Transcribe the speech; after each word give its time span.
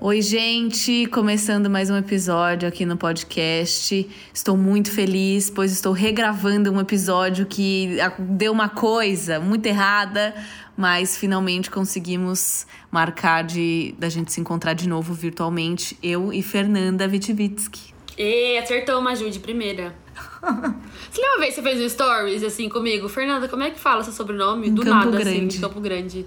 Oi, 0.00 0.22
gente! 0.22 1.06
Começando 1.06 1.68
mais 1.68 1.90
um 1.90 1.96
episódio 1.96 2.68
aqui 2.68 2.86
no 2.86 2.96
podcast. 2.96 4.08
Estou 4.32 4.56
muito 4.56 4.90
feliz, 4.90 5.50
pois 5.50 5.72
estou 5.72 5.92
regravando 5.92 6.72
um 6.72 6.80
episódio 6.80 7.46
que 7.46 7.98
deu 8.18 8.52
uma 8.52 8.68
coisa 8.68 9.40
muito 9.40 9.66
errada, 9.66 10.34
mas 10.78 11.16
finalmente 11.16 11.72
conseguimos 11.72 12.64
marcar 12.88 13.42
de 13.42 13.96
da 13.98 14.08
gente 14.08 14.32
se 14.32 14.40
encontrar 14.40 14.74
de 14.74 14.88
novo 14.88 15.12
virtualmente, 15.12 15.98
eu 16.00 16.32
e 16.32 16.40
Fernanda 16.40 17.08
Vitivitsky. 17.08 17.92
E 18.16 18.56
acertou 18.56 19.00
uma 19.00 19.12
de 19.14 19.40
primeira. 19.40 19.92
você 20.40 21.20
lembra 21.20 21.34
uma 21.34 21.40
vez 21.40 21.54
que 21.56 21.60
você 21.60 21.62
fez 21.62 21.80
um 21.80 21.88
stories 21.88 22.44
assim 22.44 22.68
comigo? 22.68 23.08
Fernanda, 23.08 23.48
como 23.48 23.64
é 23.64 23.70
que 23.70 23.80
fala 23.80 24.04
seu 24.04 24.12
sobrenome? 24.12 24.68
Em 24.68 24.74
Do 24.74 24.84
Campo 24.84 25.06
nada, 25.06 25.18
assim, 25.18 25.34
Grande. 25.38 25.56
de 25.56 25.60
Campo 25.60 25.80
Grande. 25.80 26.26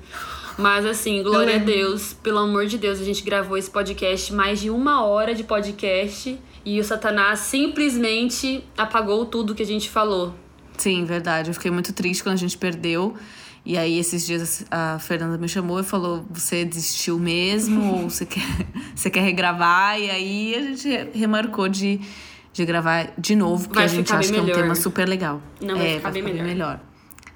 Mas 0.57 0.85
assim, 0.85 1.23
glória 1.23 1.55
a 1.55 1.59
Deus, 1.59 2.11
pelo 2.11 2.39
amor 2.39 2.65
de 2.65 2.77
Deus, 2.77 2.99
a 2.99 3.05
gente 3.05 3.23
gravou 3.23 3.57
esse 3.57 3.71
podcast, 3.71 4.33
mais 4.33 4.59
de 4.59 4.69
uma 4.69 5.05
hora 5.05 5.33
de 5.33 5.45
podcast, 5.45 6.37
e 6.65 6.77
o 6.77 6.83
Satanás 6.83 7.39
simplesmente 7.39 8.61
apagou 8.77 9.25
tudo 9.25 9.55
que 9.55 9.63
a 9.63 9.65
gente 9.65 9.89
falou. 9.89 10.35
Sim, 10.77 11.05
verdade. 11.05 11.49
Eu 11.49 11.53
fiquei 11.53 11.71
muito 11.71 11.93
triste 11.93 12.21
quando 12.21 12.33
a 12.33 12.37
gente 12.37 12.57
perdeu. 12.57 13.15
E 13.63 13.77
aí, 13.77 13.99
esses 13.99 14.25
dias, 14.25 14.65
a 14.71 14.97
Fernanda 14.99 15.37
me 15.37 15.47
chamou 15.47 15.79
e 15.79 15.83
falou: 15.83 16.25
Você 16.31 16.65
desistiu 16.65 17.19
mesmo? 17.19 17.93
ou 17.93 18.09
você 18.09 18.25
quer, 18.25 18.41
você 18.95 19.09
quer 19.09 19.21
regravar? 19.21 19.99
E 19.99 20.09
aí, 20.09 20.55
a 20.55 20.61
gente 20.61 20.89
re- 20.89 21.09
remarcou 21.13 21.69
de, 21.69 21.99
de 22.51 22.65
gravar 22.65 23.13
de 23.17 23.35
novo, 23.35 23.63
porque 23.67 23.75
Vai 23.75 23.85
a 23.85 23.87
gente 23.87 24.07
ficar 24.07 24.17
acha 24.19 24.31
bem 24.31 24.33
que 24.33 24.39
é 24.39 24.41
um 24.41 24.45
melhor. 24.47 24.61
tema 24.63 24.75
super 24.75 25.07
legal. 25.07 25.41
Não, 25.61 25.77
vai 25.77 25.91
é, 25.93 25.95
ficar 25.97 26.11
bem 26.11 26.23
melhor. 26.23 26.79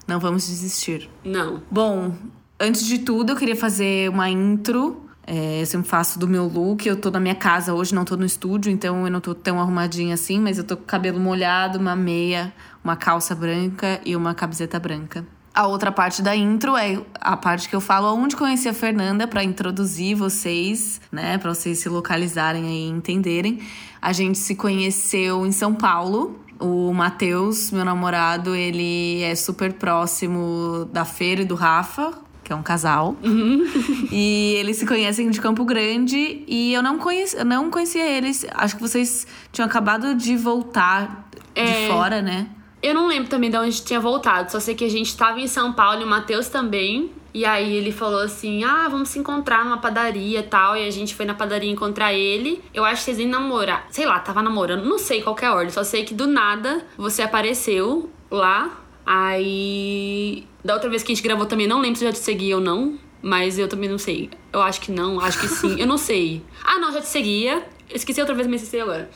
Não 0.07 0.19
vamos 0.19 0.47
desistir. 0.47 1.09
Não. 1.23 1.61
Bom, 1.69 2.13
antes 2.59 2.85
de 2.85 2.99
tudo, 2.99 3.33
eu 3.33 3.35
queria 3.35 3.55
fazer 3.55 4.09
uma 4.09 4.27
intro. 4.29 5.01
É, 5.27 5.61
eu 5.61 5.65
sempre 5.65 5.87
faço 5.89 6.17
do 6.19 6.27
meu 6.27 6.45
look. 6.47 6.87
Eu 6.87 6.95
tô 6.95 7.09
na 7.11 7.19
minha 7.19 7.33
casa 7.35 7.73
hoje, 7.73 7.93
não 7.95 8.05
tô 8.05 8.15
no 8.17 8.25
estúdio, 8.25 8.71
então 8.71 9.05
eu 9.05 9.11
não 9.11 9.19
tô 9.21 9.33
tão 9.35 9.59
arrumadinha 9.59 10.13
assim, 10.15 10.39
mas 10.39 10.57
eu 10.59 10.63
tô 10.63 10.75
com 10.77 10.83
o 10.83 10.85
cabelo 10.85 11.19
molhado, 11.19 11.79
uma 11.79 11.95
meia, 11.95 12.53
uma 12.83 12.95
calça 12.95 13.33
branca 13.35 13.99
e 14.05 14.15
uma 14.15 14.33
camiseta 14.35 14.79
branca. 14.79 15.25
A 15.55 15.67
outra 15.67 15.89
parte 15.89 16.21
da 16.21 16.35
intro 16.35 16.75
é 16.75 16.99
a 17.21 17.37
parte 17.37 17.69
que 17.69 17.75
eu 17.75 17.79
falo 17.79 18.13
onde 18.13 18.35
conheci 18.35 18.67
a 18.67 18.73
Fernanda 18.73 19.25
pra 19.25 19.41
introduzir 19.41 20.13
vocês, 20.15 20.99
né, 21.09 21.37
Pra 21.37 21.53
vocês 21.53 21.79
se 21.79 21.87
localizarem 21.87 22.65
aí 22.65 22.87
e 22.87 22.89
entenderem. 22.89 23.59
A 24.01 24.11
gente 24.11 24.37
se 24.37 24.53
conheceu 24.55 25.45
em 25.45 25.53
São 25.53 25.73
Paulo, 25.73 26.37
o 26.59 26.93
Matheus, 26.93 27.71
meu 27.71 27.85
namorado, 27.85 28.53
ele 28.53 29.21
é 29.23 29.33
super 29.33 29.71
próximo 29.73 30.89
da 30.91 31.05
Feira 31.05 31.41
e 31.41 31.45
do 31.45 31.55
Rafa, 31.55 32.13
que 32.43 32.51
é 32.51 32.55
um 32.55 32.61
casal. 32.61 33.15
e 34.11 34.55
eles 34.57 34.77
se 34.77 34.85
conhecem 34.85 35.29
de 35.29 35.39
Campo 35.39 35.63
Grande 35.63 36.43
e 36.47 36.73
eu 36.73 36.83
não, 36.83 36.97
conheci, 36.99 37.37
eu 37.37 37.45
não 37.45 37.71
conhecia 37.71 38.05
eles. 38.05 38.45
Acho 38.53 38.75
que 38.75 38.81
vocês 38.81 39.25
tinham 39.51 39.65
acabado 39.65 40.15
de 40.15 40.35
voltar 40.35 41.29
de 41.55 41.61
É. 41.61 41.87
fora, 41.87 42.21
né? 42.21 42.47
Eu 42.85 42.93
não 42.93 43.07
lembro 43.07 43.27
também 43.27 43.49
de 43.49 43.57
onde 43.57 43.81
tinha 43.81 43.99
voltado, 43.99 44.51
só 44.51 44.59
sei 44.59 44.75
que 44.75 44.85
a 44.85 44.89
gente 44.89 45.17
tava 45.17 45.39
em 45.39 45.47
São 45.47 45.73
Paulo 45.73 46.01
e 46.01 46.03
o 46.03 46.07
Matheus 46.07 46.49
também. 46.49 47.11
E 47.33 47.43
aí 47.43 47.75
ele 47.75 47.91
falou 47.91 48.19
assim: 48.19 48.63
ah, 48.63 48.87
vamos 48.87 49.09
se 49.09 49.17
encontrar 49.17 49.65
numa 49.65 49.79
padaria 49.79 50.41
e 50.41 50.43
tal. 50.43 50.77
E 50.77 50.87
a 50.87 50.91
gente 50.91 51.15
foi 51.15 51.25
na 51.25 51.33
padaria 51.33 51.71
encontrar 51.71 52.13
ele. 52.13 52.61
Eu 52.71 52.85
acho 52.85 52.97
que 52.97 53.05
vocês 53.05 53.17
iam 53.17 53.27
namorar. 53.27 53.87
Sei 53.89 54.05
lá, 54.05 54.19
tava 54.19 54.43
namorando, 54.43 54.85
não 54.85 54.99
sei 54.99 55.23
qual 55.23 55.35
é 55.41 55.45
a 55.47 55.55
ordem. 55.55 55.71
Só 55.71 55.83
sei 55.83 56.05
que 56.05 56.13
do 56.13 56.27
nada 56.27 56.85
você 56.95 57.23
apareceu 57.23 58.07
lá. 58.29 58.79
Aí. 59.03 60.45
Da 60.63 60.75
outra 60.75 60.87
vez 60.87 61.01
que 61.01 61.11
a 61.11 61.15
gente 61.15 61.23
gravou 61.23 61.47
também, 61.47 61.65
não 61.65 61.81
lembro 61.81 61.97
se 61.97 62.05
eu 62.05 62.09
já 62.09 62.13
te 62.13 62.19
seguia 62.19 62.55
ou 62.55 62.61
não. 62.61 62.99
Mas 63.19 63.57
eu 63.57 63.67
também 63.67 63.89
não 63.89 63.97
sei. 63.97 64.29
Eu 64.53 64.61
acho 64.61 64.79
que 64.79 64.91
não, 64.91 65.19
acho 65.19 65.39
que 65.39 65.47
sim. 65.47 65.81
Eu 65.81 65.87
não 65.87 65.97
sei. 65.97 66.43
Ah, 66.63 66.77
não, 66.77 66.91
já 66.91 67.01
te 67.01 67.07
seguia. 67.07 67.67
Esqueci 67.89 68.19
outra 68.21 68.35
vez, 68.35 68.47
mas 68.47 68.61
esqueci 68.61 68.79
agora. 68.79 69.09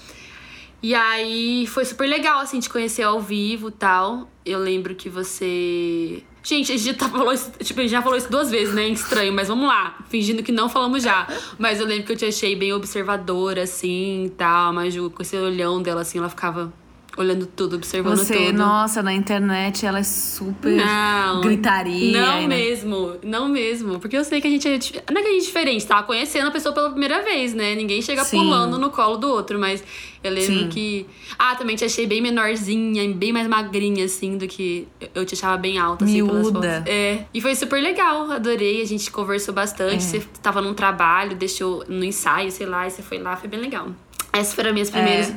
E 0.82 0.96
aí 0.96 1.68
foi 1.68 1.84
super 1.84 2.08
legal, 2.08 2.40
assim, 2.40 2.60
te 2.60 2.70
conhecer 2.70 3.04
ao 3.04 3.20
vivo 3.20 3.70
tal. 3.70 4.30
Eu 4.46 4.60
lembro 4.60 4.96
que 4.96 5.10
você. 5.10 6.24
Gente, 6.42 6.72
a 6.72 6.78
gente 6.78 6.98
já 6.98 7.10
falou 7.10 7.34
isso, 7.34 7.52
tipo, 7.62 7.80
a 7.80 7.84
gente 7.84 7.92
já 7.92 8.02
falou 8.02 8.18
isso 8.18 8.32
duas 8.32 8.50
vezes, 8.50 8.74
né? 8.74 8.88
Estranho, 8.88 9.34
mas 9.34 9.50
vamos 9.50 9.68
lá, 9.68 9.98
fingindo 10.10 10.42
que 10.42 10.54
não 10.54 10.70
falamos 10.70 11.04
já. 11.04 11.28
Mas 11.58 11.80
eu 11.80 11.86
lembro 11.86 12.06
que 12.06 12.14
eu 12.14 12.18
te 12.18 12.26
achei 12.26 12.56
bem 12.56 12.72
observadora, 12.72 13.64
assim 13.64 14.32
tal. 14.38 14.72
Mas 14.72 14.96
com 14.98 15.22
esse 15.22 15.36
olhão 15.36 15.82
dela, 15.82 16.02
assim, 16.02 16.18
ela 16.18 16.30
ficava 16.30 16.72
olhando 17.18 17.46
tudo, 17.46 17.76
observando 17.76 18.18
Você, 18.18 18.48
tudo. 18.48 18.58
nossa, 18.58 19.02
na 19.04 19.14
internet 19.14 19.86
ela 19.86 20.00
é 20.00 20.04
super 20.04 20.76
Não. 20.78 21.42
gritaria. 21.42 22.22
Não 22.22 22.42
né? 22.42 22.48
mesmo, 22.48 23.16
não 23.24 23.50
mesmo. 23.50 24.00
Porque 24.00 24.16
eu 24.16 24.24
sei 24.24 24.40
que 24.40 24.48
a 24.48 24.50
gente 24.50 24.68
é. 24.68 25.04
Não 25.12 25.20
é 25.20 25.24
que 25.24 25.30
a 25.30 25.32
gente 25.34 25.44
é 25.44 25.46
diferente, 25.48 25.86
tava 25.86 26.04
conhecendo 26.04 26.48
a 26.48 26.52
pessoa 26.52 26.74
pela 26.74 26.90
primeira 26.90 27.22
vez, 27.22 27.54
né? 27.54 27.76
Ninguém 27.76 28.02
chega 28.02 28.24
Sim. 28.24 28.38
pulando 28.38 28.78
no 28.78 28.90
colo 28.90 29.18
do 29.18 29.28
outro, 29.28 29.60
mas 29.60 29.84
eu 30.24 30.32
lembro 30.32 30.54
Sim. 30.54 30.70
que. 30.70 31.06
Ah, 31.38 31.56
também 31.56 31.76
te 31.76 31.84
achei 31.86 32.06
bem 32.06 32.22
menorzinha, 32.22 33.14
bem 33.14 33.34
mais 33.34 33.48
magrinha, 33.48 34.06
assim, 34.06 34.38
do 34.38 34.48
que 34.48 34.88
eu 35.14 35.26
te 35.26 35.34
achava 35.36 35.58
bem 35.58 35.78
alta, 35.78 36.06
assim, 36.06 36.26
pelas 36.26 36.42
Miúda. 36.42 36.74
fotos. 36.74 36.88
É. 36.94 37.26
E 37.34 37.42
foi 37.42 37.56
super 37.56 37.82
legal, 37.82 38.32
adorei. 38.32 38.82
A 38.82 38.86
gente 38.86 39.10
conversou 39.12 39.54
bastante. 39.54 39.96
É. 39.96 40.00
Você 40.00 40.20
tava 40.42 40.62
num 40.62 40.74
trabalho, 40.74 41.36
deixou 41.36 41.84
no 41.88 42.04
ensaio, 42.04 42.52
sei 42.52 42.68
lá, 42.68 42.88
e 42.88 42.92
você 42.92 43.02
foi 43.02 43.18
lá, 43.18 43.36
foi 43.36 43.50
bem 43.50 43.60
legal. 43.60 43.88
Essas 44.32 44.54
foram 44.54 44.70
as 44.70 44.74
minhas 44.74 44.90
primeiras 44.90 45.30
é, 45.30 45.36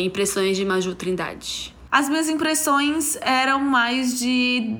impressões 0.00 0.56
de 0.56 0.64
Maju 0.64 0.94
Trindade. 0.94 1.74
As 1.90 2.08
minhas 2.08 2.28
impressões 2.28 3.16
eram 3.20 3.60
mais 3.60 4.18
de. 4.18 4.76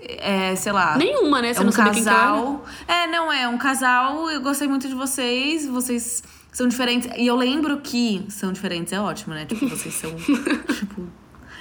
É, 0.00 0.54
sei 0.54 0.72
lá. 0.72 0.96
Nenhuma, 0.96 1.40
né? 1.40 1.50
É 1.50 1.54
Você 1.54 1.60
um 1.60 1.64
não 1.64 1.72
casal. 1.72 2.64
É, 2.86 3.06
não, 3.06 3.32
é 3.32 3.48
um 3.48 3.56
casal. 3.56 4.30
Eu 4.30 4.40
gostei 4.42 4.68
muito 4.68 4.86
de 4.86 4.94
vocês. 4.94 5.66
Vocês 5.66 6.22
são 6.52 6.68
diferentes. 6.68 7.08
E 7.16 7.26
eu 7.26 7.36
lembro 7.36 7.78
que 7.80 8.24
são 8.28 8.52
diferentes, 8.52 8.92
é 8.92 9.00
ótimo, 9.00 9.34
né? 9.34 9.46
Tipo, 9.46 9.68
vocês 9.68 9.94
são. 9.94 10.14
tipo. 10.16 11.08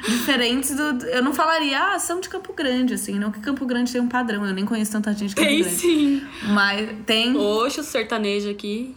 Diferentes 0.07 0.75
do. 0.75 1.05
Eu 1.07 1.23
não 1.23 1.33
falaria, 1.33 1.79
ah, 1.93 1.99
são 1.99 2.19
de 2.19 2.27
Campo 2.29 2.53
Grande, 2.53 2.93
assim. 2.93 3.17
Não 3.17 3.31
que 3.31 3.39
Campo 3.39 3.65
Grande 3.65 3.91
tem 3.91 4.01
um 4.01 4.07
padrão. 4.07 4.45
Eu 4.45 4.53
nem 4.53 4.65
conheço 4.65 4.91
tanta 4.91 5.11
gente 5.13 5.29
de 5.29 5.35
Campo 5.35 5.47
Tem 5.47 5.61
Grande. 5.61 5.75
sim. 5.75 6.21
Mas 6.49 6.89
tem. 7.05 7.35
Oxe, 7.37 7.79
o 7.79 7.83
sertanejo 7.83 8.49
aqui. 8.49 8.95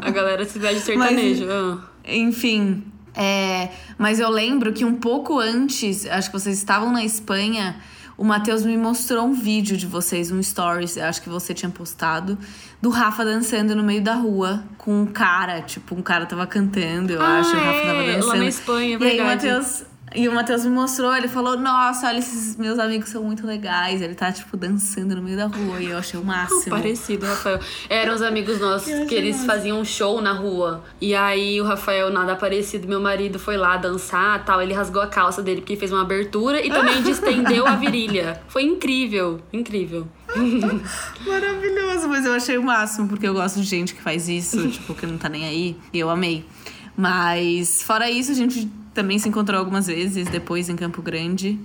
A 0.00 0.10
galera 0.10 0.44
se 0.44 0.58
veste 0.58 0.78
de 0.78 0.82
sertanejo. 0.86 1.46
Ah. 1.50 1.78
Enfim. 2.06 2.84
É, 3.14 3.70
mas 3.98 4.20
eu 4.20 4.30
lembro 4.30 4.72
que 4.72 4.84
um 4.84 4.94
pouco 4.94 5.38
antes, 5.38 6.06
acho 6.06 6.30
que 6.30 6.38
vocês 6.38 6.56
estavam 6.56 6.92
na 6.92 7.04
Espanha, 7.04 7.76
o 8.16 8.22
Matheus 8.24 8.64
me 8.64 8.76
mostrou 8.76 9.26
um 9.26 9.32
vídeo 9.34 9.76
de 9.76 9.84
vocês, 9.84 10.30
um 10.30 10.40
stories, 10.40 10.96
acho 10.96 11.20
que 11.20 11.28
você 11.28 11.52
tinha 11.52 11.68
postado, 11.70 12.38
do 12.80 12.88
Rafa 12.88 13.24
dançando 13.24 13.74
no 13.74 13.82
meio 13.82 14.00
da 14.00 14.14
rua 14.14 14.62
com 14.78 15.02
um 15.02 15.06
cara, 15.06 15.60
tipo, 15.62 15.94
um 15.96 16.02
cara 16.02 16.24
tava 16.24 16.46
cantando, 16.46 17.12
eu 17.12 17.20
Ah, 17.20 17.40
acho, 17.40 17.50
o 17.50 17.58
Rafa 17.58 17.70
é, 17.78 17.82
tava 17.86 18.00
lá 18.00 18.12
dançando. 18.12 18.36
na 18.38 18.46
Espanha, 18.46 18.86
é 18.86 18.88
E 18.90 18.92
aí 18.92 18.96
o 18.96 18.98
verdade. 19.24 19.46
Matheus. 19.48 19.84
E 20.14 20.28
o 20.28 20.34
Matheus 20.34 20.64
me 20.64 20.72
mostrou, 20.72 21.14
ele 21.14 21.28
falou, 21.28 21.56
nossa, 21.56 22.08
olha, 22.08 22.18
esses 22.18 22.56
meus 22.56 22.80
amigos 22.80 23.10
são 23.10 23.22
muito 23.22 23.46
legais. 23.46 24.02
Ele 24.02 24.14
tá, 24.14 24.32
tipo, 24.32 24.56
dançando 24.56 25.14
no 25.14 25.22
meio 25.22 25.36
da 25.36 25.46
rua. 25.46 25.80
E 25.80 25.90
eu 25.90 25.98
achei 25.98 26.18
o 26.18 26.24
máximo. 26.26 26.68
Parecido, 26.68 27.26
Rafael. 27.26 27.60
Eram 27.88 28.14
os 28.14 28.22
amigos 28.22 28.58
nossos 28.58 28.92
que 29.08 29.14
eles 29.14 29.36
massa. 29.36 29.46
faziam 29.46 29.80
um 29.80 29.84
show 29.84 30.20
na 30.20 30.32
rua. 30.32 30.82
E 31.00 31.14
aí 31.14 31.60
o 31.60 31.64
Rafael, 31.64 32.10
nada 32.10 32.34
parecido, 32.34 32.88
meu 32.88 33.00
marido 33.00 33.38
foi 33.38 33.56
lá 33.56 33.76
dançar 33.76 34.44
tal. 34.44 34.60
Ele 34.60 34.72
rasgou 34.72 35.00
a 35.00 35.06
calça 35.06 35.42
dele 35.42 35.60
porque 35.60 35.76
fez 35.76 35.92
uma 35.92 36.02
abertura 36.02 36.64
e 36.64 36.70
também 36.70 37.02
distendeu 37.04 37.66
a 37.66 37.76
virilha. 37.76 38.42
Foi 38.48 38.64
incrível, 38.64 39.40
incrível. 39.52 40.08
Maravilhoso, 41.26 42.08
mas 42.08 42.24
eu 42.24 42.32
achei 42.32 42.58
o 42.58 42.62
máximo, 42.62 43.08
porque 43.08 43.26
eu 43.26 43.34
gosto 43.34 43.60
de 43.60 43.66
gente 43.66 43.94
que 43.94 44.02
faz 44.02 44.28
isso, 44.28 44.68
tipo, 44.68 44.94
que 44.94 45.06
não 45.06 45.18
tá 45.18 45.28
nem 45.28 45.44
aí. 45.44 45.76
E 45.92 45.98
eu 45.98 46.10
amei. 46.10 46.44
Mas, 46.96 47.82
fora 47.82 48.10
isso, 48.10 48.30
a 48.30 48.34
gente 48.34 48.68
também 48.94 49.18
se 49.18 49.28
encontrou 49.28 49.58
algumas 49.58 49.86
vezes 49.86 50.28
depois 50.28 50.68
em 50.68 50.76
Campo 50.76 51.00
Grande. 51.02 51.58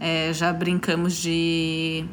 É, 0.00 0.32
já 0.32 0.52
brincamos 0.52 1.14
de. 1.16 2.04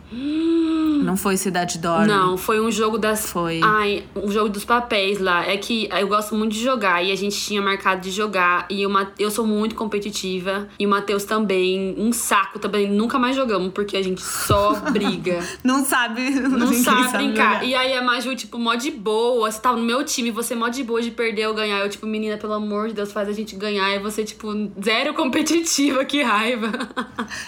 Não 1.03 1.17
foi 1.17 1.35
Cidade 1.35 1.79
Dorme. 1.79 2.07
Não, 2.07 2.37
foi 2.37 2.61
um 2.61 2.71
jogo 2.71 2.97
das. 2.97 3.29
Foi. 3.31 3.59
Ai, 3.63 4.03
um 4.15 4.31
jogo 4.31 4.49
dos 4.49 4.63
papéis 4.63 5.19
lá. 5.19 5.45
É 5.45 5.57
que 5.57 5.89
eu 5.91 6.07
gosto 6.07 6.35
muito 6.35 6.53
de 6.53 6.63
jogar 6.63 7.03
e 7.03 7.11
a 7.11 7.15
gente 7.15 7.35
tinha 7.37 7.61
marcado 7.61 8.01
de 8.01 8.11
jogar. 8.11 8.65
E 8.69 8.85
uma, 8.85 9.11
eu 9.17 9.31
sou 9.31 9.45
muito 9.45 9.75
competitiva. 9.75 10.67
E 10.79 10.85
o 10.85 10.89
Matheus 10.89 11.23
também. 11.23 11.95
Um 11.97 12.13
saco 12.13 12.59
também. 12.59 12.89
Nunca 12.89 13.17
mais 13.17 13.35
jogamos 13.35 13.71
porque 13.73 13.97
a 13.97 14.01
gente 14.03 14.21
só 14.21 14.73
briga. 14.91 15.39
Não 15.63 15.83
sabe. 15.83 16.29
Não 16.29 16.59
ninguém 16.69 16.83
sabe 16.83 17.17
brincar. 17.17 17.53
jogar. 17.55 17.65
E 17.65 17.73
aí 17.75 17.93
a 17.93 18.03
Maju, 18.03 18.35
tipo, 18.35 18.57
mó 18.59 18.75
de 18.75 18.91
boa. 18.91 19.51
Você 19.51 19.59
tava 19.59 19.77
no 19.77 19.83
meu 19.83 20.05
time, 20.05 20.29
você 20.29 20.53
mó 20.55 20.69
de 20.69 20.83
boa 20.83 21.01
de 21.01 21.11
perder 21.11 21.47
ou 21.47 21.53
ganhar. 21.53 21.79
Eu, 21.79 21.89
tipo, 21.89 22.05
menina, 22.05 22.37
pelo 22.37 22.53
amor 22.53 22.89
de 22.89 22.93
Deus, 22.93 23.11
faz 23.11 23.27
a 23.27 23.33
gente 23.33 23.55
ganhar. 23.55 23.89
E 23.95 23.99
você, 23.99 24.23
tipo, 24.23 24.47
zero 24.81 25.13
competitiva, 25.13 26.05
que 26.05 26.21
raiva. 26.21 26.71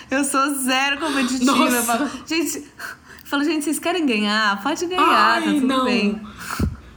Eu 0.10 0.23
sou 0.24 0.54
zero 0.56 1.00
competitiva. 1.00 1.52
Nossa. 1.52 1.76
Eu 1.76 1.84
falo, 1.84 2.10
gente, 2.26 2.64
Falei, 3.34 3.48
gente, 3.48 3.64
vocês 3.64 3.80
querem 3.80 4.06
ganhar? 4.06 4.62
Pode 4.62 4.86
ganhar, 4.86 5.02
Ai, 5.02 5.44
tá 5.44 5.52
tudo 5.54 5.66
não. 5.66 5.86
bem. 5.86 6.22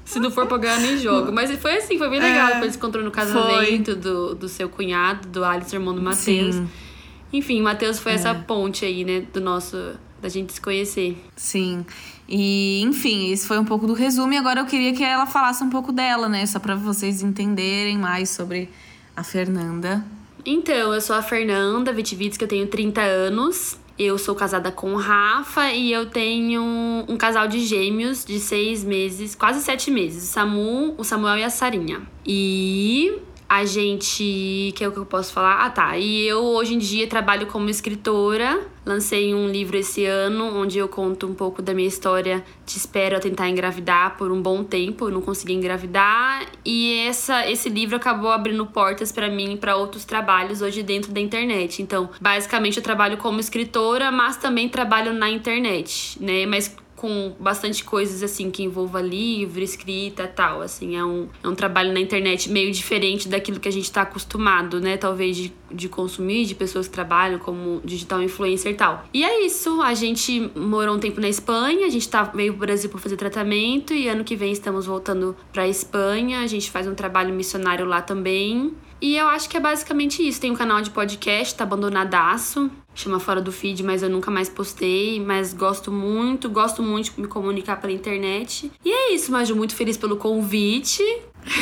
Se 0.04 0.20
não 0.20 0.30
for 0.30 0.46
pra 0.46 0.58
ganhar, 0.58 0.78
nem 0.80 0.98
jogo. 0.98 1.32
Mas 1.32 1.50
foi 1.58 1.78
assim, 1.78 1.96
foi 1.96 2.10
bem 2.10 2.20
legal. 2.20 2.48
É, 2.48 2.52
Depois 2.54 2.72
se 2.72 2.78
encontrou 2.78 3.02
no 3.02 3.10
casamento 3.10 3.96
do, 3.96 4.34
do 4.34 4.46
seu 4.46 4.68
cunhado, 4.68 5.28
do 5.28 5.42
Alisson, 5.42 5.76
irmão 5.76 5.94
do 5.94 6.02
Matheus. 6.02 6.60
Enfim, 7.32 7.62
Matheus 7.62 7.98
foi 7.98 8.12
essa 8.12 8.34
ponte 8.34 8.84
aí, 8.84 9.02
né? 9.02 9.22
Do 9.32 9.40
nosso. 9.40 9.94
Da 10.20 10.28
gente 10.28 10.52
se 10.52 10.60
conhecer. 10.60 11.16
Sim. 11.34 11.86
E, 12.28 12.82
enfim, 12.82 13.30
esse 13.32 13.46
foi 13.46 13.58
um 13.58 13.64
pouco 13.64 13.86
do 13.86 13.94
resumo. 13.94 14.30
E 14.34 14.36
agora 14.36 14.60
eu 14.60 14.66
queria 14.66 14.92
que 14.92 15.02
ela 15.02 15.24
falasse 15.24 15.64
um 15.64 15.70
pouco 15.70 15.90
dela, 15.90 16.28
né? 16.28 16.44
Só 16.44 16.58
pra 16.58 16.74
vocês 16.74 17.22
entenderem 17.22 17.96
mais 17.96 18.28
sobre 18.28 18.68
a 19.16 19.22
Fernanda. 19.22 20.04
Então, 20.48 20.94
eu 20.94 21.00
sou 21.00 21.16
a 21.16 21.22
Fernanda 21.22 21.92
Vitivits, 21.92 22.36
que 22.36 22.44
eu 22.44 22.48
tenho 22.48 22.68
30 22.68 23.00
anos. 23.00 23.76
Eu 23.98 24.16
sou 24.16 24.32
casada 24.32 24.70
com 24.70 24.92
o 24.92 24.96
Rafa 24.96 25.72
e 25.72 25.90
eu 25.90 26.06
tenho 26.06 26.62
um 27.08 27.16
casal 27.16 27.48
de 27.48 27.60
gêmeos 27.60 28.24
de 28.24 28.38
seis 28.38 28.84
meses, 28.84 29.34
quase 29.34 29.60
sete 29.60 29.90
meses. 29.90 30.22
O 30.22 30.26
Samu, 30.26 30.94
o 30.96 31.02
Samuel 31.02 31.38
e 31.38 31.42
a 31.42 31.50
Sarinha. 31.50 32.02
E 32.24 33.18
a 33.48 33.64
gente. 33.64 34.72
que 34.74 34.82
é 34.82 34.88
o 34.88 34.92
que 34.92 34.98
eu 34.98 35.06
posso 35.06 35.32
falar? 35.32 35.64
Ah, 35.64 35.70
tá. 35.70 35.96
E 35.96 36.26
eu 36.26 36.42
hoje 36.42 36.74
em 36.74 36.78
dia 36.78 37.06
trabalho 37.06 37.46
como 37.46 37.68
escritora. 37.68 38.60
Lancei 38.84 39.34
um 39.34 39.48
livro 39.48 39.76
esse 39.76 40.04
ano 40.04 40.44
onde 40.56 40.78
eu 40.78 40.88
conto 40.88 41.26
um 41.26 41.34
pouco 41.34 41.60
da 41.60 41.74
minha 41.74 41.88
história 41.88 42.44
de 42.64 42.76
espera 42.76 43.18
tentar 43.18 43.48
engravidar 43.48 44.16
por 44.16 44.30
um 44.30 44.40
bom 44.40 44.62
tempo. 44.62 45.06
Eu 45.06 45.12
não 45.12 45.20
consegui 45.20 45.52
engravidar. 45.52 46.46
E 46.64 47.06
essa, 47.06 47.48
esse 47.48 47.68
livro 47.68 47.96
acabou 47.96 48.30
abrindo 48.30 48.64
portas 48.66 49.10
pra 49.12 49.28
mim 49.28 49.56
pra 49.56 49.76
outros 49.76 50.04
trabalhos 50.04 50.60
hoje 50.62 50.82
dentro 50.82 51.12
da 51.12 51.20
internet. 51.20 51.82
Então, 51.82 52.10
basicamente, 52.20 52.76
eu 52.76 52.82
trabalho 52.82 53.16
como 53.16 53.40
escritora, 53.40 54.10
mas 54.10 54.36
também 54.36 54.68
trabalho 54.68 55.12
na 55.12 55.30
internet, 55.30 56.16
né? 56.20 56.46
Mas 56.46 56.74
com 56.96 57.36
bastante 57.38 57.84
coisas 57.84 58.22
assim 58.22 58.50
que 58.50 58.62
envolva 58.62 59.00
livro, 59.00 59.62
escrita 59.62 60.26
tal. 60.26 60.62
Assim, 60.62 60.96
é 60.96 61.04
um, 61.04 61.28
é 61.44 61.48
um 61.48 61.54
trabalho 61.54 61.92
na 61.92 62.00
internet 62.00 62.50
meio 62.50 62.72
diferente 62.72 63.28
daquilo 63.28 63.60
que 63.60 63.68
a 63.68 63.72
gente 63.72 63.92
tá 63.92 64.02
acostumado, 64.02 64.80
né? 64.80 64.96
Talvez 64.96 65.36
de, 65.36 65.52
de 65.70 65.88
consumir, 65.88 66.46
de 66.46 66.54
pessoas 66.54 66.88
que 66.88 66.94
trabalham 66.94 67.38
como 67.38 67.80
digital 67.84 68.22
influencer 68.22 68.72
e 68.72 68.74
tal. 68.74 69.04
E 69.12 69.22
é 69.22 69.44
isso. 69.44 69.82
A 69.82 69.94
gente 69.94 70.50
morou 70.56 70.96
um 70.96 70.98
tempo 70.98 71.20
na 71.20 71.28
Espanha, 71.28 71.86
a 71.86 71.90
gente 71.90 72.08
tá, 72.08 72.24
veio 72.24 72.54
pro 72.54 72.60
Brasil 72.60 72.88
pra 72.88 72.98
fazer 72.98 73.16
tratamento 73.16 73.92
e 73.92 74.08
ano 74.08 74.24
que 74.24 74.34
vem 74.34 74.50
estamos 74.50 74.86
voltando 74.86 75.36
pra 75.52 75.68
Espanha. 75.68 76.40
A 76.40 76.46
gente 76.46 76.70
faz 76.70 76.86
um 76.86 76.94
trabalho 76.94 77.34
missionário 77.34 77.84
lá 77.84 78.00
também. 78.00 78.74
E 79.00 79.16
eu 79.16 79.28
acho 79.28 79.48
que 79.48 79.56
é 79.56 79.60
basicamente 79.60 80.26
isso. 80.26 80.40
Tem 80.40 80.50
um 80.50 80.56
canal 80.56 80.80
de 80.80 80.90
podcast, 80.90 81.54
tá 81.54 81.64
abandonadaço. 81.64 82.70
Chama 82.96 83.20
Fora 83.20 83.42
do 83.42 83.52
Feed, 83.52 83.82
mas 83.82 84.02
eu 84.02 84.08
nunca 84.08 84.30
mais 84.30 84.48
postei. 84.48 85.20
Mas 85.20 85.52
gosto 85.52 85.92
muito, 85.92 86.48
gosto 86.48 86.82
muito 86.82 87.12
de 87.12 87.20
me 87.20 87.28
comunicar 87.28 87.78
pela 87.80 87.92
internet. 87.92 88.72
E 88.82 88.90
é 88.90 89.12
isso, 89.12 89.30
Maju. 89.30 89.54
Muito 89.54 89.74
feliz 89.74 89.98
pelo 89.98 90.16
convite. 90.16 91.02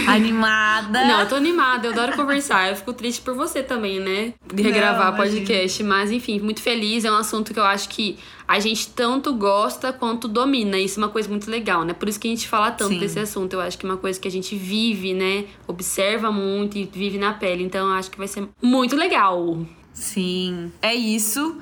Animada. 0.07 1.05
Não, 1.05 1.21
eu 1.21 1.29
tô 1.29 1.35
animada, 1.35 1.87
eu 1.87 1.93
adoro 1.93 2.15
conversar. 2.17 2.71
Eu 2.71 2.77
fico 2.77 2.93
triste 2.93 3.21
por 3.21 3.35
você 3.35 3.63
também, 3.63 4.01
né? 4.01 4.33
De 4.47 4.63
Não, 4.63 4.71
regravar 4.71 5.09
imagina. 5.09 5.17
podcast. 5.41 5.83
Mas, 5.83 6.11
enfim, 6.11 6.39
muito 6.41 6.63
feliz. 6.63 7.05
É 7.05 7.11
um 7.11 7.17
assunto 7.17 7.53
que 7.53 7.59
eu 7.59 7.65
acho 7.65 7.89
que 7.89 8.17
a 8.47 8.61
gente 8.61 8.89
tanto 8.91 9.35
gosta 9.35 9.93
quanto 9.93 10.29
domina. 10.29 10.79
Isso 10.79 11.01
é 11.01 11.03
uma 11.03 11.11
coisa 11.11 11.29
muito 11.29 11.51
legal, 11.51 11.85
né? 11.85 11.93
Por 11.93 12.09
isso 12.09 12.19
que 12.19 12.29
a 12.29 12.31
gente 12.31 12.49
fala 12.49 12.71
tanto 12.71 12.95
Sim. 12.95 13.01
desse 13.01 13.19
assunto. 13.19 13.55
Eu 13.55 13.61
acho 13.61 13.77
que 13.77 13.85
é 13.85 13.89
uma 13.89 13.99
coisa 13.99 14.19
que 14.19 14.29
a 14.29 14.31
gente 14.31 14.55
vive, 14.57 15.13
né? 15.13 15.47
Observa 15.67 16.31
muito 16.31 16.79
e 16.79 16.85
vive 16.85 17.19
na 17.19 17.35
pele. 17.35 17.65
Então, 17.65 17.89
eu 17.89 17.95
acho 17.95 18.11
que 18.11 18.19
vai 18.19 18.29
ser 18.29 18.49
muito 18.63 18.97
legal. 18.97 19.59
Sim, 19.95 20.71
é 20.83 20.95
isso. 20.95 21.57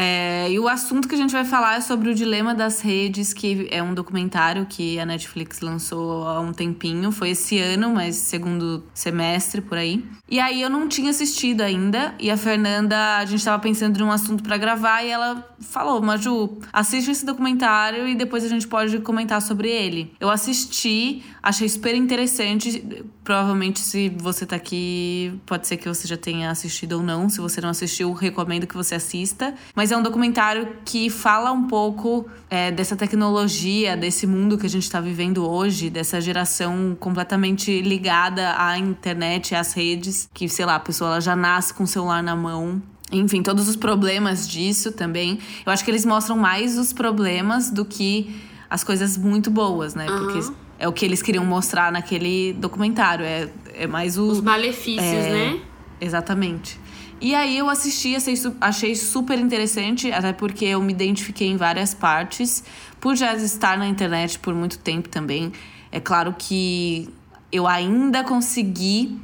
É, 0.00 0.48
e 0.48 0.60
o 0.60 0.68
assunto 0.68 1.08
que 1.08 1.16
a 1.16 1.18
gente 1.18 1.32
vai 1.32 1.44
falar 1.44 1.74
é 1.74 1.80
sobre 1.80 2.08
o 2.08 2.14
Dilema 2.14 2.54
das 2.54 2.80
Redes, 2.80 3.32
que 3.32 3.66
é 3.68 3.82
um 3.82 3.92
documentário 3.92 4.64
que 4.64 4.96
a 4.96 5.04
Netflix 5.04 5.60
lançou 5.60 6.24
há 6.24 6.38
um 6.38 6.52
tempinho. 6.52 7.10
Foi 7.10 7.30
esse 7.30 7.58
ano, 7.58 7.90
mas 7.90 8.14
segundo 8.14 8.84
semestre 8.94 9.60
por 9.60 9.76
aí. 9.76 10.04
E 10.30 10.38
aí 10.38 10.62
eu 10.62 10.70
não 10.70 10.86
tinha 10.86 11.10
assistido 11.10 11.62
ainda. 11.62 12.14
E 12.20 12.30
a 12.30 12.36
Fernanda, 12.36 13.16
a 13.16 13.24
gente 13.24 13.44
tava 13.44 13.60
pensando 13.60 13.98
num 13.98 14.12
assunto 14.12 14.44
pra 14.44 14.56
gravar 14.56 15.02
e 15.02 15.10
ela 15.10 15.44
falou: 15.58 16.00
Maju, 16.00 16.58
assiste 16.72 17.10
esse 17.10 17.26
documentário 17.26 18.06
e 18.06 18.14
depois 18.14 18.44
a 18.44 18.48
gente 18.48 18.68
pode 18.68 19.00
comentar 19.00 19.42
sobre 19.42 19.68
ele. 19.68 20.14
Eu 20.20 20.30
assisti, 20.30 21.24
achei 21.48 21.66
super 21.66 21.94
interessante. 21.94 23.04
Provavelmente, 23.24 23.80
se 23.80 24.10
você 24.10 24.44
tá 24.44 24.56
aqui, 24.56 25.32
pode 25.46 25.66
ser 25.66 25.78
que 25.78 25.88
você 25.88 26.06
já 26.06 26.16
tenha 26.16 26.50
assistido 26.50 26.94
ou 26.94 27.02
não. 27.02 27.28
Se 27.30 27.40
você 27.40 27.58
não 27.60 27.70
assistiu, 27.70 28.12
recomendo 28.12 28.66
que 28.66 28.74
você 28.74 28.94
assista. 28.94 29.54
Mas 29.74 29.90
é 29.90 29.96
um 29.96 30.02
documentário 30.02 30.76
que 30.84 31.08
fala 31.08 31.50
um 31.50 31.66
pouco 31.66 32.28
é, 32.50 32.70
dessa 32.70 32.94
tecnologia, 32.96 33.96
desse 33.96 34.26
mundo 34.26 34.58
que 34.58 34.66
a 34.66 34.68
gente 34.68 34.90
tá 34.90 35.00
vivendo 35.00 35.48
hoje, 35.48 35.88
dessa 35.88 36.20
geração 36.20 36.94
completamente 37.00 37.80
ligada 37.80 38.54
à 38.58 38.78
internet, 38.78 39.54
às 39.54 39.72
redes, 39.72 40.28
que, 40.34 40.48
sei 40.50 40.66
lá, 40.66 40.74
a 40.74 40.80
pessoa 40.80 41.12
ela 41.12 41.20
já 41.20 41.34
nasce 41.34 41.72
com 41.72 41.84
o 41.84 41.86
celular 41.86 42.22
na 42.22 42.36
mão. 42.36 42.82
Enfim, 43.10 43.42
todos 43.42 43.68
os 43.68 43.76
problemas 43.76 44.46
disso 44.46 44.92
também. 44.92 45.38
Eu 45.64 45.72
acho 45.72 45.82
que 45.82 45.90
eles 45.90 46.04
mostram 46.04 46.36
mais 46.36 46.76
os 46.76 46.92
problemas 46.92 47.70
do 47.70 47.86
que 47.86 48.38
as 48.68 48.84
coisas 48.84 49.16
muito 49.16 49.50
boas, 49.50 49.94
né? 49.94 50.04
Porque 50.04 50.67
é 50.78 50.86
o 50.88 50.92
que 50.92 51.04
eles 51.04 51.20
queriam 51.22 51.44
mostrar 51.44 51.90
naquele 51.92 52.52
documentário. 52.54 53.24
É, 53.24 53.48
é 53.74 53.86
mais 53.86 54.16
o. 54.18 54.28
Os 54.28 54.40
malefícios, 54.40 55.02
É, 55.04 55.30
né? 55.54 55.60
Exatamente. 56.00 56.78
E 57.20 57.34
aí 57.34 57.58
eu 57.58 57.68
assisti, 57.68 58.14
achei, 58.14 58.36
su- 58.36 58.54
achei 58.60 58.94
super 58.94 59.36
interessante, 59.38 60.12
até 60.12 60.32
porque 60.32 60.64
eu 60.64 60.80
me 60.80 60.92
identifiquei 60.92 61.48
em 61.48 61.56
várias 61.56 61.92
partes, 61.92 62.62
por 63.00 63.16
já 63.16 63.34
estar 63.34 63.76
na 63.76 63.88
internet 63.88 64.38
por 64.38 64.54
muito 64.54 64.78
tempo 64.78 65.08
também. 65.08 65.52
É 65.90 65.98
claro 65.98 66.32
que 66.38 67.08
eu 67.50 67.66
ainda 67.66 68.22
consegui 68.22 69.18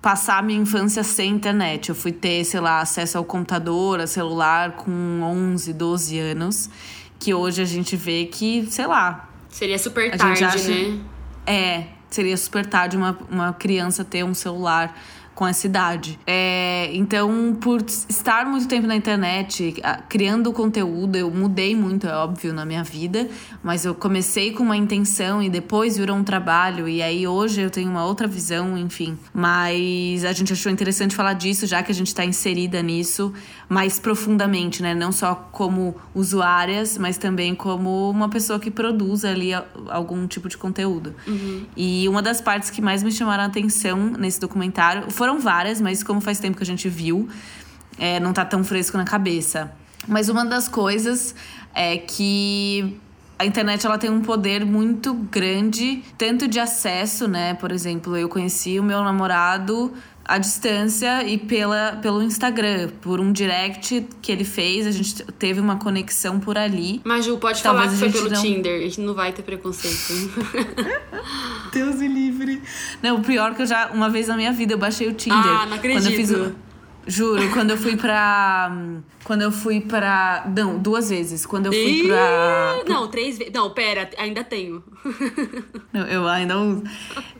passar 0.00 0.38
a 0.38 0.42
minha 0.42 0.60
infância 0.60 1.02
sem 1.02 1.30
internet. 1.32 1.88
Eu 1.88 1.94
fui 1.96 2.12
ter, 2.12 2.44
sei 2.44 2.60
lá, 2.60 2.80
acesso 2.80 3.18
ao 3.18 3.24
computador, 3.24 3.98
a 4.00 4.06
celular 4.06 4.72
com 4.72 5.20
11, 5.22 5.72
12 5.72 6.18
anos, 6.18 6.70
que 7.18 7.32
hoje 7.34 7.62
a 7.62 7.64
gente 7.64 7.96
vê 7.96 8.26
que, 8.26 8.66
sei 8.70 8.86
lá, 8.86 9.28
Seria 9.52 9.78
super 9.78 10.12
a 10.12 10.16
tarde, 10.16 10.44
acha- 10.44 10.68
né? 10.68 10.98
é, 11.46 11.84
seria 12.10 12.36
super 12.36 12.66
tarde 12.66 12.96
uma, 12.96 13.16
uma 13.30 13.52
criança 13.52 14.04
ter 14.04 14.24
um 14.24 14.34
celular 14.34 14.98
com 15.34 15.46
essa 15.48 15.66
idade. 15.66 16.18
É, 16.26 16.90
então, 16.92 17.56
por 17.58 17.80
estar 17.82 18.44
muito 18.44 18.68
tempo 18.68 18.86
na 18.86 18.94
internet, 18.94 19.74
criando 20.06 20.52
conteúdo, 20.52 21.16
eu 21.16 21.30
mudei 21.30 21.74
muito, 21.74 22.06
é 22.06 22.14
óbvio, 22.14 22.52
na 22.52 22.66
minha 22.66 22.84
vida, 22.84 23.26
mas 23.62 23.86
eu 23.86 23.94
comecei 23.94 24.52
com 24.52 24.62
uma 24.62 24.76
intenção 24.76 25.42
e 25.42 25.48
depois 25.48 25.96
virou 25.96 26.16
um 26.16 26.22
trabalho, 26.22 26.86
e 26.86 27.00
aí 27.02 27.26
hoje 27.26 27.62
eu 27.62 27.70
tenho 27.70 27.88
uma 27.90 28.04
outra 28.04 28.28
visão, 28.28 28.76
enfim. 28.76 29.18
Mas 29.32 30.22
a 30.26 30.32
gente 30.32 30.52
achou 30.52 30.70
interessante 30.70 31.16
falar 31.16 31.32
disso, 31.32 31.66
já 31.66 31.82
que 31.82 31.90
a 31.90 31.94
gente 31.94 32.08
está 32.08 32.24
inserida 32.26 32.82
nisso 32.82 33.32
mais 33.72 33.98
profundamente, 33.98 34.82
né? 34.82 34.94
Não 34.94 35.10
só 35.10 35.34
como 35.50 35.96
usuárias, 36.14 36.98
mas 36.98 37.16
também 37.16 37.54
como 37.54 38.10
uma 38.10 38.28
pessoa 38.28 38.60
que 38.60 38.70
produz 38.70 39.24
ali 39.24 39.50
algum 39.88 40.26
tipo 40.26 40.46
de 40.46 40.58
conteúdo. 40.58 41.14
E 41.74 42.06
uma 42.06 42.20
das 42.20 42.38
partes 42.38 42.68
que 42.68 42.82
mais 42.82 43.02
me 43.02 43.10
chamaram 43.10 43.44
a 43.44 43.46
atenção 43.46 44.12
nesse 44.18 44.38
documentário 44.38 45.10
foram 45.10 45.40
várias, 45.40 45.80
mas 45.80 46.02
como 46.02 46.20
faz 46.20 46.38
tempo 46.38 46.58
que 46.58 46.62
a 46.62 46.66
gente 46.66 46.86
viu, 46.86 47.26
é, 47.98 48.20
não 48.20 48.34
tá 48.34 48.44
tão 48.44 48.62
fresco 48.62 48.98
na 48.98 49.04
cabeça. 49.04 49.72
Mas 50.06 50.28
uma 50.28 50.44
das 50.44 50.68
coisas 50.68 51.34
é 51.74 51.96
que 51.96 53.00
a 53.38 53.46
internet 53.46 53.86
ela 53.86 53.96
tem 53.96 54.10
um 54.10 54.20
poder 54.20 54.66
muito 54.66 55.14
grande, 55.14 56.04
tanto 56.18 56.46
de 56.46 56.60
acesso, 56.60 57.26
né? 57.26 57.54
Por 57.54 57.72
exemplo, 57.72 58.18
eu 58.18 58.28
conheci 58.28 58.78
o 58.78 58.82
meu 58.82 59.02
namorado 59.02 59.94
à 60.24 60.38
distância 60.38 61.24
e 61.24 61.36
pela, 61.36 61.98
pelo 62.00 62.22
Instagram, 62.22 62.90
por 63.00 63.20
um 63.20 63.32
direct 63.32 64.06
que 64.22 64.30
ele 64.30 64.44
fez, 64.44 64.86
a 64.86 64.90
gente 64.90 65.24
teve 65.38 65.60
uma 65.60 65.76
conexão 65.76 66.38
por 66.38 66.56
ali. 66.56 67.00
Maju, 67.04 67.38
pode 67.38 67.62
Talvez 67.62 67.86
falar 67.86 67.88
que 67.88 67.94
a 67.94 67.98
foi 67.98 68.08
gente 68.08 68.30
pelo 68.30 68.34
não- 68.34 68.42
Tinder. 68.42 68.76
A 68.78 68.82
gente 68.82 69.00
não 69.00 69.14
vai 69.14 69.32
ter 69.32 69.42
preconceito. 69.42 70.12
Deus 71.72 71.96
me 71.96 72.08
livre. 72.08 72.62
Não, 73.02 73.16
o 73.18 73.22
pior 73.22 73.54
que 73.54 73.62
eu 73.62 73.66
já, 73.66 73.88
uma 73.92 74.08
vez 74.10 74.28
na 74.28 74.36
minha 74.36 74.52
vida, 74.52 74.74
eu 74.74 74.78
baixei 74.78 75.08
o 75.08 75.12
Tinder. 75.14 75.38
Ah, 75.38 75.66
não 75.66 75.78
Quando 75.78 75.94
eu 76.06 76.12
fiz 76.12 76.30
o- 76.30 76.34
acredito. 76.34 76.71
Juro, 77.06 77.50
quando 77.52 77.70
eu 77.70 77.76
fui 77.76 77.96
pra. 77.96 78.72
Quando 79.24 79.42
eu 79.42 79.50
fui 79.50 79.80
pra. 79.80 80.44
Não, 80.56 80.78
duas 80.78 81.10
vezes. 81.10 81.44
Quando 81.44 81.66
eu 81.66 81.72
fui 81.72 82.04
Ih, 82.04 82.08
pra. 82.08 82.82
Não, 82.86 83.08
três 83.08 83.38
vezes. 83.38 83.52
Não, 83.52 83.70
pera, 83.70 84.08
ainda 84.16 84.44
tenho. 84.44 84.82
Não, 85.92 86.06
eu 86.06 86.26
ainda 86.28 86.58
uso. 86.58 86.82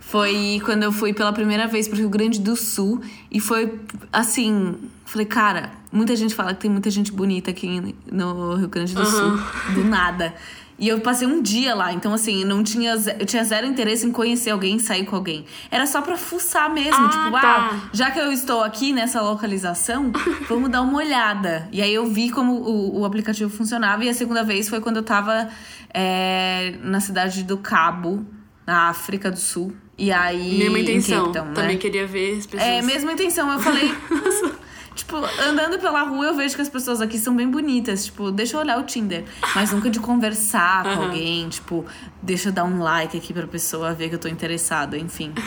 Foi 0.00 0.60
quando 0.64 0.82
eu 0.82 0.92
fui 0.92 1.12
pela 1.12 1.32
primeira 1.32 1.66
vez 1.66 1.86
pro 1.86 1.96
Rio 1.96 2.08
Grande 2.08 2.40
do 2.40 2.56
Sul. 2.56 3.00
E 3.30 3.40
foi 3.40 3.78
assim. 4.12 4.74
Falei, 5.04 5.26
cara, 5.26 5.70
muita 5.92 6.16
gente 6.16 6.34
fala 6.34 6.54
que 6.54 6.60
tem 6.62 6.70
muita 6.70 6.90
gente 6.90 7.12
bonita 7.12 7.50
aqui 7.50 7.94
no 8.10 8.54
Rio 8.54 8.68
Grande 8.68 8.94
do 8.94 9.04
Sul. 9.04 9.38
Do 9.74 9.84
nada. 9.84 10.34
E 10.82 10.88
eu 10.88 10.98
passei 10.98 11.28
um 11.28 11.40
dia 11.40 11.76
lá, 11.76 11.92
então 11.92 12.12
assim, 12.12 12.44
não 12.44 12.64
tinha, 12.64 12.94
eu 13.20 13.24
tinha 13.24 13.44
zero 13.44 13.64
interesse 13.68 14.04
em 14.04 14.10
conhecer 14.10 14.50
alguém, 14.50 14.80
sair 14.80 15.04
com 15.04 15.14
alguém. 15.14 15.44
Era 15.70 15.86
só 15.86 16.02
pra 16.02 16.16
fuçar 16.16 16.68
mesmo, 16.74 16.96
Ah, 17.06 17.08
tipo, 17.08 17.30
tá. 17.40 17.70
ah, 17.72 17.88
já 17.92 18.10
que 18.10 18.18
eu 18.18 18.32
estou 18.32 18.64
aqui 18.64 18.92
nessa 18.92 19.22
localização, 19.22 20.10
vamos 20.48 20.68
dar 20.70 20.82
uma 20.82 20.98
olhada. 20.98 21.68
E 21.70 21.80
aí 21.80 21.94
eu 21.94 22.04
vi 22.06 22.30
como 22.30 22.54
o, 22.54 22.98
o 22.98 23.04
aplicativo 23.04 23.48
funcionava, 23.48 24.04
e 24.04 24.08
a 24.08 24.14
segunda 24.14 24.42
vez 24.42 24.68
foi 24.68 24.80
quando 24.80 24.96
eu 24.96 25.04
tava 25.04 25.48
é, 25.94 26.74
na 26.82 26.98
cidade 26.98 27.44
do 27.44 27.58
Cabo, 27.58 28.26
na 28.66 28.88
África 28.88 29.30
do 29.30 29.38
Sul. 29.38 29.72
E 29.96 30.10
aí. 30.10 30.58
Mesma 30.58 30.80
intenção. 30.80 31.26
Cape 31.26 31.38
Town, 31.38 31.46
né? 31.46 31.54
Também 31.54 31.78
queria 31.78 32.08
ver 32.08 32.38
as 32.38 32.46
pessoas. 32.46 32.68
É, 32.68 32.82
mesma 32.82 33.12
intenção. 33.12 33.52
Eu 33.52 33.60
falei. 33.60 33.94
tipo, 34.94 35.16
andando 35.48 35.78
pela 35.78 36.02
rua, 36.02 36.26
eu 36.26 36.36
vejo 36.36 36.54
que 36.54 36.62
as 36.62 36.68
pessoas 36.68 37.00
aqui 37.00 37.18
são 37.18 37.34
bem 37.34 37.48
bonitas. 37.50 38.06
Tipo, 38.06 38.30
deixa 38.30 38.56
eu 38.56 38.60
olhar 38.60 38.78
o 38.78 38.84
Tinder. 38.84 39.24
Mas 39.54 39.72
nunca 39.72 39.90
de 39.90 40.00
conversar 40.00 40.82
com 40.84 40.88
Aham. 40.90 41.04
alguém. 41.06 41.48
Tipo, 41.48 41.84
deixa 42.22 42.48
eu 42.48 42.52
dar 42.52 42.64
um 42.64 42.82
like 42.82 43.16
aqui 43.16 43.32
pra 43.32 43.46
pessoa 43.46 43.92
ver 43.92 44.08
que 44.08 44.14
eu 44.14 44.18
tô 44.18 44.28
interessada, 44.28 44.98
enfim. 44.98 45.32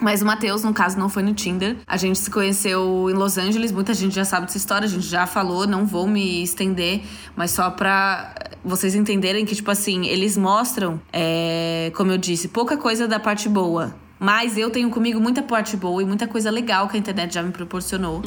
Mas 0.00 0.22
o 0.22 0.26
Matheus, 0.26 0.62
no 0.62 0.72
caso, 0.72 0.96
não 0.96 1.08
foi 1.08 1.24
no 1.24 1.34
Tinder. 1.34 1.76
A 1.84 1.96
gente 1.96 2.20
se 2.20 2.30
conheceu 2.30 3.08
em 3.10 3.14
Los 3.14 3.36
Angeles. 3.36 3.72
Muita 3.72 3.92
gente 3.92 4.14
já 4.14 4.24
sabe 4.24 4.46
dessa 4.46 4.56
história, 4.56 4.86
a 4.86 4.88
gente 4.88 5.06
já 5.06 5.26
falou, 5.26 5.66
não 5.66 5.84
vou 5.84 6.06
me 6.06 6.40
estender, 6.40 7.02
mas 7.34 7.50
só 7.50 7.68
pra 7.68 8.32
vocês 8.64 8.94
entenderem 8.94 9.44
que, 9.44 9.56
tipo 9.56 9.70
assim, 9.72 10.06
eles 10.06 10.36
mostram, 10.36 11.00
é, 11.12 11.90
como 11.96 12.12
eu 12.12 12.18
disse, 12.18 12.46
pouca 12.46 12.76
coisa 12.76 13.08
da 13.08 13.18
parte 13.18 13.48
boa. 13.48 13.92
Mas 14.18 14.56
eu 14.58 14.70
tenho 14.70 14.90
comigo 14.90 15.20
muita 15.20 15.42
parte 15.42 15.76
boa 15.76 16.02
e 16.02 16.04
muita 16.06 16.26
coisa 16.26 16.50
legal 16.50 16.88
que 16.88 16.96
a 16.96 17.00
internet 17.00 17.34
já 17.34 17.42
me 17.42 17.52
proporcionou. 17.52 18.22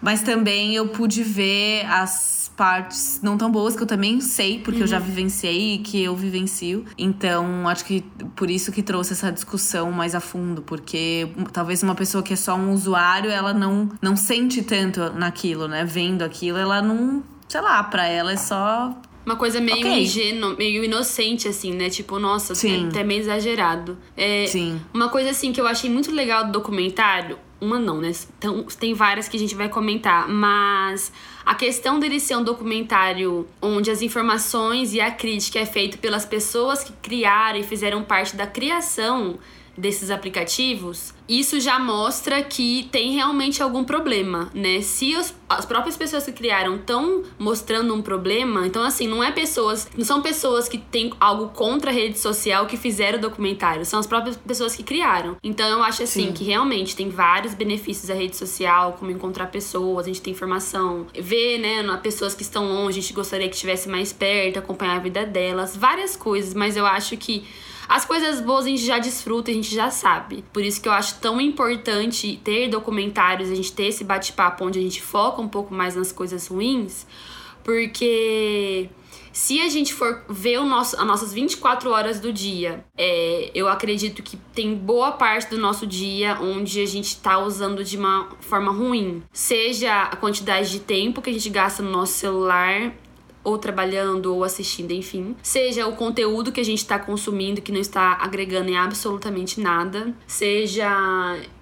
Mas 0.00 0.22
também 0.22 0.74
eu 0.74 0.88
pude 0.88 1.22
ver 1.22 1.86
as 1.86 2.40
partes 2.56 3.20
não 3.22 3.38
tão 3.38 3.50
boas 3.50 3.74
que 3.74 3.82
eu 3.82 3.86
também 3.86 4.20
sei, 4.20 4.58
porque 4.58 4.82
eu 4.82 4.86
já 4.86 4.98
vivenciei 4.98 5.76
e 5.76 5.78
que 5.78 6.02
eu 6.02 6.14
vivencio. 6.14 6.84
Então, 6.98 7.66
acho 7.66 7.86
que 7.86 8.02
por 8.36 8.50
isso 8.50 8.70
que 8.70 8.82
trouxe 8.82 9.14
essa 9.14 9.32
discussão 9.32 9.90
mais 9.90 10.14
a 10.14 10.20
fundo, 10.20 10.60
porque 10.60 11.32
talvez 11.54 11.82
uma 11.82 11.94
pessoa 11.94 12.22
que 12.22 12.34
é 12.34 12.36
só 12.36 12.54
um 12.56 12.72
usuário, 12.72 13.30
ela 13.30 13.54
não, 13.54 13.88
não 14.02 14.14
sente 14.14 14.60
tanto 14.62 15.10
naquilo, 15.14 15.66
né? 15.68 15.86
Vendo 15.86 16.22
aquilo, 16.22 16.58
ela 16.58 16.82
não. 16.82 17.22
Sei 17.48 17.62
lá, 17.62 17.82
pra 17.82 18.06
ela 18.06 18.32
é 18.32 18.36
só 18.36 18.94
Uma 19.24 19.36
coisa 19.36 19.60
meio 19.60 19.78
Ok. 19.78 20.02
ingênua, 20.02 20.54
meio 20.56 20.82
inocente, 20.82 21.46
assim, 21.46 21.72
né? 21.72 21.90
Tipo, 21.90 22.18
nossa, 22.18 22.54
Sim. 22.54 22.88
até 22.88 23.04
meio 23.04 23.20
exagerado. 23.20 23.98
É, 24.16 24.46
Sim. 24.46 24.80
Uma 24.92 25.08
coisa, 25.08 25.30
assim, 25.30 25.52
que 25.52 25.60
eu 25.60 25.66
achei 25.66 25.90
muito 25.90 26.10
legal 26.10 26.46
do 26.46 26.52
documentário. 26.52 27.38
Uma 27.60 27.78
não, 27.78 28.00
né? 28.00 28.10
Então, 28.38 28.64
tem 28.78 28.94
várias 28.94 29.28
que 29.28 29.36
a 29.36 29.40
gente 29.40 29.54
vai 29.54 29.68
comentar. 29.68 30.26
Mas 30.26 31.12
a 31.44 31.54
questão 31.54 32.00
dele 32.00 32.18
ser 32.18 32.36
um 32.36 32.42
documentário 32.42 33.46
onde 33.60 33.90
as 33.90 34.00
informações 34.00 34.94
e 34.94 35.00
a 35.00 35.10
crítica 35.10 35.58
é 35.58 35.66
feito 35.66 35.98
pelas 35.98 36.24
pessoas 36.24 36.82
que 36.82 36.92
criaram 37.02 37.58
e 37.58 37.62
fizeram 37.62 38.02
parte 38.02 38.34
da 38.34 38.46
criação 38.46 39.38
desses 39.80 40.10
aplicativos, 40.10 41.14
isso 41.28 41.58
já 41.60 41.78
mostra 41.78 42.42
que 42.42 42.88
tem 42.90 43.12
realmente 43.12 43.62
algum 43.62 43.84
problema, 43.84 44.50
né? 44.52 44.80
Se 44.82 45.16
os- 45.16 45.32
as 45.48 45.64
próprias 45.64 45.96
pessoas 45.96 46.24
que 46.24 46.32
criaram 46.32 46.76
estão 46.76 47.22
mostrando 47.38 47.94
um 47.94 48.02
problema, 48.02 48.66
então 48.66 48.82
assim, 48.82 49.06
não 49.08 49.22
é 49.22 49.30
pessoas, 49.30 49.88
não 49.96 50.04
são 50.04 50.20
pessoas 50.20 50.68
que 50.68 50.76
têm 50.78 51.12
algo 51.20 51.48
contra 51.48 51.90
a 51.90 51.94
rede 51.94 52.18
social 52.18 52.66
que 52.66 52.76
fizeram 52.76 53.18
o 53.18 53.20
documentário, 53.22 53.84
são 53.84 53.98
as 53.98 54.06
próprias 54.06 54.36
pessoas 54.36 54.74
que 54.76 54.82
criaram. 54.82 55.36
Então 55.42 55.68
eu 55.68 55.82
acho 55.82 56.02
assim 56.02 56.26
Sim. 56.26 56.32
que 56.32 56.44
realmente 56.44 56.94
tem 56.94 57.08
vários 57.08 57.54
benefícios 57.54 58.08
da 58.08 58.14
rede 58.14 58.36
social, 58.36 58.96
como 58.98 59.10
encontrar 59.10 59.46
pessoas, 59.46 60.04
a 60.06 60.08
gente 60.08 60.20
tem 60.22 60.32
informação, 60.32 61.06
ver, 61.14 61.58
né, 61.58 61.80
pessoas 62.02 62.34
que 62.34 62.42
estão 62.42 62.66
longe, 62.66 62.98
a 62.98 63.02
gente 63.02 63.12
gostaria 63.14 63.48
que 63.48 63.54
estivesse 63.54 63.88
mais 63.88 64.12
perto, 64.12 64.58
acompanhar 64.58 64.96
a 64.96 65.00
vida 65.00 65.24
delas, 65.24 65.76
várias 65.76 66.16
coisas, 66.16 66.54
mas 66.54 66.76
eu 66.76 66.84
acho 66.86 67.16
que 67.16 67.44
as 67.90 68.04
coisas 68.04 68.40
boas 68.40 68.66
a 68.66 68.68
gente 68.68 68.84
já 68.84 69.00
desfruta, 69.00 69.50
a 69.50 69.54
gente 69.54 69.74
já 69.74 69.90
sabe. 69.90 70.44
Por 70.52 70.62
isso 70.62 70.80
que 70.80 70.88
eu 70.88 70.92
acho 70.92 71.18
tão 71.18 71.40
importante 71.40 72.40
ter 72.44 72.68
documentários, 72.68 73.50
a 73.50 73.54
gente 73.56 73.72
ter 73.72 73.86
esse 73.86 74.04
bate-papo 74.04 74.64
onde 74.64 74.78
a 74.78 74.82
gente 74.82 75.02
foca 75.02 75.42
um 75.42 75.48
pouco 75.48 75.74
mais 75.74 75.96
nas 75.96 76.12
coisas 76.12 76.46
ruins, 76.46 77.04
porque 77.64 78.88
se 79.32 79.60
a 79.60 79.68
gente 79.68 79.92
for 79.92 80.22
ver 80.28 80.60
o 80.60 80.64
nosso, 80.64 80.96
as 81.00 81.04
nossas 81.04 81.32
24 81.32 81.90
horas 81.90 82.20
do 82.20 82.32
dia, 82.32 82.84
é, 82.96 83.50
eu 83.52 83.66
acredito 83.66 84.22
que 84.22 84.36
tem 84.54 84.72
boa 84.72 85.10
parte 85.10 85.50
do 85.50 85.58
nosso 85.58 85.84
dia 85.84 86.38
onde 86.40 86.80
a 86.80 86.86
gente 86.86 87.16
tá 87.16 87.40
usando 87.40 87.82
de 87.82 87.96
uma 87.96 88.28
forma 88.38 88.70
ruim. 88.70 89.20
Seja 89.32 90.02
a 90.02 90.14
quantidade 90.14 90.70
de 90.70 90.78
tempo 90.78 91.20
que 91.20 91.30
a 91.30 91.32
gente 91.32 91.50
gasta 91.50 91.82
no 91.82 91.90
nosso 91.90 92.12
celular 92.12 92.92
ou 93.42 93.56
trabalhando 93.58 94.34
ou 94.34 94.44
assistindo, 94.44 94.92
enfim. 94.92 95.34
Seja 95.42 95.86
o 95.86 95.96
conteúdo 95.96 96.52
que 96.52 96.60
a 96.60 96.64
gente 96.64 96.78
está 96.78 96.98
consumindo 96.98 97.62
que 97.62 97.72
não 97.72 97.80
está 97.80 98.18
agregando 98.20 98.70
em 98.70 98.76
absolutamente 98.76 99.60
nada. 99.60 100.14
Seja, 100.26 100.88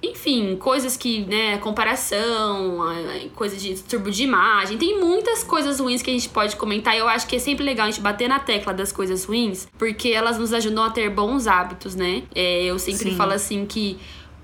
enfim, 0.03 0.57
coisas 0.57 0.97
que, 0.97 1.25
né, 1.27 1.59
comparação, 1.59 2.91
eh, 2.91 3.29
coisa 3.35 3.57
de 3.57 3.75
distúrbio 3.75 4.13
de 4.13 4.25
imagem. 4.25 4.77
Tem 4.77 5.01
muitas 5.01 5.45
coisas 5.45 5.79
ruins 5.79 6.03
que 6.03 6.11
a 6.11 6.13
gente 6.13 6.29
pode 6.29 6.57
comentar 6.57 6.95
e 6.95 6.99
eu 6.99 7.09
acho 7.09 7.27
que 7.27 7.37
é 7.37 7.39
sempre 7.39 7.65
legal 7.65 7.87
a 7.87 7.91
gente 7.91 8.03
bater 8.03 8.29
na 8.29 8.41
tecla 8.41 8.75
das 8.75 8.91
coisas 8.91 9.25
ruins, 9.25 9.69
porque 9.79 10.09
elas 10.09 10.39
nos 10.39 10.53
ajudam 10.53 10.85
a 10.85 10.91
ter 10.91 11.09
bons 11.11 11.47
hábitos, 11.47 11.95
né? 11.95 12.25
É, 12.35 12.65
eu 12.65 12.79
sempre 12.79 13.11
Sim. 13.11 13.17
falo 13.17 13.33
assim 13.33 13.65
que 13.65 13.99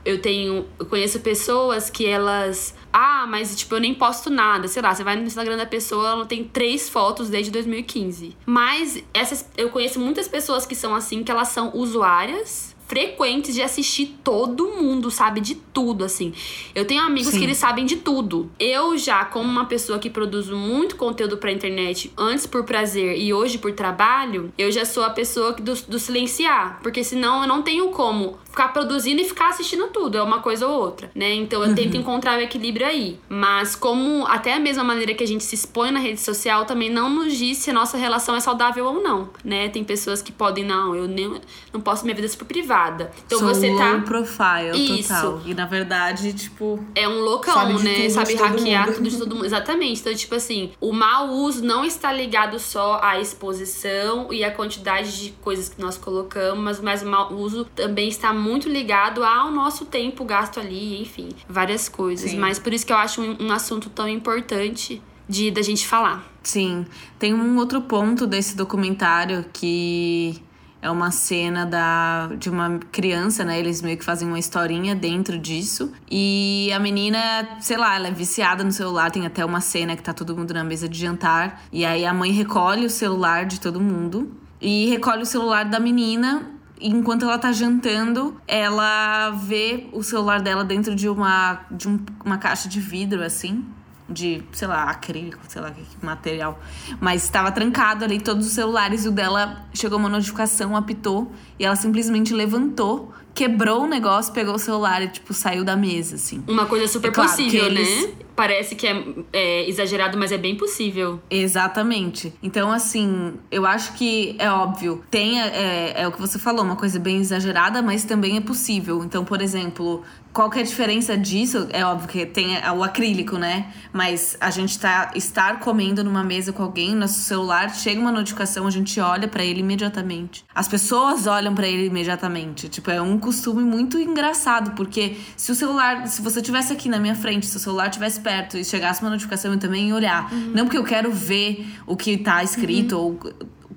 eu 0.05 0.21
tenho. 0.21 0.67
Eu 0.79 0.87
conheço 0.87 1.21
pessoas 1.21 1.89
que 1.89 2.07
elas. 2.07 2.75
Ah, 2.97 3.27
mas 3.29 3.57
tipo, 3.57 3.75
eu 3.75 3.81
nem 3.81 3.93
posto 3.93 4.31
nada. 4.31 4.69
Sei 4.69 4.81
lá, 4.81 4.95
você 4.95 5.03
vai 5.03 5.17
no 5.17 5.25
Instagram 5.25 5.57
da 5.57 5.67
pessoa, 5.67 6.11
ela 6.11 6.27
tem 6.27 6.45
três 6.45 6.89
fotos 6.89 7.29
desde 7.29 7.51
2015. 7.51 8.37
Mas 8.47 9.03
essas. 9.13 9.51
Eu 9.57 9.71
conheço 9.71 9.99
muitas 9.99 10.29
pessoas 10.29 10.65
que 10.65 10.77
são 10.77 10.95
assim, 10.95 11.25
que 11.25 11.31
elas 11.33 11.49
são 11.49 11.73
usuárias 11.75 12.73
frequentes 12.87 13.55
de 13.55 13.63
assistir 13.63 14.19
todo 14.23 14.69
mundo, 14.69 15.11
sabe? 15.11 15.41
De 15.41 15.55
tudo, 15.55 16.05
assim. 16.05 16.35
Eu 16.75 16.85
tenho 16.85 17.03
amigos 17.03 17.33
Sim. 17.33 17.39
que 17.39 17.45
eles 17.45 17.57
sabem 17.57 17.87
de 17.87 17.97
tudo. 17.97 18.51
Eu 18.61 18.97
já, 18.99 19.25
como 19.25 19.49
uma 19.51 19.65
pessoa 19.65 19.99
que 19.99 20.11
produz 20.11 20.51
muito 20.51 20.95
conteúdo 20.95 21.39
pra 21.39 21.51
internet, 21.51 22.13
antes 22.17 22.47
por 22.47 22.63
prazer 22.63 23.19
e 23.19 23.33
hoje 23.33 23.57
por 23.57 23.73
trabalho, 23.73 24.53
eu 24.59 24.71
já 24.71 24.85
sou 24.85 25.03
a 25.03 25.09
pessoa 25.11 25.55
que- 25.55 25.63
do, 25.63 25.75
do 25.89 25.99
silenciar. 25.99 26.79
Porque 26.83 27.03
senão 27.03 27.41
eu 27.43 27.49
não 27.49 27.63
tenho 27.63 27.89
como 27.89 28.39
ficar 28.55 28.69
produzindo 28.69 29.21
e 29.21 29.25
ficar 29.25 29.49
assistindo 29.49 29.89
tudo. 29.89 30.17
É 30.17 30.23
uma 30.23 30.39
coisa 30.39 30.67
ou 30.69 30.81
outra, 30.81 31.11
né? 31.13 31.35
Então 31.35 31.63
eu 31.65 31.75
tento 31.75 31.97
encontrar 31.97 32.39
o 32.39 32.41
equilíbrio 32.41 32.87
aí. 32.87 33.19
Mas 33.29 33.75
como 33.75 34.25
até 34.27 34.55
a 34.55 34.61
mesma 34.61 34.85
maneira 34.85 35.13
que 35.13 35.25
a 35.25 35.27
gente 35.27 35.43
se 35.43 35.57
expõe 35.57 35.91
na 35.91 35.99
rede 35.99 36.21
social 36.21 36.65
também 36.65 36.89
não 36.89 37.11
nos 37.11 37.37
diz 37.37 37.59
se 37.59 37.71
a 37.71 37.73
nossa 37.73 37.97
relação 37.97 38.37
é 38.37 38.41
saudável 38.41 38.87
ou 38.87 39.03
não, 39.03 39.29
né? 39.45 39.69
Tem 39.69 39.83
pessoas 39.83 40.23
que 40.23 40.31
podem, 40.31 40.65
não, 40.65 40.95
eu 40.95 41.09
nem, 41.09 41.41
não 41.73 41.81
posso 41.81 42.05
minha 42.05 42.15
vida 42.15 42.29
super 42.29 42.45
privada. 42.45 43.11
Então 43.27 43.41
Sou 43.41 43.49
você 43.49 43.69
low 43.69 43.79
tá 43.79 44.01
profile 44.03 45.01
Isso. 45.01 45.09
total. 45.09 45.43
E 45.45 45.53
na 45.53 45.67
verdade, 45.67 46.33
tipo. 46.33 46.83
é 46.95 47.09
um 47.09 47.21
loucão, 47.21 47.55
Sabe 47.55 47.83
né? 47.83 47.95
tudo 48.03 48.11
Sabe 48.11 48.35
hackear 48.35 48.87
mundo. 48.87 48.95
tudo 48.97 49.11
de 49.11 49.19
todo 49.19 49.35
mundo. 49.35 49.47
Exatamente. 49.47 50.01
Então, 50.01 50.15
tipo 50.15 50.35
assim, 50.37 50.71
o 50.81 50.93
mau 50.93 51.29
uso 51.29 51.65
não 51.65 51.85
está 51.85 52.13
ligado 52.13 52.61
só 52.61 53.01
à 53.03 53.19
exposição 53.19 54.33
e 54.33 54.45
à 54.45 54.51
quantidade 54.53 55.21
de 55.21 55.31
coisas 55.43 55.69
que 55.69 55.81
nós 55.81 55.99
colocamos, 55.99 56.81
mas 56.81 57.03
o 57.03 57.07
mau 57.07 57.33
uso 57.33 57.65
também 57.75 58.09
está 58.09 58.33
muito 58.33 58.44
ligado 58.69 59.25
ao 59.25 59.51
nosso 59.51 59.85
tempo 59.85 60.25
gasto 60.25 60.61
ali, 60.61 61.01
enfim, 61.01 61.29
várias 61.49 61.89
coisas. 61.89 62.31
Sim. 62.31 62.39
Mas 62.39 62.59
por 62.59 62.73
isso 62.73 62.87
que 62.87 62.93
eu 62.93 62.97
acho 62.97 63.21
um, 63.21 63.47
um 63.47 63.53
assunto 63.53 63.91
tão 63.91 64.09
importante 64.09 65.03
de 65.29 65.51
da 65.51 65.63
gente 65.63 65.87
falar. 65.87 66.25
Sim. 66.43 66.87
Tem 67.19 67.33
um 67.33 67.57
outro 67.57 67.81
ponto 67.83 68.27
desse 68.27 68.57
documentário 68.57 69.45
que 69.53 70.43
é 70.85 70.91
uma 70.91 71.11
cena 71.11 71.65
da, 71.65 72.27
de 72.39 72.51
uma 72.51 72.79
criança, 72.93 73.43
né? 73.43 73.59
Eles 73.59 73.81
meio 73.81 73.97
que 73.97 74.05
fazem 74.05 74.29
uma 74.29 74.39
historinha 74.39 74.95
dentro 74.95 75.39
disso. 75.39 75.91
E 76.11 76.71
a 76.75 76.79
menina, 76.79 77.57
sei 77.61 77.79
lá, 77.79 77.97
ela 77.97 78.09
é 78.09 78.11
viciada 78.11 78.63
no 78.63 78.71
celular. 78.71 79.11
Tem 79.11 79.25
até 79.25 79.43
uma 79.47 79.63
cena 79.63 79.97
que 79.97 80.03
tá 80.03 80.13
todo 80.13 80.37
mundo 80.37 80.53
na 80.53 80.63
mesa 80.63 80.87
de 80.87 80.99
jantar. 80.99 81.63
E 81.73 81.87
aí 81.87 82.05
a 82.05 82.13
mãe 82.13 82.33
recolhe 82.33 82.85
o 82.85 82.91
celular 82.91 83.47
de 83.47 83.59
todo 83.59 83.81
mundo. 83.81 84.31
E 84.61 84.87
recolhe 84.91 85.23
o 85.23 85.27
celular 85.27 85.65
da 85.65 85.81
menina 85.81 86.54
enquanto 86.89 87.25
ela 87.25 87.39
tá 87.39 87.51
jantando, 87.53 88.37
ela 88.47 89.31
vê 89.31 89.89
o 89.93 90.03
celular 90.03 90.41
dela 90.41 90.65
dentro 90.65 90.95
de 90.95 91.09
uma, 91.09 91.61
de 91.71 91.89
um- 91.89 91.99
uma 92.25 92.39
caixa 92.39 92.69
de 92.69 92.81
vidro, 92.81 93.23
assim. 93.23 93.65
De, 94.07 94.43
sei 94.53 94.69
lá, 94.69 94.85
acrílico, 94.91 95.39
sei 95.49 95.63
lá 95.63 95.71
que 95.71 95.83
material. 96.05 96.59
Mas 97.01 97.25
estava 97.25 97.51
trancado 97.51 98.05
ali 98.05 98.21
todos 98.21 98.47
os 98.47 98.53
celulares 98.53 99.07
e 99.07 99.09
o 99.09 99.11
dela 99.11 99.65
chegou 99.73 99.99
uma 99.99 100.11
notificação, 100.11 100.77
apitou. 100.77 101.33
E 101.59 101.65
ela 101.65 101.75
simplesmente 101.75 102.35
levantou, 102.35 103.15
quebrou 103.35 103.83
o 103.83 103.87
negócio, 103.87 104.33
pegou 104.33 104.55
o 104.55 104.59
celular 104.59 105.03
e, 105.03 105.09
tipo, 105.09 105.35
saiu 105.35 105.65
da 105.65 105.77
mesa, 105.77 106.15
assim. 106.15 106.43
Uma 106.47 106.67
coisa 106.67 106.87
super 106.87 107.09
É 107.09 107.11
claro 107.11 107.31
possível, 107.31 107.65
eles- 107.67 108.07
né? 108.07 108.13
Parece 108.37 108.75
que 108.75 108.85
é, 108.87 109.05
é 109.33 109.69
exagerado, 109.69 110.19
mas 110.19 110.33
é 110.33 110.39
bem 110.39 110.57
possível. 110.57 111.21
Exatamente. 111.31 112.33
Então, 112.43 112.73
assim, 112.73 113.35
eu 113.51 113.65
acho 113.65 113.93
que 113.95 114.35
é 114.41 114.51
óbvio. 114.51 115.05
Tem, 115.09 115.41
é, 115.41 115.93
é 116.03 116.09
o 116.09 116.11
que 116.13 116.21
você 116.21 116.37
falou, 116.39 116.65
uma 116.65 116.75
coisa 116.75 116.99
bem 116.99 117.19
exagerada, 117.19 117.81
mas 117.81 118.05
também 118.05 118.37
é 118.37 118.41
possível. 118.41 119.05
Então, 119.05 119.25
por 119.25 119.41
exemplo, 119.41 120.03
qual 120.35 120.51
que 120.51 120.59
é 120.59 120.63
a 120.63 120.65
diferença 120.65 121.17
disso? 121.17 121.69
É 121.71 121.85
óbvio 121.85 122.09
que 122.09 122.27
tem 122.27 122.57
o 122.77 122.83
acrílico, 122.83 123.39
né? 123.39 123.73
Mas 123.93 124.37
a 124.41 124.51
gente 124.51 124.77
tá 124.79 125.13
estar 125.15 125.61
comendo 125.61 126.03
numa 126.03 126.25
mesa 126.25 126.53
com 126.53 126.65
alguém, 126.65 126.93
nosso 126.93 127.21
celular, 127.21 127.73
chega 127.73 128.01
uma 128.01 128.11
notificação, 128.11 128.67
a 128.67 128.71
gente 128.71 128.99
olha 128.99 129.29
pra 129.29 129.45
ele 129.45 129.61
imediatamente. 129.61 130.45
As 130.53 130.67
pessoas 130.67 131.29
olham 131.29 131.55
pra 131.55 131.69
ele 131.69 131.87
imediatamente. 131.87 132.69
Tipo, 132.69 132.91
é 132.91 133.01
um 133.01 133.17
costume 133.17 133.63
muito 133.63 133.97
engraçado, 133.97 134.73
porque 134.73 135.17
se 135.37 135.53
o 135.53 135.55
celular, 135.55 136.09
se 136.09 136.21
você 136.21 136.43
tivesse 136.43 136.73
aqui 136.73 136.89
na 136.89 136.99
minha 136.99 137.15
frente, 137.15 137.47
se 137.47 137.57
o 137.57 137.61
celular 137.61 137.89
tivesse 137.89 138.21
perto 138.21 138.59
e 138.59 138.65
chegasse 138.65 139.03
uma 139.03 139.11
notificação, 139.11 139.53
eu 139.53 139.59
também 139.59 139.89
ia 139.89 139.95
olhar. 139.95 140.33
Não 140.33 140.65
porque 140.65 140.79
eu 140.79 140.85
quero 140.85 141.13
ver 141.13 141.65
o 141.87 141.97
que 141.97 142.17
tá 142.17 142.43
escrito 142.43 142.99
ou 142.99 143.21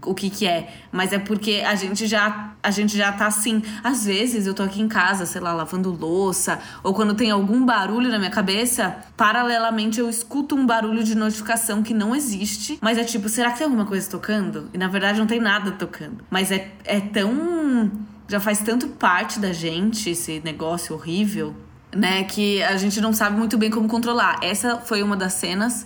o 0.06 0.13
que 0.13 0.30
que 0.30 0.46
é, 0.46 0.74
mas 0.92 1.13
é 1.13 1.20
porque 1.20 1.63
a 1.66 1.75
gente 1.75 2.08
já 2.08 2.54
a 2.62 2.72
gente 2.72 2.98
já 2.98 3.12
tá 3.12 3.27
assim, 3.27 3.62
às 3.84 4.06
vezes 4.06 4.46
eu 4.46 4.54
tô 4.54 4.63
aqui 4.63 4.82
em 4.82 4.88
casa, 4.88 5.25
sei 5.25 5.39
lá, 5.39 5.54
lavando 5.54 5.92
louça, 5.92 6.60
ou 6.84 6.94
quando 6.94 7.13
tem 7.13 7.32
algum 7.32 7.66
barulho 7.66 8.10
na 8.10 8.18
minha 8.18 8.32
cabeça, 8.32 8.98
paralelamente 9.16 10.00
eu 10.00 10.10
escuto 10.10 10.56
um 10.56 10.66
barulho 10.66 11.04
de 11.04 11.16
notificação 11.16 11.82
que 11.82 11.94
não 11.94 12.16
existe, 12.16 12.77
mas 12.82 12.98
é 12.98 13.04
tipo, 13.04 13.30
será 13.30 13.51
que 13.51 13.60
tem 13.60 13.66
alguma 13.66 13.86
coisa 13.86 14.10
tocando? 14.10 14.70
E 14.74 14.77
na 14.77 14.88
verdade 14.88 15.20
não 15.20 15.27
tem 15.27 15.39
nada 15.39 15.72
tocando. 15.72 16.24
Mas 16.30 16.51
é 16.51 16.72
é 16.84 17.00
tão 17.00 17.92
já 18.27 18.39
faz 18.39 18.60
tanto 18.60 18.88
parte 18.89 19.39
da 19.39 19.54
gente 19.54 20.10
esse 20.10 20.42
negócio 20.44 20.94
horrível 20.94 21.56
né? 21.96 22.24
Que 22.24 22.62
a 22.63 22.77
gente 22.77 23.00
não 23.01 23.13
sabe 23.13 23.38
muito 23.38 23.58
bem 23.58 23.70
como 23.70 23.88
controlar. 23.88 24.39
Essa 24.42 24.77
foi 24.77 25.01
uma 25.04 25.16
das 25.16 25.34
cenas. 25.34 25.86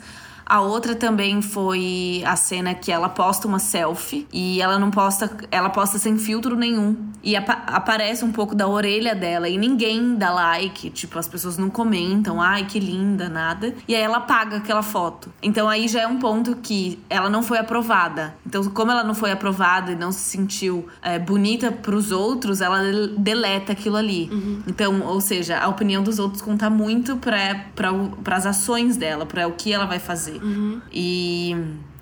A 0.51 0.59
outra 0.59 0.93
também 0.95 1.41
foi 1.41 2.21
a 2.25 2.35
cena 2.35 2.73
que 2.73 2.91
ela 2.91 3.07
posta 3.07 3.47
uma 3.47 3.57
selfie 3.57 4.27
e 4.33 4.61
ela 4.61 4.77
não 4.77 4.91
posta, 4.91 5.31
ela 5.49 5.69
posta 5.69 5.97
sem 5.97 6.17
filtro 6.17 6.57
nenhum. 6.57 6.97
E 7.23 7.37
apa- 7.37 7.63
aparece 7.67 8.25
um 8.25 8.33
pouco 8.33 8.53
da 8.53 8.67
orelha 8.67 9.15
dela 9.15 9.47
e 9.47 9.57
ninguém 9.57 10.15
dá 10.15 10.29
like, 10.29 10.89
tipo, 10.89 11.17
as 11.17 11.25
pessoas 11.25 11.57
não 11.57 11.69
comentam, 11.69 12.41
ai 12.41 12.65
que 12.65 12.79
linda, 12.81 13.29
nada. 13.29 13.73
E 13.87 13.95
aí 13.95 14.01
ela 14.01 14.17
apaga 14.17 14.57
aquela 14.57 14.81
foto. 14.83 15.31
Então 15.41 15.69
aí 15.69 15.87
já 15.87 16.01
é 16.01 16.07
um 16.07 16.19
ponto 16.19 16.57
que 16.57 16.99
ela 17.09 17.29
não 17.29 17.41
foi 17.43 17.57
aprovada. 17.57 18.35
Então, 18.45 18.61
como 18.65 18.91
ela 18.91 19.05
não 19.05 19.15
foi 19.15 19.31
aprovada 19.31 19.93
e 19.93 19.95
não 19.95 20.11
se 20.11 20.19
sentiu 20.19 20.85
é, 21.01 21.17
bonita 21.17 21.71
pros 21.71 22.11
outros, 22.11 22.59
ela 22.59 22.81
del- 22.81 23.15
deleta 23.17 23.71
aquilo 23.71 23.95
ali. 23.95 24.29
Então, 24.67 25.01
ou 25.03 25.21
seja, 25.21 25.59
a 25.59 25.69
opinião 25.69 26.03
dos 26.03 26.19
outros 26.19 26.41
conta 26.41 26.69
muito 26.69 27.15
para 27.15 28.35
as 28.35 28.45
ações 28.45 28.97
dela, 28.97 29.25
para 29.25 29.47
o 29.47 29.53
que 29.53 29.71
ela 29.71 29.85
vai 29.85 29.99
fazer. 29.99 30.40
E. 30.91 31.55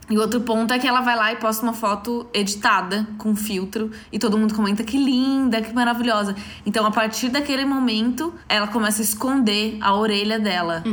E 0.09 0.17
outro 0.17 0.41
ponto 0.41 0.73
é 0.73 0.79
que 0.79 0.87
ela 0.87 1.01
vai 1.01 1.15
lá 1.15 1.31
e 1.31 1.35
posta 1.35 1.63
uma 1.63 1.73
foto 1.73 2.27
editada, 2.33 3.07
com 3.17 3.35
filtro, 3.35 3.91
e 4.11 4.17
todo 4.17 4.37
mundo 4.37 4.55
comenta 4.55 4.83
que 4.83 4.97
linda, 4.97 5.61
que 5.61 5.73
maravilhosa. 5.73 6.35
Então, 6.65 6.85
a 6.85 6.91
partir 6.91 7.29
daquele 7.29 7.63
momento, 7.63 8.33
ela 8.47 8.67
começa 8.67 9.01
a 9.01 9.03
esconder 9.03 9.77
a 9.81 9.93
orelha 9.93 10.39
dela. 10.39 10.83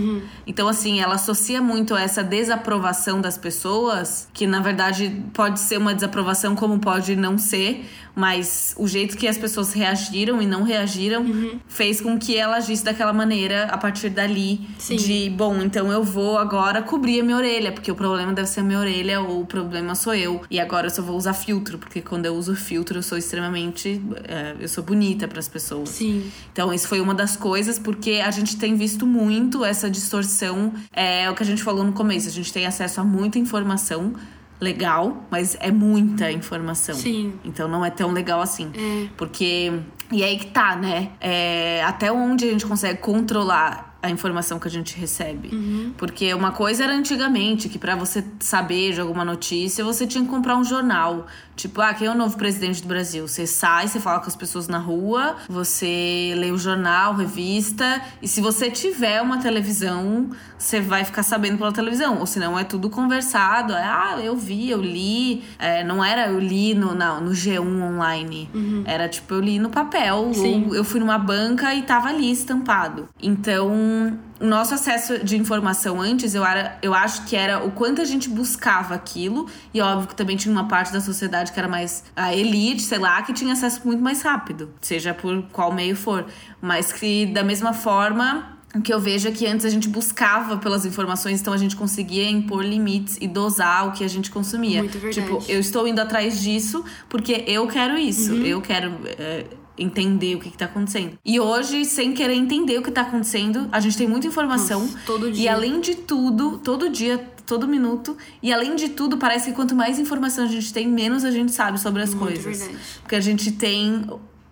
Então, 0.46 0.68
assim, 0.68 1.00
ela 1.00 1.14
associa 1.14 1.62
muito 1.62 1.96
essa 1.96 2.22
desaprovação 2.22 3.20
das 3.20 3.38
pessoas, 3.38 4.28
que 4.34 4.46
na 4.46 4.60
verdade 4.60 5.22
pode 5.32 5.60
ser 5.60 5.78
uma 5.78 5.94
desaprovação, 5.94 6.54
como 6.54 6.78
pode 6.78 7.16
não 7.16 7.38
ser, 7.38 7.88
mas 8.14 8.74
o 8.78 8.88
jeito 8.88 9.16
que 9.16 9.28
as 9.28 9.36
pessoas 9.36 9.72
reagiram 9.72 10.40
e 10.40 10.46
não 10.46 10.62
reagiram 10.62 11.24
fez 11.68 12.00
com 12.00 12.18
que 12.18 12.34
ela 12.36 12.56
agisse 12.56 12.82
daquela 12.82 13.12
maneira 13.12 13.64
a 13.64 13.76
partir 13.76 14.08
dali. 14.08 14.66
Sim. 14.78 14.96
De, 14.96 15.30
bom, 15.30 15.60
então 15.62 15.92
eu 15.92 16.02
vou 16.02 16.38
agora 16.38 16.80
cobrir 16.82 17.20
a 17.20 17.24
minha 17.24 17.36
orelha, 17.36 17.72
porque 17.72 17.92
o 17.92 17.94
problema 17.94 18.32
deve 18.32 18.48
ser 18.48 18.60
a 18.60 18.62
minha 18.62 18.78
orelha 18.78 19.05
ou 19.18 19.42
o 19.42 19.46
problema 19.46 19.94
sou 19.94 20.14
eu. 20.14 20.42
E 20.50 20.58
agora 20.58 20.86
eu 20.86 20.90
só 20.90 21.02
vou 21.02 21.16
usar 21.16 21.34
filtro, 21.34 21.78
porque 21.78 22.00
quando 22.00 22.26
eu 22.26 22.34
uso 22.34 22.54
filtro 22.54 22.98
eu 22.98 23.02
sou 23.02 23.18
extremamente. 23.18 24.00
é, 24.24 24.56
eu 24.58 24.68
sou 24.68 24.82
bonita 24.82 25.28
para 25.28 25.38
as 25.38 25.48
pessoas. 25.48 25.90
Sim. 25.90 26.30
Então, 26.52 26.72
isso 26.72 26.88
foi 26.88 27.00
uma 27.00 27.14
das 27.14 27.36
coisas, 27.36 27.78
porque 27.78 28.22
a 28.24 28.30
gente 28.30 28.56
tem 28.56 28.76
visto 28.76 29.06
muito 29.06 29.64
essa 29.64 29.90
distorção. 29.90 30.72
É 30.92 31.30
o 31.30 31.34
que 31.34 31.42
a 31.42 31.46
gente 31.46 31.62
falou 31.62 31.84
no 31.84 31.92
começo, 31.92 32.28
a 32.28 32.32
gente 32.32 32.52
tem 32.52 32.66
acesso 32.66 33.00
a 33.00 33.04
muita 33.04 33.38
informação 33.38 34.14
legal, 34.60 35.26
mas 35.30 35.56
é 35.60 35.70
muita 35.70 36.30
informação. 36.30 36.94
Sim. 36.94 37.34
Então 37.44 37.68
não 37.68 37.84
é 37.84 37.90
tão 37.90 38.12
legal 38.12 38.40
assim. 38.40 38.70
É. 38.74 39.08
Porque. 39.16 39.72
E 40.10 40.22
aí 40.22 40.38
que 40.38 40.46
tá, 40.46 40.76
né? 40.76 41.10
É, 41.20 41.82
até 41.84 42.12
onde 42.12 42.44
a 42.46 42.50
gente 42.52 42.64
consegue 42.64 43.00
controlar 43.00 43.95
a 44.06 44.10
informação 44.10 44.58
que 44.58 44.68
a 44.68 44.70
gente 44.70 44.96
recebe. 44.98 45.54
Uhum. 45.54 45.92
Porque 45.96 46.32
uma 46.34 46.52
coisa 46.52 46.84
era 46.84 46.94
antigamente, 46.94 47.68
que 47.68 47.78
pra 47.78 47.94
você 47.94 48.24
saber 48.40 48.92
de 48.92 49.00
alguma 49.00 49.24
notícia, 49.24 49.84
você 49.84 50.06
tinha 50.06 50.24
que 50.24 50.30
comprar 50.30 50.56
um 50.56 50.64
jornal. 50.64 51.26
Tipo, 51.56 51.80
ah, 51.80 51.94
quem 51.94 52.06
é 52.06 52.10
o 52.10 52.14
novo 52.14 52.36
presidente 52.36 52.82
do 52.82 52.88
Brasil? 52.88 53.26
Você 53.26 53.46
sai, 53.46 53.88
você 53.88 53.98
fala 53.98 54.20
com 54.20 54.26
as 54.26 54.36
pessoas 54.36 54.68
na 54.68 54.78
rua, 54.78 55.36
você 55.48 56.34
lê 56.36 56.50
o 56.50 56.58
jornal, 56.58 57.14
revista, 57.14 58.02
e 58.20 58.28
se 58.28 58.42
você 58.42 58.70
tiver 58.70 59.22
uma 59.22 59.38
televisão, 59.38 60.28
você 60.58 60.82
vai 60.82 61.02
ficar 61.02 61.22
sabendo 61.22 61.56
pela 61.56 61.72
televisão. 61.72 62.18
Ou 62.18 62.26
senão 62.26 62.58
é 62.58 62.64
tudo 62.64 62.90
conversado. 62.90 63.72
É, 63.72 63.82
ah, 63.82 64.18
eu 64.22 64.36
vi, 64.36 64.70
eu 64.70 64.82
li. 64.82 65.42
É, 65.58 65.82
não 65.82 66.04
era 66.04 66.28
eu 66.28 66.38
li 66.38 66.74
no, 66.74 66.94
não, 66.94 67.20
no 67.22 67.30
G1 67.30 67.60
online. 67.82 68.50
Era 68.84 69.08
tipo, 69.08 69.32
eu 69.34 69.40
li 69.40 69.58
no 69.58 69.70
papel. 69.70 70.32
Sim. 70.34 70.66
Ou 70.66 70.74
eu 70.74 70.84
fui 70.84 71.00
numa 71.00 71.18
banca 71.18 71.74
e 71.74 71.82
tava 71.82 72.08
ali 72.08 72.30
estampado. 72.30 73.08
Então, 73.22 74.18
o 74.40 74.46
nosso 74.46 74.74
acesso 74.74 75.24
de 75.24 75.36
informação 75.36 76.00
antes, 76.00 76.34
eu, 76.34 76.44
era, 76.44 76.78
eu 76.82 76.92
acho 76.92 77.24
que 77.24 77.34
era 77.34 77.64
o 77.64 77.70
quanto 77.70 78.02
a 78.02 78.04
gente 78.04 78.28
buscava 78.28 78.94
aquilo. 78.94 79.48
E 79.72 79.80
óbvio 79.80 80.08
que 80.08 80.14
também 80.14 80.36
tinha 80.36 80.52
uma 80.52 80.68
parte 80.68 80.92
da 80.92 81.00
sociedade 81.00 81.52
que 81.52 81.58
era 81.58 81.68
mais 81.68 82.04
a 82.14 82.34
elite, 82.34 82.82
sei 82.82 82.98
lá, 82.98 83.22
que 83.22 83.32
tinha 83.32 83.52
acesso 83.52 83.80
muito 83.84 84.02
mais 84.02 84.22
rápido. 84.22 84.70
Seja 84.80 85.14
por 85.14 85.42
qual 85.52 85.72
meio 85.72 85.96
for. 85.96 86.26
Mas 86.60 86.92
que 86.92 87.26
da 87.26 87.42
mesma 87.42 87.72
forma. 87.72 88.54
O 88.74 88.82
que 88.82 88.92
eu 88.92 89.00
vejo 89.00 89.26
é 89.26 89.30
que 89.30 89.46
antes 89.46 89.64
a 89.64 89.70
gente 89.70 89.88
buscava 89.88 90.58
pelas 90.58 90.84
informações, 90.84 91.40
então 91.40 91.54
a 91.54 91.56
gente 91.56 91.74
conseguia 91.74 92.28
impor 92.28 92.62
limites 92.62 93.16
e 93.22 93.26
dosar 93.26 93.88
o 93.88 93.92
que 93.92 94.04
a 94.04 94.08
gente 94.08 94.30
consumia. 94.30 94.82
Muito 94.82 94.98
verdade. 94.98 95.26
Tipo, 95.26 95.50
eu 95.50 95.60
estou 95.60 95.88
indo 95.88 95.98
atrás 95.98 96.42
disso 96.42 96.84
porque 97.08 97.44
eu 97.46 97.66
quero 97.68 97.96
isso. 97.96 98.34
Uhum. 98.34 98.42
Eu 98.42 98.60
quero 98.60 98.92
é, 99.06 99.46
entender 99.78 100.36
o 100.36 100.40
que, 100.40 100.50
que 100.50 100.56
tá 100.58 100.64
acontecendo. 100.66 101.18
E 101.24 101.38
hoje, 101.38 101.84
sem 101.84 102.12
querer 102.14 102.34
entender 102.34 102.78
o 102.78 102.82
que 102.82 102.90
tá 102.90 103.02
acontecendo, 103.02 103.68
a 103.70 103.80
gente 103.80 103.96
tem 103.96 104.08
muita 104.08 104.26
informação. 104.26 104.80
Nossa, 104.80 104.98
todo 105.06 105.28
E 105.28 105.32
dia. 105.32 105.52
além 105.52 105.80
de 105.80 105.94
tudo, 105.96 106.58
todo 106.58 106.88
dia, 106.88 107.18
todo 107.46 107.68
minuto, 107.68 108.16
e 108.42 108.52
além 108.52 108.74
de 108.74 108.88
tudo, 108.90 109.18
parece 109.18 109.50
que 109.50 109.56
quanto 109.56 109.74
mais 109.74 109.98
informação 109.98 110.44
a 110.44 110.48
gente 110.48 110.72
tem, 110.72 110.88
menos 110.88 111.24
a 111.24 111.30
gente 111.30 111.52
sabe 111.52 111.78
sobre 111.80 112.02
as 112.02 112.14
Muito 112.14 112.24
coisas. 112.34 112.58
verdade. 112.58 112.78
Porque 113.02 113.14
a 113.16 113.20
gente 113.20 113.52
tem 113.52 114.06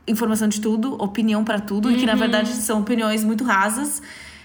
informação 0.07 0.47
de 0.47 0.61
tudo, 0.61 0.95
opinião 1.03 1.43
pra 1.43 1.59
tudo, 1.59 1.91
e 1.91 1.95
que 1.95 2.01
Uhum. 2.01 2.07
na 2.07 2.15
verdade 2.15 2.51
são 2.53 2.81
opiniões 2.81 3.25
muito 3.25 3.43
rasas. 3.43 4.03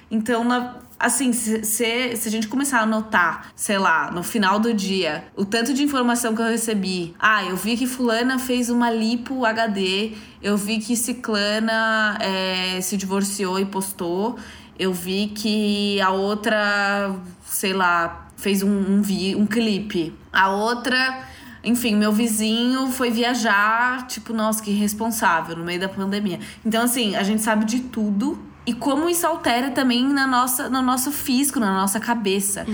Então, 0.10 0.44
na- 0.44 0.78
assim, 1.00 1.32
se, 1.32 1.64
se, 1.64 2.28
a 2.28 2.32
gente 2.32 2.48
começar 2.48 2.82
a 2.82 2.86
notar, 2.86 3.52
sei 3.56 3.78
lá, 3.78 4.12
no 4.12 4.22
final 4.22 4.60
do 4.60 4.74
dia, 4.74 5.24
o 5.36 5.46
tanto 5.46 5.74
de 5.74 5.82
informação 5.82 6.36
que 6.36 6.42
eu 6.42 6.48
recebi. 6.48 7.16
Ah, 7.18 7.46
eu 7.46 7.56
vi 7.56 7.78
que 7.78 7.88
fulana 7.88 8.38
fez 8.38 8.70
uma 8.70 8.92
lipo 8.92 9.46
HD, 9.46 10.14
eu 10.42 10.58
vi 10.58 10.80
que 10.80 10.98
ciclana 10.98 12.18
é, 12.20 12.82
se 12.82 12.98
divorciou 12.98 13.58
e 13.60 13.66
postou, 13.66 14.38
eu 14.78 14.94
vi 14.94 15.28
que 15.28 16.02
a 16.02 16.10
outra, 16.10 17.16
sei 17.46 17.74
lá, 17.74 18.28
fez 18.36 18.62
um, 18.62 18.70
um, 18.70 19.02
vi, 19.02 19.36
um 19.36 19.46
clipe. 19.46 20.14
A 20.32 20.50
outra 20.50 21.28
enfim, 21.62 21.96
meu 21.96 22.12
vizinho 22.12 22.88
foi 22.88 23.12
viajar, 23.12 24.08
tipo, 24.08 24.32
nossa, 24.32 24.64
que 24.64 24.72
irresponsável, 24.72 25.58
no 25.58 25.66
meio 25.66 25.80
da 25.80 25.90
pandemia. 25.90 26.40
Então, 26.66 26.84
assim, 26.84 27.16
a 27.16 27.24
gente 27.24 27.42
sabe 27.42 27.66
de 27.66 27.82
tudo. 27.82 28.40
E 28.70 28.74
como 28.74 29.10
isso 29.10 29.26
altera 29.26 29.72
também 29.72 30.06
na 30.06 30.28
nossa, 30.28 30.70
no 30.70 30.80
nosso 30.84 31.12
físico, 31.12 31.60
na 31.60 31.74
nossa 31.74 32.00
cabeça. 32.00 32.68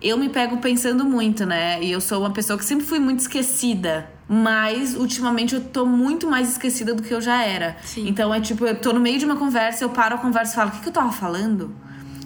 Eu 0.00 0.16
me 0.16 0.28
pego 0.28 0.58
pensando 0.58 1.04
muito, 1.04 1.44
né? 1.44 1.82
E 1.82 1.90
eu 1.90 2.00
sou 2.00 2.20
uma 2.20 2.30
pessoa 2.30 2.56
que 2.56 2.64
sempre 2.64 2.86
fui 2.86 3.00
muito 3.00 3.18
esquecida. 3.18 4.08
Mas, 4.28 4.94
ultimamente, 4.94 5.56
eu 5.56 5.60
tô 5.60 5.84
muito 5.84 6.30
mais 6.30 6.50
esquecida 6.50 6.94
do 6.94 7.02
que 7.02 7.12
eu 7.12 7.20
já 7.20 7.42
era. 7.42 7.76
Sim. 7.82 8.06
Então, 8.06 8.32
é 8.32 8.40
tipo, 8.40 8.64
eu 8.64 8.80
tô 8.80 8.92
no 8.92 9.00
meio 9.00 9.18
de 9.18 9.24
uma 9.24 9.34
conversa, 9.34 9.82
eu 9.82 9.88
paro 9.88 10.14
a 10.14 10.18
conversa 10.18 10.52
e 10.52 10.54
falo, 10.54 10.70
o 10.70 10.72
que, 10.74 10.80
que 10.82 10.88
eu 10.88 10.92
tava 10.92 11.10
falando? 11.10 11.74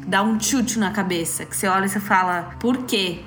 dá 0.06 0.22
um 0.22 0.40
chute 0.40 0.78
na 0.78 0.90
cabeça. 0.90 1.44
Que 1.44 1.54
você 1.54 1.68
olha 1.68 1.84
e 1.84 1.88
você 1.88 2.00
fala, 2.00 2.56
por 2.58 2.78
quê? 2.84 3.20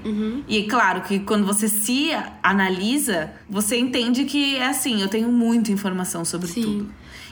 E 0.48 0.64
claro 0.64 1.02
que 1.02 1.20
quando 1.20 1.46
você 1.46 1.70
se 1.70 2.10
analisa, 2.42 3.32
você 3.48 3.78
entende 3.78 4.26
que 4.26 4.58
é 4.58 4.66
assim, 4.66 5.02
eu 5.02 5.08
tenho 5.08 5.32
muita 5.32 5.72
informação 5.72 6.26
sobre 6.26 6.48
Sim. 6.48 6.62
tudo. 6.62 6.92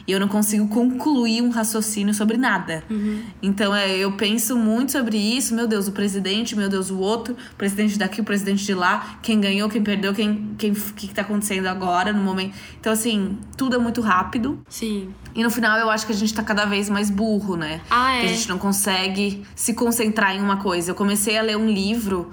E 0.10 0.12
eu 0.12 0.20
não 0.20 0.28
consigo 0.28 0.68
concluir 0.68 1.44
um 1.44 1.52
raciocínio 1.52 2.16
sobre 2.16 2.36
nada. 2.36 2.84
Uhum. 2.90 3.22
Então 3.44 3.76
é, 3.76 3.96
eu 3.96 4.12
penso 4.14 4.58
muito 4.58 4.92
sobre 4.92 5.16
isso. 5.16 5.54
Meu 5.54 5.68
Deus, 5.68 5.88
o 5.88 5.92
presidente, 5.92 6.56
meu 6.56 6.68
Deus, 6.68 6.90
o 6.90 6.98
outro, 6.98 7.36
o 7.36 7.56
presidente 7.56 7.96
daqui, 7.96 8.20
o 8.20 8.24
presidente 8.24 8.66
de 8.66 8.74
lá, 8.74 9.20
quem 9.22 9.40
ganhou, 9.40 9.70
quem 9.70 9.84
perdeu, 9.84 10.12
quem, 10.12 10.56
quem, 10.58 10.72
o 10.72 10.76
que, 10.96 11.10
que 11.10 11.14
tá 11.14 11.22
acontecendo 11.22 11.68
agora, 11.68 12.12
no 12.12 12.24
momento. 12.24 12.56
Então, 12.80 12.92
assim, 12.92 13.38
tudo 13.56 13.76
é 13.76 13.78
muito 13.78 14.02
rápido. 14.02 14.60
Sim. 14.68 15.14
E 15.36 15.44
no 15.44 15.52
final 15.52 15.78
eu 15.78 15.92
acho 15.92 16.08
que 16.08 16.12
a 16.12 16.16
gente 16.16 16.34
tá 16.34 16.42
cada 16.42 16.66
vez 16.66 16.90
mais 16.90 17.12
burro, 17.12 17.56
né? 17.56 17.80
Ah, 17.88 18.16
é. 18.16 18.22
Que 18.22 18.26
a 18.26 18.30
gente 18.30 18.50
não 18.50 18.58
consegue 18.58 19.44
se 19.54 19.76
concentrar 19.76 20.36
em 20.36 20.42
uma 20.42 20.58
coisa. 20.58 20.90
Eu 20.90 20.96
comecei 20.96 21.38
a 21.38 21.44
ler 21.44 21.56
um 21.56 21.70
livro 21.70 22.32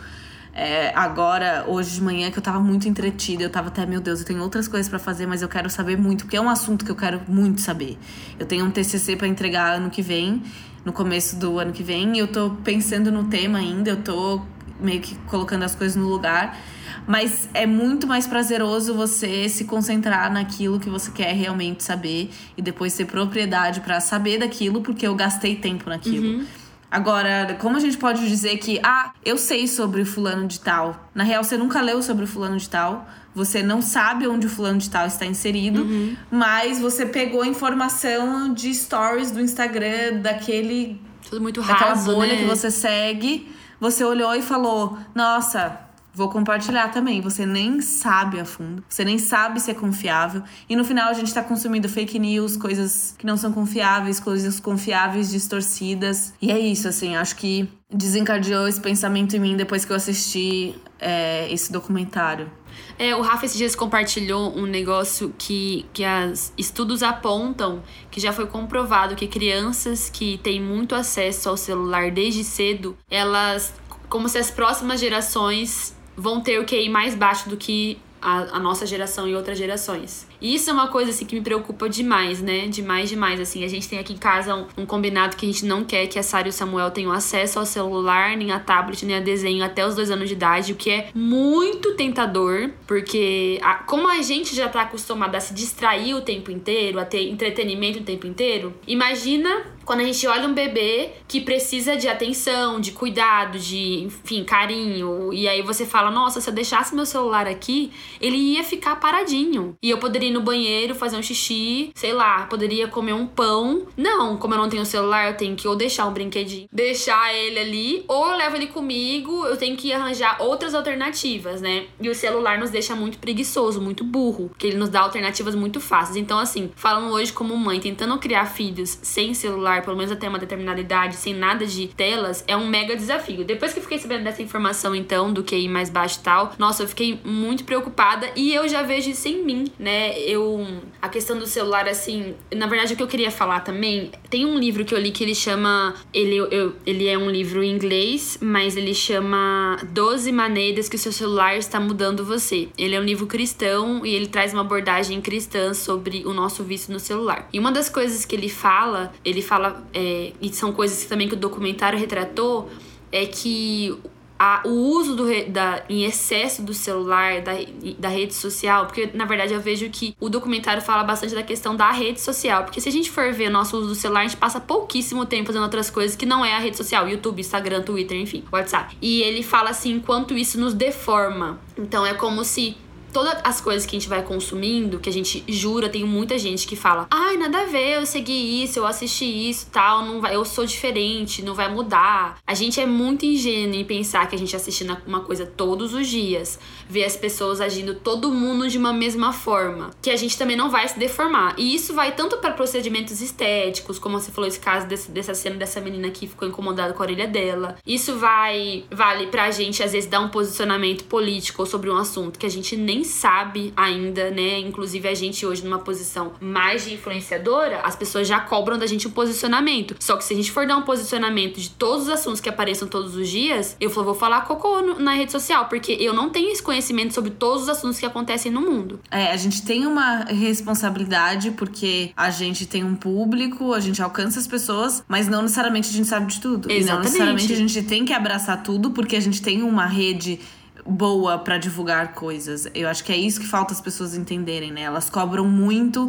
é, 0.58 0.90
agora, 0.94 1.66
hoje 1.68 1.96
de 1.96 2.00
manhã, 2.02 2.30
que 2.30 2.38
eu 2.38 2.42
tava 2.42 2.58
muito 2.58 2.88
entretida. 2.88 3.42
Eu 3.42 3.50
tava 3.50 3.68
até, 3.68 3.84
meu 3.84 4.00
Deus, 4.00 4.20
eu 4.20 4.26
tenho 4.26 4.40
outras 4.40 4.66
coisas 4.66 4.88
para 4.88 4.98
fazer, 4.98 5.26
mas 5.26 5.42
eu 5.42 5.50
quero 5.50 5.68
saber 5.68 5.98
muito, 5.98 6.24
porque 6.24 6.36
é 6.38 6.40
um 6.40 6.48
assunto 6.48 6.82
que 6.82 6.90
eu 6.90 6.96
quero 6.96 7.20
muito 7.28 7.60
saber. 7.60 7.98
Eu 8.38 8.46
tenho 8.46 8.64
um 8.64 8.70
TCC 8.70 9.16
para 9.16 9.28
entregar 9.28 9.74
ano 9.74 9.90
que 9.90 10.00
vem, 10.00 10.42
no 10.82 10.94
começo 10.94 11.36
do 11.36 11.58
ano 11.58 11.72
que 11.72 11.82
vem, 11.82 12.16
e 12.16 12.20
eu 12.20 12.26
tô 12.26 12.52
pensando 12.64 13.12
no 13.12 13.24
tema 13.24 13.58
ainda, 13.58 13.90
eu 13.90 13.98
tô 13.98 14.40
meio 14.80 15.02
que 15.02 15.14
colocando 15.26 15.62
as 15.62 15.74
coisas 15.74 15.94
no 15.94 16.08
lugar. 16.08 16.58
Mas 17.06 17.50
é 17.52 17.66
muito 17.66 18.06
mais 18.06 18.26
prazeroso 18.26 18.94
você 18.94 19.50
se 19.50 19.64
concentrar 19.64 20.32
naquilo 20.32 20.80
que 20.80 20.88
você 20.88 21.10
quer 21.10 21.34
realmente 21.34 21.84
saber 21.84 22.30
e 22.56 22.62
depois 22.62 22.96
ter 22.96 23.04
propriedade 23.04 23.80
para 23.82 24.00
saber 24.00 24.38
daquilo, 24.38 24.80
porque 24.80 25.06
eu 25.06 25.14
gastei 25.14 25.54
tempo 25.54 25.90
naquilo. 25.90 26.46
Agora, 26.90 27.56
como 27.60 27.76
a 27.76 27.80
gente 27.80 27.96
pode 27.98 28.28
dizer 28.28 28.56
que, 28.58 28.80
ah, 28.82 29.12
eu 29.24 29.36
sei 29.36 29.66
sobre 29.66 30.02
o 30.02 30.06
fulano 30.06 30.46
de 30.46 30.60
tal? 30.60 31.10
Na 31.14 31.24
real, 31.24 31.42
você 31.42 31.56
nunca 31.56 31.80
leu 31.80 32.02
sobre 32.02 32.24
o 32.24 32.26
fulano 32.28 32.56
de 32.56 32.68
tal, 32.68 33.06
você 33.34 33.62
não 33.62 33.82
sabe 33.82 34.26
onde 34.26 34.46
o 34.46 34.50
fulano 34.50 34.78
de 34.78 34.88
tal 34.88 35.06
está 35.06 35.26
inserido, 35.26 35.84
mas 36.30 36.78
você 36.80 37.04
pegou 37.04 37.44
informação 37.44 38.54
de 38.54 38.72
stories 38.72 39.30
do 39.30 39.40
Instagram 39.40 40.20
daquele 40.22 41.00
Tudo 41.28 41.42
muito 41.42 41.60
daquela 41.60 41.90
raso, 41.90 42.14
bolha 42.14 42.34
né? 42.34 42.38
que 42.38 42.44
você 42.44 42.70
segue, 42.70 43.50
você 43.80 44.04
olhou 44.04 44.34
e 44.34 44.40
falou: 44.40 44.96
Nossa, 45.14 45.78
vou 46.16 46.30
compartilhar 46.30 46.88
também. 46.88 47.20
Você 47.20 47.44
nem 47.44 47.82
sabe 47.82 48.40
a 48.40 48.44
fundo, 48.44 48.82
você 48.88 49.04
nem 49.04 49.18
sabe 49.18 49.60
se 49.60 49.70
é 49.70 49.74
confiável. 49.74 50.42
E 50.66 50.74
no 50.74 50.82
final 50.82 51.10
a 51.10 51.12
gente 51.12 51.32
tá 51.32 51.44
consumindo 51.44 51.88
fake 51.90 52.18
news, 52.18 52.56
coisas 52.56 53.14
que 53.18 53.26
não 53.26 53.36
são 53.36 53.52
confiáveis, 53.52 54.18
coisas 54.18 54.58
confiáveis 54.58 55.30
distorcidas. 55.30 56.32
E 56.40 56.50
é 56.50 56.58
isso, 56.58 56.88
assim, 56.88 57.14
acho 57.14 57.36
que 57.36 57.68
desencadeou 57.92 58.66
esse 58.66 58.80
pensamento 58.80 59.36
em 59.36 59.38
mim 59.38 59.56
depois 59.56 59.84
que 59.84 59.92
eu 59.92 59.96
assisti 59.96 60.74
é, 60.98 61.52
esse 61.52 61.70
documentário. 61.70 62.50
É, 62.98 63.14
o 63.14 63.20
Rafa 63.20 63.44
esses 63.44 63.58
dias 63.58 63.76
compartilhou 63.76 64.56
um 64.56 64.64
negócio 64.64 65.34
que, 65.36 65.84
que 65.92 66.02
as 66.02 66.52
estudos 66.56 67.02
apontam 67.02 67.82
que 68.10 68.20
já 68.20 68.32
foi 68.32 68.46
comprovado 68.46 69.14
que 69.14 69.26
crianças 69.26 70.10
que 70.10 70.38
têm 70.38 70.60
muito 70.60 70.94
acesso 70.94 71.50
ao 71.50 71.56
celular 71.56 72.10
desde 72.10 72.42
cedo, 72.42 72.96
elas, 73.10 73.74
como 74.08 74.28
se 74.28 74.38
as 74.38 74.50
próximas 74.50 74.98
gerações 74.98 75.95
vão 76.16 76.40
ter 76.40 76.58
o 76.58 76.64
QI 76.64 76.88
mais 76.88 77.14
baixo 77.14 77.48
do 77.48 77.56
que 77.56 77.98
a, 78.20 78.56
a 78.56 78.58
nossa 78.58 78.86
geração 78.86 79.28
e 79.28 79.34
outras 79.34 79.58
gerações. 79.58 80.26
Isso 80.40 80.70
é 80.70 80.72
uma 80.72 80.88
coisa 80.88 81.10
assim 81.10 81.24
que 81.24 81.34
me 81.34 81.40
preocupa 81.42 81.88
demais, 81.88 82.40
né? 82.42 82.66
Demais, 82.68 83.08
demais. 83.08 83.40
Assim, 83.40 83.64
a 83.64 83.68
gente 83.68 83.88
tem 83.88 83.98
aqui 83.98 84.12
em 84.12 84.16
casa 84.18 84.54
um, 84.54 84.66
um 84.78 84.86
combinado 84.86 85.36
que 85.36 85.46
a 85.46 85.48
gente 85.48 85.64
não 85.64 85.84
quer 85.84 86.06
que 86.06 86.18
a 86.18 86.22
Sara 86.22 86.48
e 86.48 86.50
o 86.50 86.52
Samuel 86.52 86.90
tenham 86.90 87.12
acesso 87.12 87.58
ao 87.58 87.66
celular, 87.66 88.36
nem 88.36 88.52
a 88.52 88.58
tablet, 88.60 89.04
nem 89.04 89.16
a 89.16 89.20
desenho 89.20 89.64
até 89.64 89.86
os 89.86 89.94
dois 89.94 90.10
anos 90.10 90.28
de 90.28 90.34
idade, 90.34 90.72
o 90.72 90.76
que 90.76 90.90
é 90.90 91.08
muito 91.14 91.94
tentador, 91.94 92.70
porque 92.86 93.58
a- 93.62 93.74
como 93.74 94.08
a 94.08 94.20
gente 94.22 94.54
já 94.54 94.68
tá 94.68 94.82
acostumado 94.82 95.34
a 95.34 95.40
se 95.40 95.54
distrair 95.54 96.14
o 96.14 96.20
tempo 96.20 96.50
inteiro, 96.50 96.98
a 96.98 97.04
ter 97.04 97.28
entretenimento 97.28 98.00
o 98.00 98.02
tempo 98.02 98.26
inteiro, 98.26 98.74
imagina 98.86 99.64
quando 99.84 100.00
a 100.00 100.04
gente 100.04 100.26
olha 100.26 100.48
um 100.48 100.52
bebê 100.52 101.10
que 101.28 101.40
precisa 101.40 101.96
de 101.96 102.08
atenção, 102.08 102.80
de 102.80 102.90
cuidado, 102.90 103.56
de, 103.56 104.02
enfim, 104.02 104.42
carinho, 104.42 105.32
e 105.32 105.46
aí 105.48 105.62
você 105.62 105.86
fala: 105.86 106.10
Nossa, 106.10 106.40
se 106.40 106.50
eu 106.50 106.54
deixasse 106.54 106.92
meu 106.94 107.06
celular 107.06 107.46
aqui, 107.46 107.92
ele 108.20 108.36
ia 108.36 108.64
ficar 108.64 108.96
paradinho. 108.96 109.76
E 109.80 109.88
eu 109.88 109.98
poderia 109.98 110.25
ir 110.26 110.30
no 110.30 110.40
banheiro, 110.40 110.94
fazer 110.94 111.16
um 111.16 111.22
xixi, 111.22 111.90
sei 111.94 112.12
lá, 112.12 112.46
poderia 112.46 112.88
comer 112.88 113.12
um 113.12 113.26
pão. 113.26 113.86
Não, 113.96 114.36
como 114.36 114.54
eu 114.54 114.58
não 114.58 114.68
tenho 114.68 114.84
celular, 114.84 115.28
eu 115.28 115.36
tenho 115.36 115.56
que 115.56 115.66
ou 115.66 115.76
deixar 115.76 116.06
um 116.06 116.12
brinquedinho, 116.12 116.68
deixar 116.72 117.34
ele 117.34 117.58
ali, 117.58 118.04
ou 118.08 118.28
eu 118.28 118.36
levo 118.36 118.56
ele 118.56 118.66
comigo, 118.68 119.44
eu 119.46 119.56
tenho 119.56 119.76
que 119.76 119.92
arranjar 119.92 120.36
outras 120.40 120.74
alternativas, 120.74 121.60
né? 121.60 121.86
E 122.00 122.08
o 122.08 122.14
celular 122.14 122.58
nos 122.58 122.70
deixa 122.70 122.94
muito 122.94 123.18
preguiçoso, 123.18 123.80
muito 123.80 124.04
burro, 124.04 124.48
porque 124.48 124.66
ele 124.66 124.76
nos 124.76 124.88
dá 124.88 125.00
alternativas 125.00 125.54
muito 125.54 125.80
fáceis. 125.80 126.16
Então, 126.16 126.38
assim, 126.38 126.70
falando 126.76 127.12
hoje 127.12 127.32
como 127.32 127.56
mãe, 127.56 127.80
tentando 127.80 128.16
criar 128.18 128.46
filhos 128.46 128.98
sem 129.02 129.34
celular, 129.34 129.82
pelo 129.82 129.96
menos 129.96 130.12
até 130.12 130.28
uma 130.28 130.38
determinada 130.38 130.80
idade, 130.80 131.16
sem 131.16 131.34
nada 131.34 131.66
de 131.66 131.88
telas, 131.88 132.44
é 132.46 132.56
um 132.56 132.66
mega 132.66 132.96
desafio. 132.96 133.44
Depois 133.44 133.72
que 133.72 133.78
eu 133.78 133.82
fiquei 133.82 133.98
sabendo 133.98 134.24
dessa 134.24 134.42
informação, 134.42 134.94
então, 134.94 135.32
do 135.32 135.42
QI 135.42 135.68
mais 135.68 135.90
baixo 135.90 136.18
e 136.20 136.22
tal, 136.22 136.52
nossa, 136.58 136.82
eu 136.82 136.88
fiquei 136.88 137.20
muito 137.24 137.64
preocupada 137.64 138.30
e 138.36 138.52
eu 138.52 138.68
já 138.68 138.82
vejo 138.82 139.10
isso 139.10 139.28
em 139.28 139.44
mim, 139.44 139.64
né? 139.78 140.15
Eu. 140.16 140.66
A 141.00 141.08
questão 141.08 141.38
do 141.38 141.46
celular, 141.46 141.88
assim. 141.88 142.34
Na 142.54 142.66
verdade, 142.66 142.94
o 142.94 142.96
que 142.96 143.02
eu 143.02 143.06
queria 143.06 143.30
falar 143.30 143.60
também. 143.60 144.10
Tem 144.30 144.44
um 144.44 144.58
livro 144.58 144.84
que 144.84 144.94
eu 144.94 144.98
li 144.98 145.10
que 145.10 145.22
ele 145.22 145.34
chama. 145.34 145.94
Ele, 146.12 146.36
eu, 146.36 146.74
ele 146.84 147.06
é 147.06 147.16
um 147.16 147.30
livro 147.30 147.62
em 147.62 147.70
inglês, 147.70 148.38
mas 148.40 148.76
ele 148.76 148.94
chama 148.94 149.78
12 149.92 150.32
Maneiras 150.32 150.88
que 150.88 150.96
o 150.96 150.98
seu 150.98 151.12
celular 151.12 151.56
está 151.56 151.78
mudando 151.80 152.24
você. 152.24 152.68
Ele 152.76 152.94
é 152.94 153.00
um 153.00 153.04
livro 153.04 153.26
cristão 153.26 154.04
e 154.04 154.14
ele 154.14 154.26
traz 154.26 154.52
uma 154.52 154.62
abordagem 154.62 155.20
cristã 155.20 155.74
sobre 155.74 156.24
o 156.26 156.32
nosso 156.32 156.64
vício 156.64 156.92
no 156.92 156.98
celular. 156.98 157.48
E 157.52 157.58
uma 157.58 157.72
das 157.72 157.88
coisas 157.88 158.24
que 158.24 158.34
ele 158.34 158.48
fala, 158.48 159.12
ele 159.24 159.42
fala. 159.42 159.86
é, 159.92 160.32
e 160.40 160.52
são 160.52 160.72
coisas 160.72 161.04
também 161.04 161.28
que 161.28 161.34
o 161.34 161.38
documentário 161.38 161.98
retratou, 161.98 162.68
é 163.12 163.24
que 163.26 163.96
a- 164.38 164.62
o 164.64 164.70
uso 164.70 165.14
do, 165.16 165.24
da, 165.50 165.82
em 165.88 166.04
excesso 166.04 166.62
do 166.62 166.74
celular, 166.74 167.40
da, 167.42 167.52
da 167.98 168.08
rede 168.08 168.34
social, 168.34 168.86
porque 168.86 169.10
na 169.14 169.24
verdade 169.24 169.52
eu 169.54 169.60
vejo 169.60 169.88
que 169.90 170.14
o 170.20 170.28
documentário 170.28 170.82
fala 170.82 171.02
bastante 171.04 171.34
da 171.34 171.42
questão 171.42 171.74
da 171.74 171.90
rede 171.90 172.20
social, 172.20 172.64
porque 172.64 172.80
se 172.80 172.88
a 172.88 172.92
gente 172.92 173.10
for 173.10 173.32
ver 173.32 173.48
o 173.48 173.52
nosso 173.52 173.76
uso 173.78 173.88
do 173.88 173.94
celular, 173.94 174.20
a 174.20 174.24
gente 174.24 174.36
passa 174.36 174.60
pouquíssimo 174.60 175.24
tempo 175.26 175.46
fazendo 175.46 175.62
outras 175.62 175.90
coisas 175.90 176.16
que 176.16 176.26
não 176.26 176.44
é 176.44 176.54
a 176.54 176.58
rede 176.58 176.76
social, 176.76 177.08
YouTube, 177.08 177.40
Instagram, 177.40 177.82
Twitter, 177.82 178.18
enfim, 178.18 178.44
WhatsApp. 178.52 178.96
E 179.00 179.22
ele 179.22 179.42
fala 179.42 179.70
assim, 179.70 179.98
quanto 180.00 180.34
isso 180.36 180.58
nos 180.60 180.74
deforma. 180.74 181.58
Então 181.78 182.04
é 182.06 182.14
como 182.14 182.44
se 182.44 182.76
todas 183.16 183.38
as 183.44 183.62
coisas 183.62 183.86
que 183.86 183.96
a 183.96 183.98
gente 183.98 184.10
vai 184.10 184.22
consumindo, 184.22 184.98
que 184.98 185.08
a 185.08 185.12
gente 185.12 185.42
jura, 185.48 185.88
tem 185.88 186.04
muita 186.04 186.36
gente 186.36 186.66
que 186.66 186.76
fala: 186.76 187.06
"Ai, 187.10 187.38
nada 187.38 187.62
a 187.62 187.64
ver, 187.64 187.96
eu 187.96 188.04
segui 188.04 188.62
isso, 188.62 188.78
eu 188.78 188.86
assisti 188.86 189.24
isso, 189.24 189.68
tal, 189.72 190.04
não 190.04 190.20
vai, 190.20 190.36
eu 190.36 190.44
sou 190.44 190.66
diferente, 190.66 191.40
não 191.40 191.54
vai 191.54 191.66
mudar". 191.72 192.38
A 192.46 192.52
gente 192.52 192.78
é 192.78 192.84
muito 192.84 193.24
ingênuo 193.24 193.74
em 193.74 193.86
pensar 193.86 194.28
que 194.28 194.34
a 194.34 194.38
gente 194.38 194.54
assistindo 194.54 194.94
uma 195.06 195.20
coisa 195.20 195.46
todos 195.46 195.94
os 195.94 196.06
dias, 196.06 196.58
vê 196.86 197.04
as 197.04 197.16
pessoas 197.16 197.58
agindo 197.58 197.94
todo 197.94 198.30
mundo 198.30 198.68
de 198.68 198.76
uma 198.76 198.92
mesma 198.92 199.32
forma, 199.32 199.92
que 200.02 200.10
a 200.10 200.16
gente 200.16 200.36
também 200.36 200.54
não 200.56 200.68
vai 200.68 200.86
se 200.86 200.98
deformar. 200.98 201.54
E 201.56 201.74
isso 201.74 201.94
vai 201.94 202.14
tanto 202.14 202.36
para 202.36 202.50
procedimentos 202.50 203.22
estéticos, 203.22 203.98
como 203.98 204.20
você 204.20 204.30
falou 204.30 204.46
esse 204.46 204.60
caso 204.60 204.86
desse, 204.86 205.10
dessa 205.10 205.32
cena 205.32 205.56
dessa 205.56 205.80
menina 205.80 206.10
que 206.10 206.26
ficou 206.26 206.46
incomodada 206.46 206.92
com 206.92 207.02
a 207.02 207.06
orelha 207.06 207.26
dela. 207.26 207.78
Isso 207.86 208.18
vai 208.18 208.84
vale 208.90 209.28
pra 209.28 209.50
gente 209.50 209.82
às 209.82 209.92
vezes 209.92 210.10
dar 210.10 210.20
um 210.20 210.28
posicionamento 210.28 211.04
político 211.04 211.64
sobre 211.64 211.88
um 211.88 211.96
assunto 211.96 212.38
que 212.38 212.44
a 212.44 212.50
gente 212.50 212.76
nem 212.76 213.05
sabe 213.06 213.72
ainda, 213.76 214.30
né? 214.30 214.58
Inclusive 214.58 215.08
a 215.08 215.14
gente 215.14 215.46
hoje 215.46 215.64
numa 215.64 215.78
posição 215.78 216.32
mais 216.40 216.84
de 216.84 216.94
influenciadora, 216.94 217.80
as 217.80 217.96
pessoas 217.96 218.26
já 218.26 218.40
cobram 218.40 218.78
da 218.78 218.86
gente 218.86 219.08
um 219.08 219.10
posicionamento. 219.10 219.96
Só 219.98 220.16
que 220.16 220.24
se 220.24 220.34
a 220.34 220.36
gente 220.36 220.50
for 220.50 220.66
dar 220.66 220.76
um 220.76 220.82
posicionamento 220.82 221.60
de 221.60 221.70
todos 221.70 222.04
os 222.04 222.08
assuntos 222.08 222.40
que 222.40 222.48
apareçam 222.48 222.88
todos 222.88 223.14
os 223.14 223.28
dias, 223.28 223.76
eu 223.80 223.90
vou 223.90 224.14
falar 224.14 224.42
cocô 224.42 224.82
na 224.98 225.14
rede 225.14 225.32
social, 225.32 225.66
porque 225.66 225.92
eu 225.92 226.12
não 226.12 226.30
tenho 226.30 226.50
esse 226.50 226.62
conhecimento 226.62 227.14
sobre 227.14 227.30
todos 227.30 227.64
os 227.64 227.68
assuntos 227.68 227.98
que 227.98 228.06
acontecem 228.06 228.50
no 228.52 228.60
mundo. 228.60 229.00
É, 229.10 229.32
a 229.32 229.36
gente 229.36 229.62
tem 229.62 229.86
uma 229.86 230.24
responsabilidade 230.24 231.50
porque 231.52 232.10
a 232.16 232.30
gente 232.30 232.66
tem 232.66 232.84
um 232.84 232.94
público, 232.94 233.72
a 233.72 233.80
gente 233.80 234.02
alcança 234.02 234.38
as 234.38 234.46
pessoas, 234.46 235.02
mas 235.08 235.28
não 235.28 235.42
necessariamente 235.42 235.88
a 235.88 235.92
gente 235.92 236.08
sabe 236.08 236.26
de 236.32 236.40
tudo. 236.40 236.70
E 236.70 236.74
não 236.74 236.78
Exatamente. 236.78 237.04
necessariamente 237.04 237.52
a 237.52 237.56
gente 237.56 237.82
tem 237.82 238.04
que 238.04 238.12
abraçar 238.12 238.62
tudo 238.62 238.90
porque 238.90 239.16
a 239.16 239.20
gente 239.20 239.42
tem 239.42 239.62
uma 239.62 239.86
rede 239.86 240.40
boa 240.88 241.38
pra 241.38 241.58
divulgar 241.58 242.14
coisas. 242.14 242.66
Eu 242.74 242.88
acho 242.88 243.02
que 243.04 243.12
é 243.12 243.16
isso 243.16 243.40
que 243.40 243.46
falta 243.46 243.72
as 243.72 243.80
pessoas 243.80 244.14
entenderem, 244.16 244.72
né? 244.72 244.82
Elas 244.82 245.10
cobram 245.10 245.46
muito. 245.46 246.08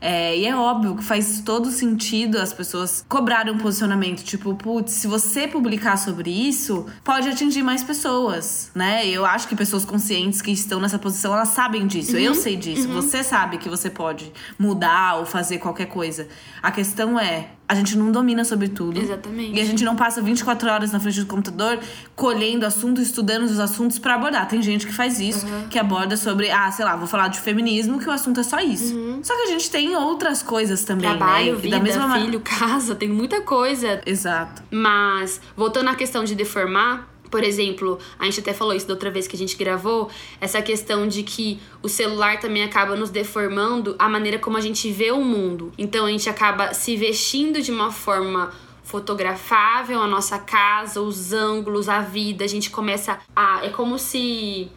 é, 0.00 0.36
e 0.36 0.46
é 0.46 0.54
óbvio 0.54 0.94
que 0.94 1.02
faz 1.02 1.40
todo 1.40 1.70
sentido 1.70 2.36
as 2.38 2.52
pessoas 2.52 3.04
cobrarem 3.08 3.52
um 3.52 3.58
posicionamento. 3.58 4.22
Tipo, 4.22 4.54
putz, 4.54 4.92
se 4.92 5.06
você 5.06 5.48
publicar 5.48 5.96
sobre 5.96 6.30
isso, 6.30 6.86
pode 7.02 7.28
atingir 7.28 7.62
mais 7.62 7.82
pessoas, 7.82 8.70
né? 8.74 9.06
Eu 9.08 9.24
acho 9.24 9.48
que 9.48 9.56
pessoas 9.56 9.84
conscientes 9.84 10.42
que 10.42 10.50
estão 10.50 10.78
nessa 10.80 10.98
posição, 10.98 11.32
elas 11.32 11.48
sabem 11.48 11.86
disso. 11.86 12.16
Eu 12.16 12.34
sei 12.34 12.56
disso. 12.56 12.88
Você 12.88 13.24
sabe 13.24 13.56
que 13.58 13.68
você 13.68 13.88
pode 13.88 14.30
mudar 14.58 15.16
ou 15.18 15.26
fazer 15.26 15.58
qualquer 15.58 15.86
coisa. 15.86 16.28
A 16.62 16.70
questão 16.70 17.18
é, 17.18 17.48
A 17.68 17.74
gente 17.74 17.96
não 17.98 18.12
domina 18.12 18.44
sobre 18.44 18.68
tudo. 18.68 19.00
Exatamente. 19.00 19.56
E 19.56 19.60
a 19.60 19.64
gente 19.64 19.82
não 19.84 19.96
passa 19.96 20.22
24 20.22 20.70
horas 20.70 20.92
na 20.92 21.00
frente 21.00 21.18
do 21.20 21.26
computador 21.26 21.80
colhendo 22.14 22.64
assuntos, 22.64 23.02
estudando 23.02 23.42
os 23.42 23.58
assuntos 23.58 23.98
para 23.98 24.14
abordar. 24.14 24.46
Tem 24.46 24.62
gente 24.62 24.86
que 24.86 24.92
faz 24.92 25.18
isso, 25.18 25.44
Uhum. 25.46 25.66
que 25.68 25.76
aborda 25.78 26.16
sobre, 26.16 26.48
ah, 26.50 26.70
sei 26.70 26.84
lá, 26.84 26.94
vou 26.94 27.08
falar 27.08 27.26
de 27.28 27.40
feminismo, 27.40 27.98
que 27.98 28.08
o 28.08 28.12
assunto 28.12 28.38
é 28.38 28.42
só 28.44 28.60
isso. 28.60 28.94
Só 29.22 29.34
que 29.34 29.42
a 29.42 29.46
gente 29.46 29.68
tem 29.70 29.96
outras 29.96 30.42
coisas 30.44 30.84
também, 30.84 31.10
Uhum. 31.10 31.16
Trabalho, 31.16 31.54
né? 31.56 31.60
Vida, 31.60 31.76
da 31.78 31.82
mesma 31.82 32.06
ma- 32.06 32.20
filho, 32.20 32.40
casa, 32.44 32.94
tem 32.94 33.08
muita 33.08 33.40
coisa. 33.40 34.00
Exato. 34.06 34.62
Mas, 34.70 35.40
voltando 35.56 35.88
à 35.90 35.94
questão 35.96 36.22
de 36.22 36.34
deformar, 36.36 37.08
por 37.30 37.42
exemplo, 37.42 37.98
a 38.18 38.24
gente 38.24 38.40
até 38.40 38.52
falou 38.52 38.74
isso 38.74 38.86
da 38.86 38.94
outra 38.94 39.10
vez 39.10 39.26
que 39.26 39.36
a 39.36 39.38
gente 39.38 39.56
gravou, 39.56 40.08
essa 40.40 40.60
questão 40.62 41.06
de 41.06 41.22
que 41.22 41.60
o 41.82 41.88
celular 41.88 42.38
também 42.40 42.62
acaba 42.62 42.96
nos 42.96 43.10
deformando 43.10 43.94
a 43.98 44.08
maneira 44.08 44.38
como 44.38 44.56
a 44.56 44.60
gente 44.60 44.90
vê 44.90 45.10
o 45.10 45.22
mundo. 45.22 45.72
Então 45.76 46.06
a 46.06 46.10
gente 46.10 46.28
acaba 46.28 46.72
se 46.74 46.96
vestindo 46.96 47.60
de 47.60 47.70
uma 47.70 47.90
forma 47.90 48.52
fotografável 48.82 50.00
a 50.00 50.06
nossa 50.06 50.38
casa, 50.38 51.00
os 51.00 51.32
ângulos, 51.32 51.88
a 51.88 52.00
vida, 52.00 52.44
a 52.44 52.48
gente 52.48 52.70
começa 52.70 53.18
a 53.34 53.66
é 53.66 53.68
como 53.68 53.98
se 53.98 54.70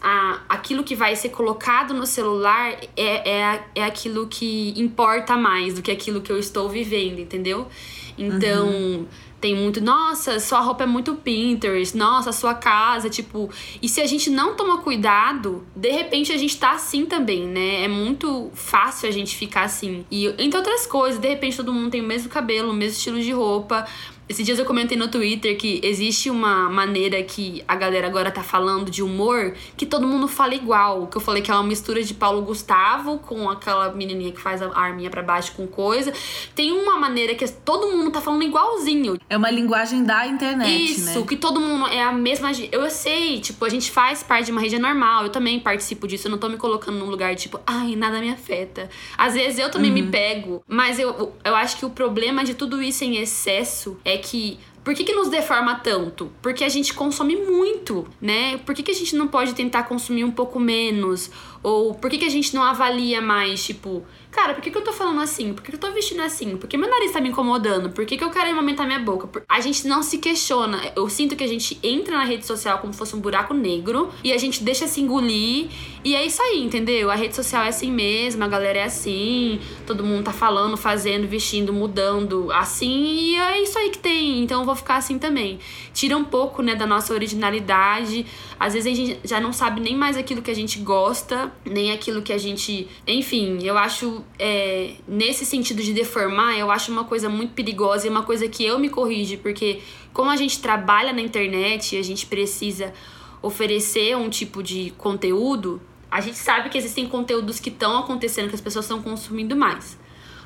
a, 0.00 0.40
aquilo 0.48 0.82
que 0.82 0.96
vai 0.96 1.14
ser 1.14 1.28
colocado 1.28 1.92
no 1.92 2.06
celular 2.06 2.72
é, 2.96 3.30
é, 3.30 3.64
é 3.74 3.84
aquilo 3.84 4.26
que 4.26 4.72
importa 4.76 5.36
mais 5.36 5.74
do 5.74 5.82
que 5.82 5.90
aquilo 5.90 6.22
que 6.22 6.32
eu 6.32 6.38
estou 6.38 6.68
vivendo, 6.68 7.18
entendeu? 7.18 7.68
Então, 8.16 9.06
tem 9.42 9.56
muito, 9.56 9.80
nossa, 9.80 10.38
sua 10.38 10.60
roupa 10.60 10.84
é 10.84 10.86
muito 10.86 11.16
Pinterest, 11.16 11.96
nossa, 11.96 12.30
sua 12.30 12.54
casa, 12.54 13.10
tipo. 13.10 13.50
E 13.82 13.88
se 13.88 14.00
a 14.00 14.06
gente 14.06 14.30
não 14.30 14.54
toma 14.54 14.78
cuidado, 14.78 15.66
de 15.74 15.90
repente 15.90 16.32
a 16.32 16.38
gente 16.38 16.56
tá 16.56 16.70
assim 16.70 17.04
também, 17.04 17.44
né? 17.44 17.82
É 17.82 17.88
muito 17.88 18.52
fácil 18.54 19.08
a 19.08 19.12
gente 19.12 19.36
ficar 19.36 19.64
assim. 19.64 20.06
E 20.08 20.26
entre 20.38 20.56
outras 20.56 20.86
coisas, 20.86 21.20
de 21.20 21.28
repente 21.28 21.56
todo 21.56 21.72
mundo 21.72 21.90
tem 21.90 22.00
o 22.00 22.06
mesmo 22.06 22.30
cabelo, 22.30 22.70
o 22.70 22.72
mesmo 22.72 22.96
estilo 22.96 23.20
de 23.20 23.32
roupa. 23.32 23.84
Esses 24.32 24.46
dias 24.46 24.58
eu 24.58 24.64
comentei 24.64 24.96
no 24.96 25.08
Twitter 25.08 25.58
que 25.58 25.78
existe 25.82 26.30
uma 26.30 26.70
maneira 26.70 27.22
que 27.22 27.62
a 27.68 27.76
galera 27.76 28.06
agora 28.06 28.30
tá 28.30 28.42
falando 28.42 28.90
de 28.90 29.02
humor 29.02 29.52
que 29.76 29.84
todo 29.84 30.06
mundo 30.06 30.26
fala 30.26 30.54
igual. 30.54 31.06
Que 31.06 31.18
eu 31.18 31.20
falei 31.20 31.42
que 31.42 31.50
é 31.50 31.54
uma 31.54 31.62
mistura 31.62 32.02
de 32.02 32.14
Paulo 32.14 32.40
Gustavo 32.40 33.18
com 33.18 33.50
aquela 33.50 33.92
menininha 33.92 34.32
que 34.32 34.40
faz 34.40 34.62
a 34.62 34.74
arminha 34.74 35.10
pra 35.10 35.22
baixo 35.22 35.52
com 35.52 35.66
coisa. 35.66 36.14
Tem 36.54 36.72
uma 36.72 36.96
maneira 36.98 37.34
que 37.34 37.46
todo 37.46 37.94
mundo 37.94 38.10
tá 38.10 38.22
falando 38.22 38.42
igualzinho. 38.42 39.18
É 39.28 39.36
uma 39.36 39.50
linguagem 39.50 40.02
da 40.02 40.26
internet, 40.26 40.92
Isso, 40.92 41.20
né? 41.20 41.26
que 41.26 41.36
todo 41.36 41.60
mundo 41.60 41.88
é 41.88 42.02
a 42.02 42.10
mesma. 42.10 42.52
Eu 42.70 42.88
sei, 42.88 43.38
tipo, 43.38 43.62
a 43.66 43.68
gente 43.68 43.90
faz 43.90 44.22
parte 44.22 44.46
de 44.46 44.52
uma 44.52 44.62
rede 44.62 44.78
normal. 44.78 45.24
Eu 45.24 45.28
também 45.28 45.60
participo 45.60 46.08
disso. 46.08 46.28
Eu 46.28 46.30
não 46.30 46.38
tô 46.38 46.48
me 46.48 46.56
colocando 46.56 46.96
num 46.98 47.10
lugar 47.10 47.36
tipo, 47.36 47.60
ai, 47.66 47.96
nada 47.96 48.18
me 48.18 48.30
afeta. 48.30 48.88
Às 49.18 49.34
vezes 49.34 49.58
eu 49.58 49.70
também 49.70 49.90
me 49.90 50.04
pego. 50.04 50.64
Mas 50.66 50.98
eu, 50.98 51.34
eu 51.44 51.54
acho 51.54 51.76
que 51.76 51.84
o 51.84 51.90
problema 51.90 52.42
de 52.42 52.54
tudo 52.54 52.82
isso 52.82 53.04
em 53.04 53.18
excesso 53.18 53.98
é 54.06 54.21
que. 54.22 54.58
Por 54.84 54.94
que, 54.94 55.04
que 55.04 55.14
nos 55.14 55.28
deforma 55.28 55.76
tanto? 55.76 56.32
Porque 56.42 56.64
a 56.64 56.68
gente 56.68 56.92
consome 56.92 57.36
muito, 57.36 58.04
né? 58.20 58.58
Por 58.58 58.74
que, 58.74 58.82
que 58.82 58.90
a 58.90 58.94
gente 58.94 59.14
não 59.14 59.28
pode 59.28 59.54
tentar 59.54 59.84
consumir 59.84 60.24
um 60.24 60.30
pouco 60.32 60.58
menos? 60.58 61.30
Ou 61.62 61.94
por 61.94 62.10
que, 62.10 62.18
que 62.18 62.24
a 62.24 62.28
gente 62.30 62.54
não 62.54 62.62
avalia 62.62 63.20
mais, 63.20 63.64
tipo, 63.64 64.02
cara, 64.32 64.52
por 64.52 64.60
que, 64.60 64.70
que 64.70 64.76
eu 64.76 64.82
tô 64.82 64.92
falando 64.92 65.20
assim? 65.20 65.54
Por 65.54 65.62
que, 65.62 65.70
que 65.70 65.76
eu 65.76 65.80
tô 65.80 65.92
vestindo 65.92 66.20
assim? 66.20 66.56
Por 66.56 66.66
que 66.68 66.76
meu 66.76 66.90
nariz 66.90 67.12
tá 67.12 67.20
me 67.20 67.28
incomodando? 67.28 67.90
Por 67.90 68.04
que, 68.04 68.16
que 68.16 68.24
eu 68.24 68.30
quero 68.30 68.56
aumentar 68.56 68.84
minha 68.84 68.98
boca? 68.98 69.28
Por- 69.28 69.44
A 69.48 69.60
gente 69.60 69.86
não 69.86 70.02
se 70.02 70.18
questiona. 70.18 70.80
Eu 70.96 71.08
sinto 71.08 71.36
que 71.36 71.44
a 71.44 71.46
gente 71.46 71.78
entra 71.82 72.16
na 72.18 72.24
rede 72.24 72.44
social 72.44 72.78
como 72.78 72.92
se 72.92 72.98
fosse 72.98 73.14
um 73.14 73.20
buraco 73.20 73.54
negro 73.54 74.10
e 74.24 74.32
a 74.32 74.38
gente 74.38 74.64
deixa 74.64 74.88
se 74.88 75.00
engolir. 75.00 75.68
E 76.04 76.16
é 76.16 76.26
isso 76.26 76.42
aí, 76.42 76.60
entendeu? 76.64 77.08
A 77.12 77.14
rede 77.14 77.36
social 77.36 77.62
é 77.62 77.68
assim 77.68 77.92
mesmo, 77.92 78.42
a 78.42 78.48
galera 78.48 78.80
é 78.80 78.84
assim, 78.84 79.60
todo 79.86 80.02
mundo 80.02 80.24
tá 80.24 80.32
falando, 80.32 80.76
fazendo, 80.76 81.28
vestindo, 81.28 81.72
mudando 81.72 82.50
assim, 82.50 83.04
e 83.04 83.36
é 83.36 83.62
isso 83.62 83.78
aí 83.78 83.88
que 83.90 83.98
tem. 83.98 84.42
Então 84.42 84.60
eu 84.62 84.66
vou 84.66 84.74
ficar 84.74 84.96
assim 84.96 85.16
também. 85.16 85.60
Tira 85.94 86.16
um 86.16 86.24
pouco, 86.24 86.60
né, 86.60 86.74
da 86.74 86.86
nossa 86.88 87.12
originalidade. 87.14 88.26
Às 88.58 88.74
vezes 88.74 88.92
a 88.92 88.96
gente 88.96 89.20
já 89.22 89.40
não 89.40 89.52
sabe 89.52 89.80
nem 89.80 89.94
mais 89.96 90.16
aquilo 90.16 90.42
que 90.42 90.50
a 90.50 90.54
gente 90.54 90.80
gosta, 90.80 91.51
nem 91.64 91.92
aquilo 91.92 92.22
que 92.22 92.32
a 92.32 92.38
gente. 92.38 92.88
Enfim, 93.06 93.58
eu 93.62 93.76
acho. 93.78 94.24
é, 94.38 94.94
nesse 95.06 95.44
sentido 95.44 95.82
de 95.82 95.92
deformar, 95.92 96.58
eu 96.58 96.70
acho 96.70 96.90
uma 96.90 97.04
coisa 97.04 97.28
muito 97.28 97.52
perigosa 97.54 98.06
e 98.06 98.10
uma 98.10 98.22
coisa 98.22 98.48
que 98.48 98.64
eu 98.64 98.78
me 98.78 98.88
corrijo, 98.88 99.38
porque 99.38 99.80
como 100.12 100.30
a 100.30 100.36
gente 100.36 100.60
trabalha 100.60 101.12
na 101.12 101.20
internet, 101.20 101.96
a 101.96 102.02
gente 102.02 102.26
precisa 102.26 102.92
oferecer 103.40 104.16
um 104.16 104.28
tipo 104.28 104.62
de 104.62 104.92
conteúdo, 104.96 105.80
a 106.10 106.20
gente 106.20 106.36
sabe 106.36 106.68
que 106.68 106.78
existem 106.78 107.08
conteúdos 107.08 107.58
que 107.58 107.70
estão 107.70 107.98
acontecendo, 107.98 108.48
que 108.48 108.54
as 108.54 108.60
pessoas 108.60 108.84
estão 108.84 109.02
consumindo 109.02 109.56
mais. 109.56 109.98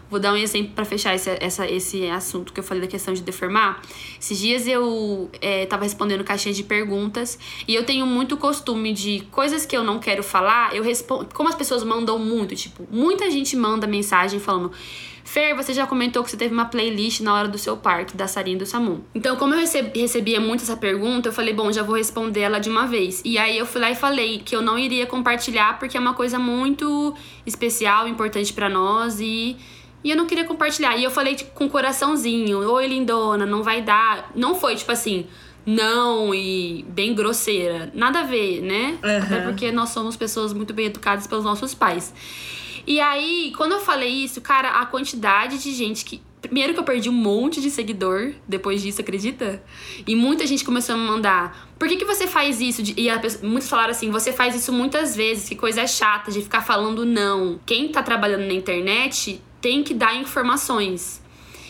Vou 0.09 0.21
dar 0.21 0.33
um 0.33 0.37
exemplo 0.37 0.73
para 0.75 0.85
fechar 0.85 1.15
esse, 1.15 1.31
essa, 1.41 1.69
esse 1.69 2.07
assunto 2.09 2.53
que 2.53 2.61
eu 2.61 2.65
falei 2.65 2.83
da 2.83 2.87
questão 2.87 3.13
de 3.13 3.23
deformar. 3.23 3.83
Esses 4.21 4.39
dias 4.39 4.67
eu 4.67 5.31
é, 5.41 5.67
tava 5.67 5.83
respondendo 5.83 6.23
caixinha 6.23 6.55
de 6.55 6.63
perguntas 6.63 7.39
e 7.67 7.75
eu 7.75 7.85
tenho 7.85 8.07
muito 8.07 8.37
costume 8.37 8.93
de 8.93 9.21
coisas 9.31 9.67
que 9.67 9.77
eu 9.77 9.83
não 9.83 9.99
quero 9.99 10.23
falar, 10.23 10.75
eu 10.75 10.83
respondo. 10.83 11.29
Como 11.35 11.49
as 11.49 11.55
pessoas 11.55 11.83
mandam 11.83 12.19
muito, 12.19 12.55
tipo, 12.55 12.87
muita 12.91 13.31
gente 13.31 13.57
manda 13.57 13.87
mensagem 13.87 14.39
falando. 14.39 14.73
Fer, 15.27 15.57
você 15.57 15.75
já 15.75 15.89
comentou 15.89 16.23
que 16.23 16.31
você 16.31 16.37
teve 16.37 16.55
uma 16.55 16.67
playlist 16.67 17.21
na 17.21 17.35
hora 17.35 17.49
do 17.49 17.59
seu 17.59 17.77
parque, 17.77 18.17
da 18.17 18.29
Sarinha 18.29 18.57
do 18.57 18.65
Samu. 18.65 19.05
Então, 19.13 19.35
como 19.35 19.55
eu 19.55 19.59
recebi, 19.59 20.01
recebia 20.01 20.41
muito 20.41 20.63
essa 20.63 20.77
pergunta, 20.77 21.29
eu 21.29 21.33
falei, 21.33 21.53
bom, 21.53 21.73
já 21.73 21.83
vou 21.83 21.97
responder 21.97 22.43
ela 22.43 22.61
de 22.61 22.71
uma 22.71 22.87
vez. 22.87 23.23
E 23.25 23.37
aí 23.37 23.59
eu 23.59 23.67
fui 23.67 23.81
lá 23.81 23.91
e 23.91 23.97
falei 23.97 24.39
que 24.39 24.55
eu 24.55 24.63
não 24.63 24.79
iria 24.79 25.05
compartilhar 25.05 25.81
porque 25.81 25.97
é 25.97 26.01
uma 26.01 26.15
coisa 26.15 26.39
muito 26.39 27.13
especial, 27.45 28.07
importante 28.07 28.53
pra 28.53 28.69
nós 28.69 29.19
e. 29.19 29.57
E 30.07 30.11
eu 30.13 30.17
não 30.17 30.25
queria 30.25 30.45
compartilhar. 30.45 30.97
E 30.97 31.03
eu 31.03 31.11
falei 31.11 31.35
tipo, 31.35 31.51
com 31.51 31.69
coraçãozinho, 31.69 32.59
oi 32.59 32.87
lindona, 32.87 33.45
não 33.45 33.65
vai 33.65 33.83
dar. 33.83 34.31
Não 34.37 34.55
foi 34.55 34.77
tipo 34.77 34.93
assim, 34.93 35.27
não 35.67 36.33
e 36.33 36.85
bem 36.89 37.13
grosseira. 37.13 37.91
Nada 37.93 38.21
a 38.21 38.23
ver, 38.23 38.63
né? 38.63 38.97
Uhum. 39.03 39.19
Até 39.25 39.41
porque 39.41 39.73
nós 39.73 39.89
somos 39.89 40.15
pessoas 40.15 40.53
muito 40.53 40.73
bem 40.73 40.87
educadas 40.87 41.27
pelos 41.27 41.45
nossos 41.45 41.75
pais. 41.75 42.15
E 42.87 43.01
aí, 43.01 43.53
quando 43.57 43.73
eu 43.73 43.81
falei 43.81 44.11
isso, 44.11 44.41
cara, 44.41 44.81
a 44.81 44.87
quantidade 44.87 45.59
de 45.59 45.73
gente 45.75 46.05
que. 46.05 46.23
Primeiro 46.41 46.73
que 46.73 46.79
eu 46.79 46.85
perdi 46.85 47.09
um 47.09 47.13
monte 47.13 47.61
de 47.61 47.69
seguidor 47.69 48.33
depois 48.47 48.81
disso, 48.81 49.01
acredita? 49.01 49.61
E 50.07 50.15
muita 50.15 50.47
gente 50.47 50.65
começou 50.65 50.95
a 50.95 50.99
me 50.99 51.05
mandar. 51.05 51.69
Por 51.77 51.89
que, 51.89 51.97
que 51.97 52.05
você 52.05 52.29
faz 52.29 52.61
isso? 52.61 52.81
E 52.97 53.11
a 53.11 53.19
pessoa- 53.19 53.49
muitos 53.49 53.69
falaram 53.69 53.91
assim: 53.91 54.13
você 54.13 54.33
faz 54.33 54.55
isso 54.55 54.73
muitas 54.73 55.17
vezes, 55.17 55.49
que 55.49 55.57
coisa 55.57 55.85
chata 55.89 56.31
de 56.31 56.43
ficar 56.43 56.61
falando 56.61 57.05
não. 57.05 57.59
Quem 57.67 57.89
tá 57.89 58.05
trabalhando 58.05 58.47
na 58.47 58.53
internet 58.53 59.43
tem 59.67 59.83
que 59.83 59.93
dar 59.93 60.15
informações. 60.15 61.21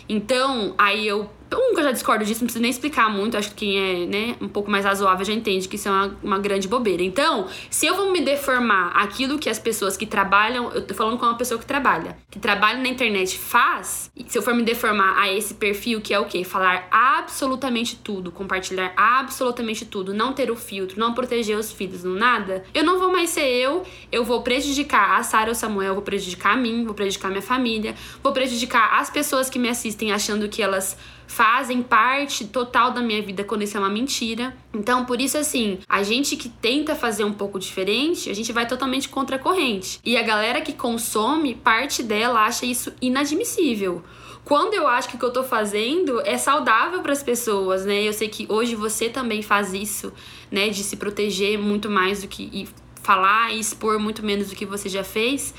Então, 0.07 0.75
aí 0.77 1.09
eu. 1.09 1.31
Um 1.53 1.75
que 1.75 1.81
eu 1.81 1.85
já 1.85 1.93
discordo 1.93 2.25
disso, 2.25 2.41
não 2.41 2.47
preciso 2.47 2.63
nem 2.63 2.71
explicar 2.71 3.11
muito. 3.11 3.37
Acho 3.37 3.51
que 3.51 3.57
quem 3.57 3.79
é, 3.79 4.07
né, 4.07 4.37
um 4.41 4.49
pouco 4.49 4.71
mais 4.71 4.85
razoável 4.85 5.25
já 5.25 5.33
entende 5.33 5.69
que 5.69 5.77
isso 5.77 5.89
é 5.89 5.91
uma, 5.91 6.17
uma 6.23 6.39
grande 6.39 6.69
bobeira. 6.69 7.03
Então, 7.03 7.47
se 7.71 7.87
eu 7.87 7.95
vou 7.95 8.13
me 8.13 8.21
deformar 8.21 8.93
aquilo 8.97 9.39
que 9.39 9.49
as 9.49 9.59
pessoas 9.59 9.97
que 9.97 10.07
trabalham. 10.07 10.73
Eu 10.73 10.87
tô 10.87 10.95
falando 10.95 11.19
com 11.19 11.27
uma 11.27 11.37
pessoa 11.37 11.59
que 11.59 11.67
trabalha. 11.67 12.17
Que 12.31 12.39
trabalha 12.39 12.79
na 12.79 12.89
internet 12.89 13.39
faz. 13.39 14.11
Se 14.27 14.39
eu 14.39 14.43
for 14.43 14.55
me 14.55 14.63
deformar 14.63 15.19
a 15.19 15.33
esse 15.33 15.55
perfil, 15.55 16.01
que 16.01 16.13
é 16.15 16.19
o 16.19 16.25
quê? 16.25 16.45
Falar 16.45 16.89
absolutamente 16.91 17.97
tudo, 17.97 18.33
compartilhar 18.33 18.93
absolutamente 18.97 19.85
tudo, 19.85 20.15
não 20.15 20.33
ter 20.33 20.51
o 20.51 20.57
filtro, 20.57 20.99
não 20.99 21.15
proteger 21.15 21.57
os 21.57 21.73
filhos, 21.73 22.03
não 22.05 22.15
nada, 22.15 22.65
eu 22.75 22.85
não 22.85 22.99
vou 22.99 23.13
mais 23.13 23.31
ser 23.31 23.47
eu. 23.47 23.85
Eu 24.11 24.25
vou 24.25 24.43
prejudicar 24.43 25.19
a 25.19 25.23
Sara 25.23 25.51
ou 25.51 25.55
Samuel, 25.55 25.95
vou 25.95 26.03
prejudicar 26.03 26.55
a 26.55 26.57
mim, 26.57 26.85
vou 26.85 26.95
prejudicar 26.95 27.29
a 27.29 27.31
minha 27.31 27.43
família, 27.43 27.95
vou 28.23 28.33
prejudicar 28.33 29.01
as 29.01 29.11
pessoas 29.11 29.51
que 29.51 29.59
me 29.59 29.69
assistem 29.69 30.13
achando 30.13 30.49
que 30.49 30.63
elas 30.63 30.97
fazem 31.27 31.83
parte 31.83 32.47
total 32.47 32.91
da 32.91 33.01
minha 33.01 33.21
vida 33.23 33.45
quando 33.45 33.62
isso 33.62 33.77
é 33.77 33.81
uma 33.81 33.91
mentira. 33.91 34.57
Então, 34.73 35.05
por 35.05 35.21
isso, 35.21 35.37
assim, 35.37 35.79
a 35.89 36.03
gente 36.03 36.37
que 36.37 36.49
tenta 36.49 36.95
fazer 36.95 37.25
um 37.25 37.33
pouco 37.33 37.59
diferente, 37.59 38.31
a 38.31 38.35
gente 38.35 38.53
vai 38.53 38.67
totalmente 38.67 39.09
contra 39.09 39.37
a 39.37 39.39
corrente. 39.39 40.01
E 40.05 40.17
a 40.17 40.23
galera 40.23 40.61
que 40.61 40.73
consome, 40.73 41.55
parte 41.55 42.03
dela 42.03 42.45
acha 42.45 42.65
isso 42.65 42.93
inadmissível. 43.01 44.03
Quando 44.45 44.75
eu 44.75 44.87
acho 44.87 45.09
que 45.09 45.17
o 45.17 45.19
que 45.19 45.25
eu 45.25 45.33
tô 45.33 45.43
fazendo 45.43 46.21
é 46.21 46.39
saudável 46.39 47.03
para 47.03 47.12
as 47.12 47.21
pessoas, 47.21 47.85
né? 47.85 48.05
Eu 48.05 48.12
sei 48.12 48.29
que 48.29 48.47
hoje 48.49 48.77
você 48.77 49.09
também 49.09 49.43
faz 49.43 49.75
isso, 49.75 50.12
né? 50.53 50.69
De 50.69 50.85
se 50.85 50.97
proteger 50.97 51.59
muito 51.59 51.91
mais 51.91 52.23
do 52.23 52.29
que. 52.29 52.49
E 52.53 52.69
falar 53.03 53.53
e 53.53 53.59
expor 53.59 53.99
muito 53.99 54.25
menos 54.25 54.49
do 54.49 54.55
que 54.55 54.65
você 54.65 54.89
já 54.89 55.03
fez. 55.03 55.53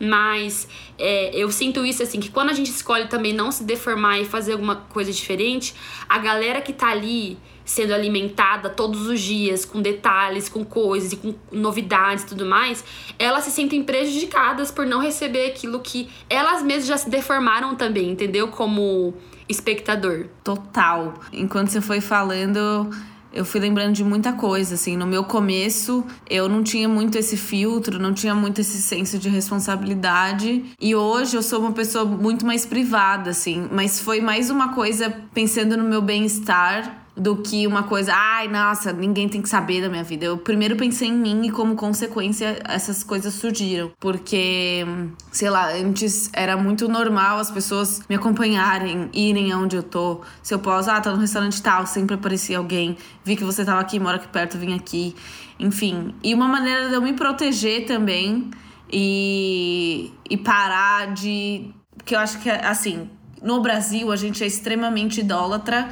Mas 0.00 0.66
é, 0.98 1.36
eu 1.36 1.50
sinto 1.52 1.84
isso 1.84 2.02
assim, 2.02 2.18
que 2.18 2.30
quando 2.30 2.48
a 2.48 2.54
gente 2.54 2.70
escolhe 2.70 3.06
também 3.06 3.34
não 3.34 3.52
se 3.52 3.62
deformar 3.64 4.18
e 4.18 4.24
fazer 4.24 4.52
alguma 4.52 4.76
coisa 4.76 5.12
diferente, 5.12 5.74
a 6.08 6.18
galera 6.18 6.62
que 6.62 6.72
tá 6.72 6.88
ali 6.88 7.38
sendo 7.70 7.92
alimentada 7.92 8.68
todos 8.70 9.06
os 9.06 9.20
dias 9.20 9.64
com 9.64 9.80
detalhes, 9.80 10.48
com 10.48 10.64
coisas 10.64 11.12
e 11.12 11.16
com 11.16 11.34
novidades 11.52 12.24
e 12.24 12.26
tudo 12.26 12.44
mais, 12.44 12.82
elas 13.18 13.44
se 13.44 13.50
sentem 13.52 13.84
prejudicadas 13.84 14.72
por 14.72 14.86
não 14.86 15.00
receber 15.00 15.46
aquilo 15.46 15.78
que 15.78 16.08
elas 16.28 16.62
mesmas 16.62 16.86
já 16.86 16.96
se 16.96 17.08
deformaram 17.08 17.76
também, 17.76 18.10
entendeu? 18.10 18.48
Como 18.48 19.14
espectador. 19.48 20.26
Total. 20.42 21.14
Enquanto 21.32 21.68
você 21.68 21.80
foi 21.80 22.00
falando, 22.00 22.90
eu 23.32 23.44
fui 23.44 23.60
lembrando 23.60 23.94
de 23.94 24.04
muita 24.04 24.32
coisa, 24.32 24.74
assim. 24.74 24.96
No 24.96 25.06
meu 25.06 25.24
começo, 25.24 26.04
eu 26.28 26.48
não 26.48 26.62
tinha 26.62 26.88
muito 26.88 27.16
esse 27.16 27.36
filtro, 27.36 27.98
não 27.98 28.12
tinha 28.12 28.34
muito 28.34 28.60
esse 28.60 28.82
senso 28.82 29.18
de 29.18 29.28
responsabilidade. 29.28 30.64
E 30.80 30.94
hoje 30.94 31.36
eu 31.36 31.42
sou 31.42 31.60
uma 31.60 31.72
pessoa 31.72 32.04
muito 32.04 32.44
mais 32.44 32.66
privada, 32.66 33.30
assim. 33.30 33.68
Mas 33.70 34.00
foi 34.00 34.20
mais 34.20 34.50
uma 34.50 34.74
coisa 34.74 35.14
pensando 35.32 35.76
no 35.76 35.84
meu 35.84 36.02
bem-estar 36.02 37.00
do 37.20 37.36
que 37.36 37.66
uma 37.66 37.82
coisa, 37.82 38.14
ai, 38.14 38.48
nossa, 38.48 38.94
ninguém 38.94 39.28
tem 39.28 39.42
que 39.42 39.48
saber 39.48 39.82
da 39.82 39.90
minha 39.90 40.02
vida. 40.02 40.24
Eu 40.24 40.38
primeiro 40.38 40.74
pensei 40.74 41.08
em 41.08 41.12
mim 41.12 41.46
e 41.46 41.50
como 41.50 41.76
consequência 41.76 42.58
essas 42.66 43.04
coisas 43.04 43.34
surgiram, 43.34 43.92
porque 44.00 44.86
sei 45.30 45.50
lá, 45.50 45.70
antes 45.70 46.30
era 46.32 46.56
muito 46.56 46.88
normal 46.88 47.38
as 47.38 47.50
pessoas 47.50 48.00
me 48.08 48.16
acompanharem, 48.16 49.10
irem 49.12 49.52
aonde 49.52 49.76
eu 49.76 49.82
tô. 49.82 50.22
Se 50.42 50.54
eu 50.54 50.60
posso, 50.60 50.90
ah, 50.90 50.98
tô 50.98 51.10
no 51.10 51.18
restaurante 51.18 51.62
tal, 51.62 51.86
sempre 51.86 52.14
aparecia 52.14 52.56
alguém, 52.56 52.96
vi 53.22 53.36
que 53.36 53.44
você 53.44 53.66
tava 53.66 53.82
aqui, 53.82 54.00
mora 54.00 54.16
aqui 54.16 54.28
perto, 54.28 54.56
vim 54.56 54.74
aqui. 54.74 55.14
Enfim, 55.58 56.14
e 56.24 56.32
uma 56.32 56.48
maneira 56.48 56.88
de 56.88 56.94
eu 56.94 57.02
me 57.02 57.12
proteger 57.12 57.84
também 57.84 58.50
e 58.90 60.10
e 60.30 60.38
parar 60.38 61.12
de 61.12 61.70
que 62.02 62.14
eu 62.14 62.18
acho 62.18 62.38
que 62.40 62.48
assim, 62.48 63.10
no 63.42 63.60
Brasil 63.60 64.10
a 64.10 64.16
gente 64.16 64.42
é 64.42 64.46
extremamente 64.46 65.20
idólatra 65.20 65.86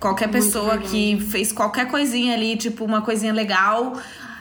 Qualquer 0.00 0.28
pessoa 0.28 0.78
que 0.78 1.20
fez 1.20 1.52
qualquer 1.52 1.88
coisinha 1.88 2.34
ali, 2.34 2.56
tipo 2.56 2.84
uma 2.84 3.02
coisinha 3.02 3.32
legal, 3.32 3.94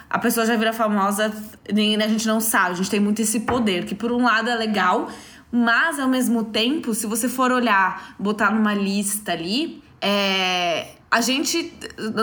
a 0.10 0.20
pessoa 0.20 0.46
já 0.46 0.56
vira 0.56 0.72
famosa, 0.72 1.34
nem 1.74 1.96
a 1.96 2.08
gente 2.08 2.28
não 2.28 2.40
sabe. 2.40 2.72
A 2.72 2.74
gente 2.76 2.90
tem 2.90 3.00
muito 3.00 3.22
esse 3.22 3.42
poder, 3.42 3.86
que 3.86 3.96
por 3.96 4.12
um 4.12 4.24
lado 4.24 4.50
é 4.50 4.56
legal, 4.56 5.10
mas 5.52 6.00
ao 6.00 6.08
mesmo 6.08 6.46
tempo, 6.46 6.94
se 6.94 7.08
você 7.08 7.28
for 7.28 7.52
olhar, 7.52 8.16
botar 8.20 8.52
numa 8.52 8.74
lista 8.74 9.32
ali, 9.32 9.82
é, 10.00 10.90
a 11.10 11.22
gente, 11.22 11.74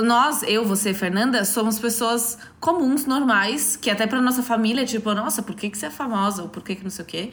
nós, 0.04 0.42
eu, 0.42 0.64
você, 0.64 0.94
Fernanda, 0.94 1.44
somos 1.44 1.78
pessoas 1.78 2.38
comuns, 2.60 3.06
normais, 3.06 3.76
que 3.76 3.90
até 3.90 4.06
pra 4.06 4.20
nossa 4.20 4.42
família, 4.42 4.84
tipo, 4.84 5.12
nossa, 5.14 5.42
por 5.42 5.54
que, 5.54 5.70
que 5.70 5.78
você 5.78 5.86
é 5.86 5.90
famosa? 5.90 6.42
Ou 6.42 6.48
por 6.48 6.62
que, 6.62 6.76
que 6.76 6.84
não 6.84 6.90
sei 6.90 7.04
o 7.04 7.08
quê? 7.08 7.30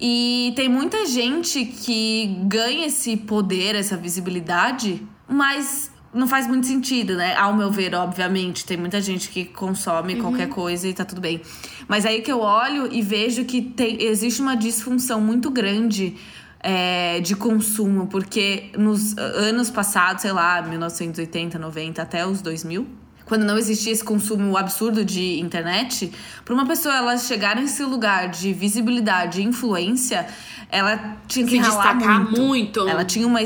E 0.00 0.52
tem 0.56 0.68
muita 0.68 1.06
gente 1.06 1.64
que 1.64 2.38
ganha 2.44 2.86
esse 2.86 3.16
poder, 3.16 3.74
essa 3.74 3.96
visibilidade 3.96 5.06
mas 5.28 5.90
não 6.12 6.26
faz 6.26 6.46
muito 6.46 6.66
sentido, 6.66 7.14
né? 7.14 7.34
Ao 7.36 7.54
meu 7.54 7.70
ver, 7.70 7.94
obviamente. 7.94 8.64
Tem 8.64 8.76
muita 8.76 9.00
gente 9.00 9.28
que 9.28 9.44
consome 9.44 10.14
uhum. 10.14 10.22
qualquer 10.22 10.48
coisa 10.48 10.88
e 10.88 10.94
tá 10.94 11.04
tudo 11.04 11.20
bem. 11.20 11.40
Mas 11.86 12.06
aí 12.06 12.22
que 12.22 12.32
eu 12.32 12.40
olho 12.40 12.92
e 12.92 13.02
vejo 13.02 13.44
que 13.44 13.60
tem, 13.60 14.02
existe 14.02 14.40
uma 14.40 14.56
disfunção 14.56 15.20
muito 15.20 15.50
grande 15.50 16.16
é, 16.60 17.20
de 17.20 17.36
consumo, 17.36 18.06
porque 18.06 18.70
nos 18.76 19.16
anos 19.18 19.70
passados, 19.70 20.22
sei 20.22 20.32
lá, 20.32 20.62
1980, 20.62 21.58
90 21.58 22.02
até 22.02 22.26
os 22.26 22.40
2000, 22.40 22.86
quando 23.26 23.44
não 23.44 23.58
existia 23.58 23.92
esse 23.92 24.04
consumo 24.04 24.56
absurdo 24.56 25.04
de 25.04 25.40
internet, 25.40 26.12
para 26.44 26.54
uma 26.54 26.64
pessoa 26.64 26.96
ela 26.96 27.18
chegar 27.18 27.56
nesse 27.56 27.82
lugar 27.82 28.28
de 28.28 28.52
visibilidade 28.52 29.40
e 29.40 29.44
influência, 29.44 30.26
ela 30.70 31.18
tinha 31.26 31.44
que 31.44 31.52
se 31.52 31.58
destacar 31.58 32.20
muito. 32.20 32.40
muito. 32.40 32.88
Ela 32.88 33.04
tinha 33.04 33.26
uma 33.26 33.40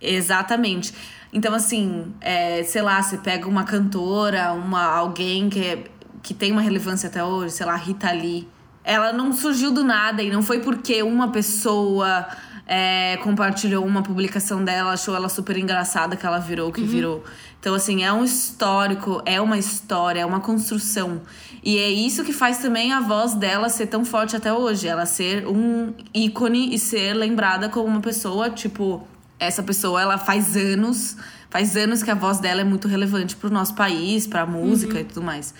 exatamente. 0.00 0.92
Então, 1.32 1.54
assim, 1.54 2.12
é, 2.20 2.62
sei 2.64 2.82
lá, 2.82 3.02
você 3.02 3.16
pega 3.16 3.48
uma 3.48 3.64
cantora, 3.64 4.52
uma, 4.52 4.84
alguém 4.84 5.48
que, 5.48 5.60
é, 5.60 5.84
que 6.22 6.34
tem 6.34 6.52
uma 6.52 6.60
relevância 6.60 7.08
até 7.08 7.24
hoje, 7.24 7.54
sei 7.54 7.64
lá, 7.64 7.74
Rita 7.74 8.12
Lee. 8.12 8.46
Ela 8.84 9.12
não 9.12 9.32
surgiu 9.32 9.72
do 9.72 9.82
nada 9.82 10.22
e 10.22 10.30
não 10.30 10.42
foi 10.42 10.60
porque 10.60 11.02
uma 11.02 11.28
pessoa 11.30 12.26
é, 12.66 13.16
compartilhou 13.18 13.84
uma 13.84 14.02
publicação 14.02 14.62
dela, 14.62 14.92
achou 14.92 15.14
ela 15.14 15.28
super 15.28 15.56
engraçada 15.56 16.16
que 16.16 16.26
ela 16.26 16.38
virou 16.38 16.68
o 16.68 16.72
que 16.72 16.82
uhum. 16.82 16.86
virou. 16.86 17.24
Então, 17.58 17.74
assim, 17.74 18.02
é 18.02 18.12
um 18.12 18.24
histórico, 18.24 19.22
é 19.24 19.40
uma 19.40 19.56
história, 19.56 20.20
é 20.20 20.26
uma 20.26 20.40
construção. 20.40 21.22
E 21.62 21.78
é 21.78 21.88
isso 21.88 22.24
que 22.24 22.32
faz 22.32 22.58
também 22.58 22.92
a 22.92 23.00
voz 23.00 23.34
dela 23.34 23.68
ser 23.68 23.86
tão 23.86 24.04
forte 24.04 24.34
até 24.34 24.52
hoje. 24.52 24.88
Ela 24.88 25.06
ser 25.06 25.46
um 25.46 25.94
ícone 26.12 26.74
e 26.74 26.78
ser 26.78 27.14
lembrada 27.14 27.68
como 27.68 27.86
uma 27.86 28.00
pessoa, 28.00 28.50
tipo, 28.50 29.06
essa 29.44 29.62
pessoa, 29.62 30.00
ela 30.00 30.18
faz 30.18 30.56
anos, 30.56 31.16
faz 31.50 31.76
anos 31.76 32.02
que 32.02 32.10
a 32.10 32.14
voz 32.14 32.38
dela 32.38 32.60
é 32.60 32.64
muito 32.64 32.88
relevante 32.88 33.36
pro 33.36 33.50
nosso 33.50 33.74
país, 33.74 34.26
pra 34.26 34.46
música 34.46 34.94
uhum. 34.94 35.00
e 35.00 35.04
tudo 35.04 35.22
mais. 35.22 35.54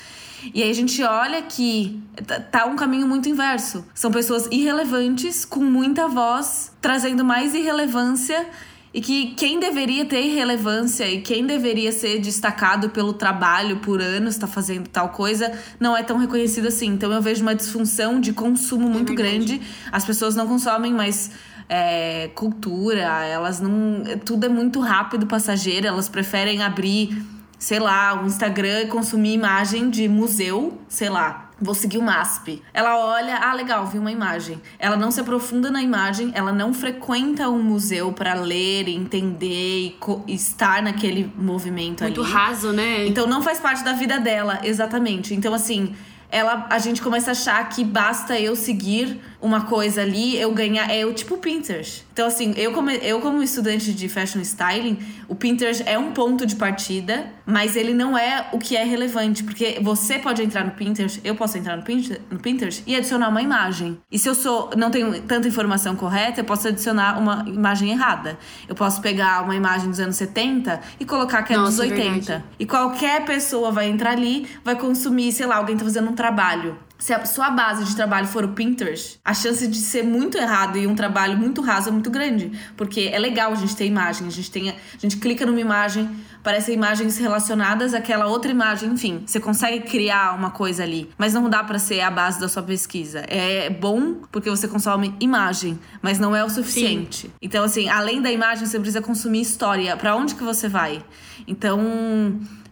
E 0.55 0.63
aí 0.63 0.71
a 0.71 0.75
gente 0.75 1.03
olha 1.03 1.43
que 1.43 2.01
tá, 2.27 2.41
tá 2.41 2.67
um 2.67 2.75
caminho 2.75 3.07
muito 3.07 3.29
inverso. 3.29 3.85
São 3.95 4.11
pessoas 4.11 4.49
irrelevantes, 4.51 5.45
com 5.45 5.61
muita 5.61 6.09
voz, 6.09 6.73
trazendo 6.81 7.25
mais 7.25 7.55
irrelevância 7.55 8.47
e 8.95 9.01
que 9.01 9.35
quem 9.35 9.59
deveria 9.59 10.05
ter 10.05 10.35
relevância 10.35 11.09
e 11.09 11.23
quem 11.23 11.47
deveria 11.47 11.91
ser 11.93 12.21
destacado 12.21 12.91
pelo 12.91 13.15
trabalho 13.15 13.79
por 13.79 14.03
anos 14.03 14.35
está 14.35 14.47
fazendo 14.47 14.87
tal 14.89 15.09
coisa 15.09 15.51
não 15.81 15.97
é 15.97 16.03
tão 16.03 16.19
reconhecido 16.19 16.69
assim. 16.69 16.89
Então 16.89 17.11
eu 17.11 17.23
vejo 17.23 17.43
uma 17.43 17.55
disfunção 17.55 18.21
de 18.21 18.33
consumo 18.33 18.89
muito 18.89 19.13
é 19.13 19.15
grande. 19.15 19.63
As 19.91 20.05
pessoas 20.05 20.35
não 20.35 20.47
consomem 20.47 20.93
mais 20.93 21.31
é, 21.69 22.31
cultura, 22.35 23.25
elas 23.25 23.61
não. 23.61 24.03
Tudo 24.25 24.47
é 24.47 24.49
muito 24.49 24.81
rápido, 24.81 25.27
passageiro, 25.27 25.87
elas 25.87 26.09
preferem 26.09 26.63
abrir, 26.63 27.25
sei 27.59 27.79
lá, 27.79 28.21
um 28.21 28.27
Instagram 28.27 28.83
e 28.83 28.87
consumir 28.87 29.33
imagem 29.33 29.91
de 29.91 30.09
museu, 30.09 30.79
sei 30.89 31.09
lá. 31.09 31.51
Vou 31.61 31.77
seguir 31.77 31.99
o 31.99 32.03
MASP. 32.03 32.61
Ela 32.75 32.99
olha, 32.99 33.37
ah, 33.37 33.55
legal, 33.55 33.87
vi 33.87 33.97
uma 33.97 34.11
imagem. 34.11 34.61
Ela 34.81 34.97
não 34.97 35.13
se 35.13 35.21
aprofunda 35.21 35.71
na 35.71 35.81
imagem, 35.81 36.33
ela 36.35 36.51
não 36.51 36.75
frequenta 36.75 37.49
um 37.49 37.63
museu 37.63 38.13
para 38.13 38.35
ler, 38.35 38.89
entender 38.89 39.97
e 40.27 40.35
estar 40.35 40.83
naquele 40.83 41.33
movimento 41.37 42.03
Muito 42.03 42.05
ali. 42.05 42.15
Muito 42.17 42.23
raso, 42.23 42.73
né? 42.73 43.07
Então 43.07 43.29
não 43.29 43.41
faz 43.41 43.61
parte 43.61 43.85
da 43.85 43.93
vida 43.93 44.19
dela, 44.19 44.59
exatamente. 44.65 45.35
Então, 45.35 45.55
assim, 45.55 45.95
ela, 46.33 46.67
a 46.71 46.79
gente 46.79 47.03
começa 47.03 47.31
a 47.31 47.33
achar 47.33 47.69
que 47.69 47.85
basta 47.85 48.41
eu 48.41 48.57
seguir 48.57 49.21
uma 49.43 49.63
coisa 49.63 50.03
ali, 50.03 50.39
eu 50.39 50.53
ganhar. 50.53 50.89
É 50.89 51.05
o 51.05 51.13
tipo 51.13 51.37
Pinterest. 51.37 52.05
Então, 52.13 52.27
assim, 52.27 52.55
eu 52.57 52.73
como, 52.73 52.91
eu 52.91 53.21
como 53.21 53.43
estudante 53.43 53.93
de 53.93 54.09
fashion 54.09 54.41
styling, 54.41 54.99
o 55.29 55.35
Pinterest 55.35 55.83
é 55.85 55.99
um 55.99 56.13
ponto 56.13 56.47
de 56.47 56.55
partida, 56.57 57.27
mas 57.45 57.75
ele 57.75 57.93
não 57.93 58.17
é 58.17 58.49
o 58.53 58.59
que 58.59 58.77
é 58.77 58.85
relevante. 58.85 59.43
Porque 59.43 59.79
você 59.83 60.19
pode 60.19 60.43
entrar 60.43 60.65
no 60.65 60.71
Pinterest, 60.71 61.21
eu 61.25 61.35
posso 61.35 61.59
entrar 61.59 61.77
no 61.77 61.83
Pinterest, 61.83 62.23
no 62.31 62.39
Pinterest 62.39 62.83
e 62.87 62.95
adicionar 62.95 63.29
uma 63.29 63.43
imagem. 63.43 63.99
E 64.11 64.19
se 64.19 64.29
eu 64.29 64.35
sou 64.35 64.71
não 64.77 64.91
tenho 64.91 65.21
tanta 65.23 65.49
informação 65.49 65.97
correta, 65.97 66.41
eu 66.41 66.45
posso 66.45 66.69
adicionar 66.69 67.19
uma 67.19 67.45
imagem 67.49 67.91
errada. 67.91 68.39
Eu 68.69 68.75
posso 68.75 69.01
pegar 69.01 69.43
uma 69.43 69.57
imagem 69.57 69.91
dos 69.91 69.99
anos 69.99 70.17
70 70.17 70.81
e 71.01 71.05
colocar 71.05 71.43
que 71.43 71.53
é 71.53 71.57
Nossa, 71.57 71.71
dos 71.71 71.91
80. 71.91 72.33
É 72.33 72.43
e 72.59 72.67
qualquer 72.67 73.25
pessoa 73.25 73.73
vai 73.73 73.89
entrar 73.89 74.13
ali, 74.13 74.47
vai 74.65 74.77
consumir, 74.77 75.33
sei 75.33 75.47
lá, 75.47 75.57
alguém 75.57 75.77
tá 75.77 75.85
fazendo 75.85 76.11
um 76.11 76.15
trabalho 76.15 76.77
se 77.03 77.13
a 77.13 77.25
sua 77.25 77.51
base 77.51 77.85
de 77.85 77.97
trabalho 77.97 78.29
for 78.29 78.45
o 78.45 78.51
Pinterest, 78.51 79.19
a 79.25 79.35
chance 79.35 79.67
de 79.67 79.77
ser 79.79 80.05
muito 80.05 80.39
errado 80.39 80.79
e 80.79 80.87
um 80.87 80.95
trabalho 80.95 81.37
muito 81.37 81.61
raso 81.61 81.89
é 81.89 81.93
muito 81.93 82.09
grande. 82.13 82.53
Porque 82.77 83.11
é 83.13 83.19
legal 83.19 83.51
a 83.51 83.57
gente 83.57 83.75
ter 83.75 83.87
imagem, 83.87 84.29
a 84.29 84.31
gente, 84.31 84.49
tem, 84.49 84.71
a 84.71 84.75
gente 84.97 85.17
clica 85.17 85.45
numa 85.45 85.61
imagem, 85.61 86.09
aparecem 86.39 86.77
imagens 86.77 87.19
relacionadas 87.19 87.93
àquela 87.93 88.29
outra 88.29 88.53
imagem, 88.53 88.89
enfim. 88.89 89.25
Você 89.27 89.41
consegue 89.41 89.81
criar 89.81 90.37
uma 90.37 90.53
coisa 90.53 90.85
ali, 90.85 91.11
mas 91.19 91.35
não 91.35 91.51
dá 91.51 91.65
para 91.65 91.77
ser 91.77 92.03
a 92.03 92.11
base 92.11 92.39
da 92.39 92.49
sua 92.49 92.63
pesquisa. 92.63 93.25
É 93.27 93.69
bom 93.69 94.21
porque 94.31 94.49
você 94.49 94.69
consome 94.69 95.13
imagem, 95.19 95.81
mas 96.01 96.21
não 96.21 96.37
é 96.37 96.45
o 96.45 96.49
suficiente. 96.49 97.23
Sim. 97.23 97.33
Então, 97.43 97.65
assim, 97.65 97.89
além 97.89 98.23
da 98.23 98.31
imagem, 98.31 98.65
você 98.65 98.79
precisa 98.79 99.03
consumir 99.03 99.41
história. 99.41 99.97
para 99.97 100.15
onde 100.15 100.37
que 100.37 100.45
você 100.45 100.69
vai? 100.69 101.05
Então 101.49 101.81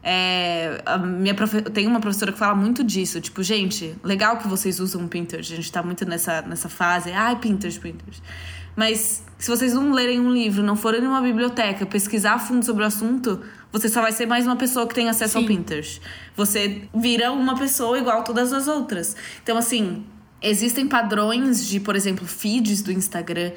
é, 0.02 0.80
a 0.86 0.98
minha 0.98 1.34
profe... 1.34 1.62
Tem 1.62 1.86
uma 1.86 2.00
professora 2.00 2.32
que 2.32 2.38
fala 2.38 2.54
muito 2.54 2.82
disso. 2.82 3.20
Tipo, 3.20 3.42
gente, 3.42 3.94
legal 4.02 4.38
que 4.38 4.48
vocês 4.48 4.80
usam 4.80 5.06
Pinterest. 5.06 5.52
A 5.52 5.56
gente 5.56 5.70
tá 5.70 5.82
muito 5.82 6.04
nessa, 6.06 6.42
nessa 6.42 6.68
fase. 6.68 7.12
Ai, 7.12 7.36
Pinterest, 7.36 7.78
Pinterest. 7.80 8.22
Mas 8.74 9.22
se 9.38 9.50
vocês 9.50 9.74
não 9.74 9.92
lerem 9.92 10.20
um 10.20 10.32
livro, 10.32 10.62
não 10.62 10.76
forem 10.76 11.00
numa 11.00 11.20
biblioteca, 11.20 11.84
pesquisar 11.84 12.34
a 12.34 12.38
fundo 12.38 12.64
sobre 12.64 12.82
o 12.82 12.86
assunto, 12.86 13.40
você 13.72 13.88
só 13.88 14.00
vai 14.00 14.12
ser 14.12 14.26
mais 14.26 14.46
uma 14.46 14.56
pessoa 14.56 14.86
que 14.86 14.94
tem 14.94 15.08
acesso 15.08 15.34
Sim. 15.34 15.38
ao 15.40 15.44
Pinterest. 15.44 16.00
Você 16.36 16.82
vira 16.94 17.32
uma 17.32 17.58
pessoa 17.58 17.98
igual 17.98 18.24
todas 18.24 18.52
as 18.52 18.68
outras. 18.68 19.16
Então, 19.42 19.58
assim, 19.58 20.04
existem 20.40 20.86
padrões 20.86 21.66
de, 21.66 21.78
por 21.78 21.94
exemplo, 21.94 22.26
feeds 22.26 22.80
do 22.82 22.92
Instagram 22.92 23.52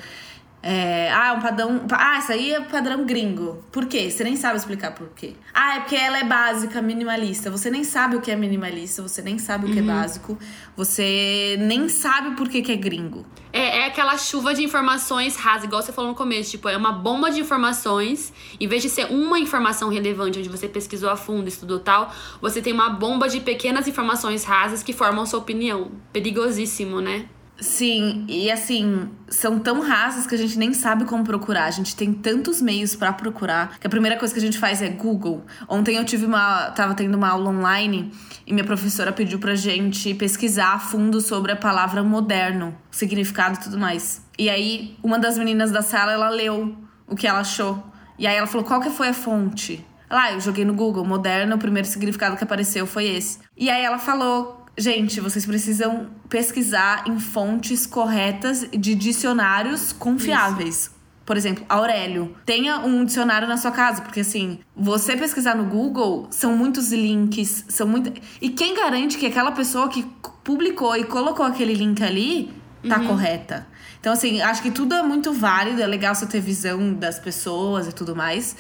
é, 0.66 1.12
ah, 1.12 1.34
um 1.34 1.42
padrão. 1.42 1.86
Ah, 1.92 2.20
isso 2.20 2.32
aí 2.32 2.54
é 2.54 2.62
padrão 2.62 3.06
gringo. 3.06 3.62
Por 3.70 3.86
quê? 3.86 4.10
Você 4.10 4.24
nem 4.24 4.38
sabe 4.38 4.56
explicar 4.56 4.96
por 4.96 5.10
quê. 5.10 5.34
Ah, 5.54 5.76
é 5.76 5.80
porque 5.82 5.98
ela 5.98 6.18
é 6.18 6.24
básica, 6.24 6.82
minimalista. 6.82 7.52
Você 7.52 7.70
nem 7.70 7.84
sabe 7.84 8.16
o 8.16 8.22
que 8.22 8.32
é 8.32 8.36
minimalista, 8.38 9.02
você 9.02 9.22
nem 9.22 9.38
sabe 9.38 9.66
o 9.66 9.74
que 9.74 9.80
é 9.80 9.82
uhum. 9.82 9.92
é 9.92 9.94
básico, 9.94 10.40
você 10.74 11.58
nem 11.60 11.90
sabe 11.90 12.38
por 12.38 12.48
que, 12.48 12.62
que 12.62 12.72
é 12.72 12.78
gringo. 12.78 13.26
É, 13.52 13.80
é 13.80 13.86
aquela 13.88 14.18
chuva 14.18 14.54
de 14.54 14.64
informações 14.64 15.36
rasa, 15.36 15.66
igual 15.66 15.82
você 15.82 15.92
falou 15.92 16.12
no 16.12 16.16
começo. 16.16 16.52
Tipo, 16.52 16.70
é 16.70 16.78
uma 16.78 16.94
bomba 16.94 17.30
de 17.30 17.42
informações. 17.42 18.32
Em 18.58 18.66
vez 18.66 18.82
de 18.82 18.90
ser 18.90 19.08
uma 19.12 19.38
informação 19.38 19.90
relevante, 19.90 20.40
onde 20.40 20.48
você 20.48 20.70
pesquisou 20.70 21.10
a 21.10 21.18
fundo, 21.18 21.50
estudou 21.50 21.80
tal, 21.80 22.10
você 22.42 22.62
tem 22.62 22.72
uma 22.72 22.90
bomba 22.90 23.28
de 23.28 23.42
pequenas 23.42 23.86
informações 23.86 24.46
rasas 24.46 24.82
que 24.82 24.94
formam 24.94 25.26
sua 25.26 25.40
opinião. 25.40 25.92
Perigosíssimo, 26.14 27.02
né? 27.02 27.26
Sim, 27.60 28.26
e 28.28 28.52
assim, 28.52 29.10
são 29.30 29.60
tão 29.60 29.80
rasas 29.80 30.26
que 30.26 30.34
a 30.34 30.38
gente 30.38 30.58
nem 30.58 30.74
sabe 30.74 31.06
como 31.06 31.24
procurar. 31.24 31.66
A 31.66 31.72
gente 31.72 31.96
tem 31.96 32.12
tantos 32.12 32.62
meios 32.62 32.96
para 32.96 33.14
procurar 33.14 33.78
que 33.80 33.86
a 33.86 33.90
primeira 33.90 34.18
coisa 34.18 34.34
que 34.34 34.40
a 34.40 34.44
gente 34.44 34.58
faz 34.58 34.82
é 34.82 34.90
Google. 34.90 35.46
Ontem 35.70 35.96
eu 35.96 36.04
tive 36.04 36.26
uma. 36.26 36.72
tava 36.72 36.96
tendo 36.96 37.16
uma 37.16 37.30
aula 37.30 37.52
online 37.52 38.12
e 38.46 38.54
minha 38.54 38.66
professora 38.66 39.12
pediu 39.12 39.40
pra 39.40 39.56
gente 39.56 40.14
pesquisar 40.16 40.74
a 40.74 40.80
fundo 40.80 41.22
sobre 41.22 41.52
a 41.52 41.56
palavra 41.56 42.04
moderno, 42.04 42.76
significado 42.90 43.58
e 43.60 43.64
tudo 43.64 43.78
mais. 43.78 44.26
E 44.38 44.50
aí, 44.50 44.98
uma 45.04 45.20
das 45.20 45.38
meninas 45.38 45.72
da 45.72 45.82
sala, 45.82 46.12
ela 46.12 46.30
leu 46.30 46.76
o 47.08 47.16
que 47.16 47.28
ela 47.28 47.40
achou. 47.40 47.84
E 48.18 48.26
aí 48.26 48.36
ela 48.36 48.48
falou: 48.48 48.66
qual 48.66 48.82
que 48.82 48.90
foi 48.90 49.10
a 49.10 49.14
fonte? 49.14 49.86
Lá, 50.10 50.32
eu 50.32 50.40
joguei 50.40 50.66
no 50.66 50.74
Google, 50.74 51.06
moderno, 51.06 51.56
o 51.56 51.60
primeiro 51.60 51.88
significado 51.88 52.36
que 52.36 52.44
apareceu 52.44 52.86
foi 52.86 53.06
esse. 53.06 53.40
E 53.56 53.70
aí 53.70 53.84
ela 53.84 53.98
falou 53.98 54.63
Gente, 54.78 55.20
vocês 55.20 55.46
precisam 55.46 56.08
pesquisar 56.28 57.04
em 57.08 57.20
fontes 57.20 57.86
corretas 57.86 58.68
de 58.72 58.96
dicionários 58.96 59.94
confiáveis. 59.94 60.76
Isso. 60.76 61.04
Por 61.26 61.38
exemplo, 61.38 61.64
Aurélio. 61.70 62.36
Tenha 62.46 62.80
um 62.80 63.06
dicionário 63.06 63.48
na 63.48 63.56
sua 63.56 63.72
casa, 63.72 64.02
porque 64.02 64.20
assim, 64.20 64.60
você 64.76 65.16
pesquisar 65.16 65.56
no 65.56 65.64
Google, 65.66 66.28
são 66.30 66.58
muitos 66.58 66.92
links, 66.92 67.66
são 67.70 67.88
muito. 67.88 68.12
E 68.42 68.50
quem 68.50 68.76
garante 68.76 69.18
que 69.18 69.26
aquela 69.26 69.52
pessoa 69.52 69.88
que 69.88 70.06
publicou 70.44 70.96
e 70.98 71.06
colocou 71.06 71.46
aquele 71.46 71.74
link 71.74 72.04
ali 72.04 72.52
tá 72.88 73.00
uhum. 73.00 73.08
correta? 73.08 73.66
Então, 74.02 74.12
assim, 74.12 74.42
acho 74.42 74.62
que 74.62 74.70
tudo 74.70 74.94
é 74.96 75.02
muito 75.02 75.32
válido, 75.32 75.82
é 75.82 75.88
legal 75.88 76.14
você 76.14 76.26
ter 76.26 76.42
visão 76.42 76.94
das 76.94 77.20
pessoas 77.20 77.88
e 77.88 77.94
tudo 77.94 78.14
mais. 78.14 78.58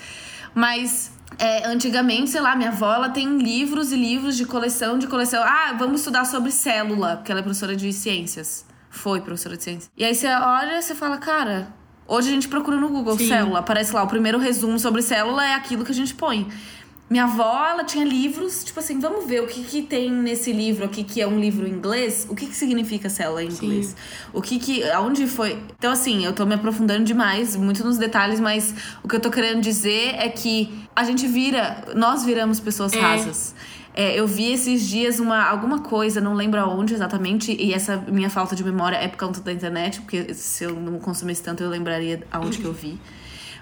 Mas 0.56 1.12
é, 1.38 1.68
antigamente, 1.68 2.30
sei 2.30 2.42
lá, 2.42 2.56
minha 2.56 2.70
avó 2.70 2.94
ela 2.94 3.10
tem 3.10 3.38
livros 3.38 3.92
e 3.92 3.96
livros 3.96 4.36
de 4.36 4.46
coleção, 4.46 4.98
de 4.98 5.08
coleção. 5.08 5.44
Ah, 5.44 5.76
vamos 5.78 6.02
estudar 6.02 6.26
sobre 6.26 6.52
célula, 6.52 7.18
porque 7.18 7.32
ela 7.32 7.42
é 7.42 7.44
professora 7.44 7.76
de 7.76 7.92
ciências. 7.92 8.66
Foi 8.90 9.22
professora 9.22 9.58
de 9.58 9.64
ciências. 9.64 9.92
E 9.98 10.04
aí 10.04 10.14
você 10.14 10.28
olha 10.28 10.78
e 10.78 10.82
você 10.82 10.94
fala, 10.94 11.18
cara, 11.18 11.68
hoje 12.08 12.30
a 12.30 12.32
gente 12.32 12.48
procura 12.48 12.78
no 12.78 12.90
Google 12.90 13.18
Sim. 13.18 13.28
célula. 13.28 13.60
Aparece 13.60 13.94
lá, 13.94 14.04
o 14.04 14.08
primeiro 14.08 14.38
resumo 14.38 14.78
sobre 14.78 15.02
célula 15.02 15.46
é 15.46 15.54
aquilo 15.54 15.84
que 15.84 15.92
a 15.92 15.96
gente 15.96 16.14
põe. 16.14 16.48
Minha 17.14 17.26
avó, 17.26 17.64
ela 17.68 17.84
tinha 17.84 18.04
livros, 18.04 18.64
tipo 18.64 18.80
assim, 18.80 19.00
vamos 19.00 19.28
ver 19.28 19.44
o 19.44 19.46
que, 19.46 19.64
que 19.64 19.84
tem 19.84 20.12
nesse 20.12 20.52
livro 20.52 20.84
aqui, 20.84 21.04
que 21.04 21.22
é 21.22 21.28
um 21.28 21.40
livro 21.40 21.68
em 21.68 21.70
inglês. 21.70 22.26
O 22.28 22.34
que, 22.34 22.48
que 22.48 22.56
significa 22.56 23.08
célula 23.08 23.44
em 23.44 23.50
inglês? 23.50 23.86
Sim. 23.86 23.96
O 24.34 24.42
que 24.42 24.58
que. 24.58 24.84
Aonde 24.90 25.28
foi. 25.28 25.62
Então, 25.78 25.92
assim, 25.92 26.26
eu 26.26 26.34
tô 26.34 26.44
me 26.44 26.56
aprofundando 26.56 27.04
demais, 27.04 27.56
muito 27.56 27.84
nos 27.84 28.00
detalhes, 28.00 28.40
mas 28.40 28.74
o 29.04 29.08
que 29.08 29.16
eu 29.16 29.20
tô 29.20 29.30
querendo 29.30 29.62
dizer 29.62 30.16
é 30.16 30.28
que 30.28 30.74
a 30.96 31.04
gente 31.04 31.28
vira. 31.28 31.86
Nós 31.96 32.26
viramos 32.26 32.60
pessoas 32.60 32.92
é. 32.94 33.00
rasas. 33.00 33.54
É, 33.94 34.20
eu 34.20 34.26
vi 34.26 34.52
esses 34.52 34.82
dias 34.82 35.20
uma, 35.20 35.44
alguma 35.44 35.82
coisa, 35.82 36.20
não 36.20 36.34
lembro 36.34 36.60
aonde 36.60 36.96
exatamente, 36.96 37.56
e 37.56 37.76
essa 37.76 37.96
minha 37.96 38.32
falta 38.32 38.56
de 38.56 38.64
memória 38.64 38.96
é 38.96 39.08
por 39.08 39.20
conta 39.20 39.40
da 39.40 39.54
internet, 39.54 40.02
porque 40.02 40.34
se 40.34 40.64
eu 40.64 40.74
não 40.74 40.98
consumisse 40.98 41.44
tanto 41.44 41.62
eu 41.62 41.70
lembraria 41.70 42.26
aonde 42.32 42.58
que 42.58 42.66
eu 42.66 42.74
vi. 42.74 43.00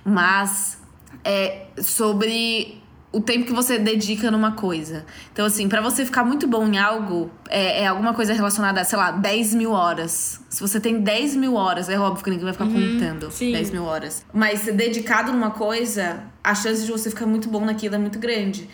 Mas 0.05 0.77
é 1.25 1.65
sobre 1.81 2.80
o 3.11 3.19
tempo 3.19 3.45
que 3.45 3.53
você 3.53 3.77
dedica 3.77 4.31
numa 4.31 4.53
coisa. 4.53 5.05
Então, 5.33 5.45
assim, 5.45 5.67
para 5.67 5.81
você 5.81 6.05
ficar 6.05 6.23
muito 6.23 6.47
bom 6.47 6.65
em 6.65 6.77
algo, 6.77 7.29
é, 7.49 7.81
é, 7.81 7.87
alguma 7.87 8.13
coisa 8.13 8.33
relacionada 8.33 8.79
a, 8.79 8.83
sei 8.85 8.97
lá, 8.97 9.11
10 9.11 9.53
mil 9.53 9.71
horas. 9.71 10.39
Se 10.49 10.61
você 10.61 10.79
tem 10.79 11.01
10 11.01 11.35
mil 11.35 11.55
horas, 11.55 11.89
é 11.89 11.99
óbvio 11.99 12.23
que 12.23 12.29
ninguém 12.29 12.45
vai 12.45 12.53
ficar 12.53 12.65
uhum, 12.65 12.93
contando 12.93 13.29
sim. 13.29 13.51
10 13.51 13.71
mil 13.71 13.83
horas. 13.83 14.25
Mas 14.33 14.63
dedicado 14.63 15.33
numa 15.33 15.51
coisa, 15.51 16.23
a 16.41 16.55
chance 16.55 16.85
de 16.85 16.91
você 16.91 17.09
ficar 17.09 17.25
muito 17.25 17.49
bom 17.49 17.65
naquilo 17.65 17.95
é 17.95 17.97
muito 17.97 18.17
grande. 18.17 18.69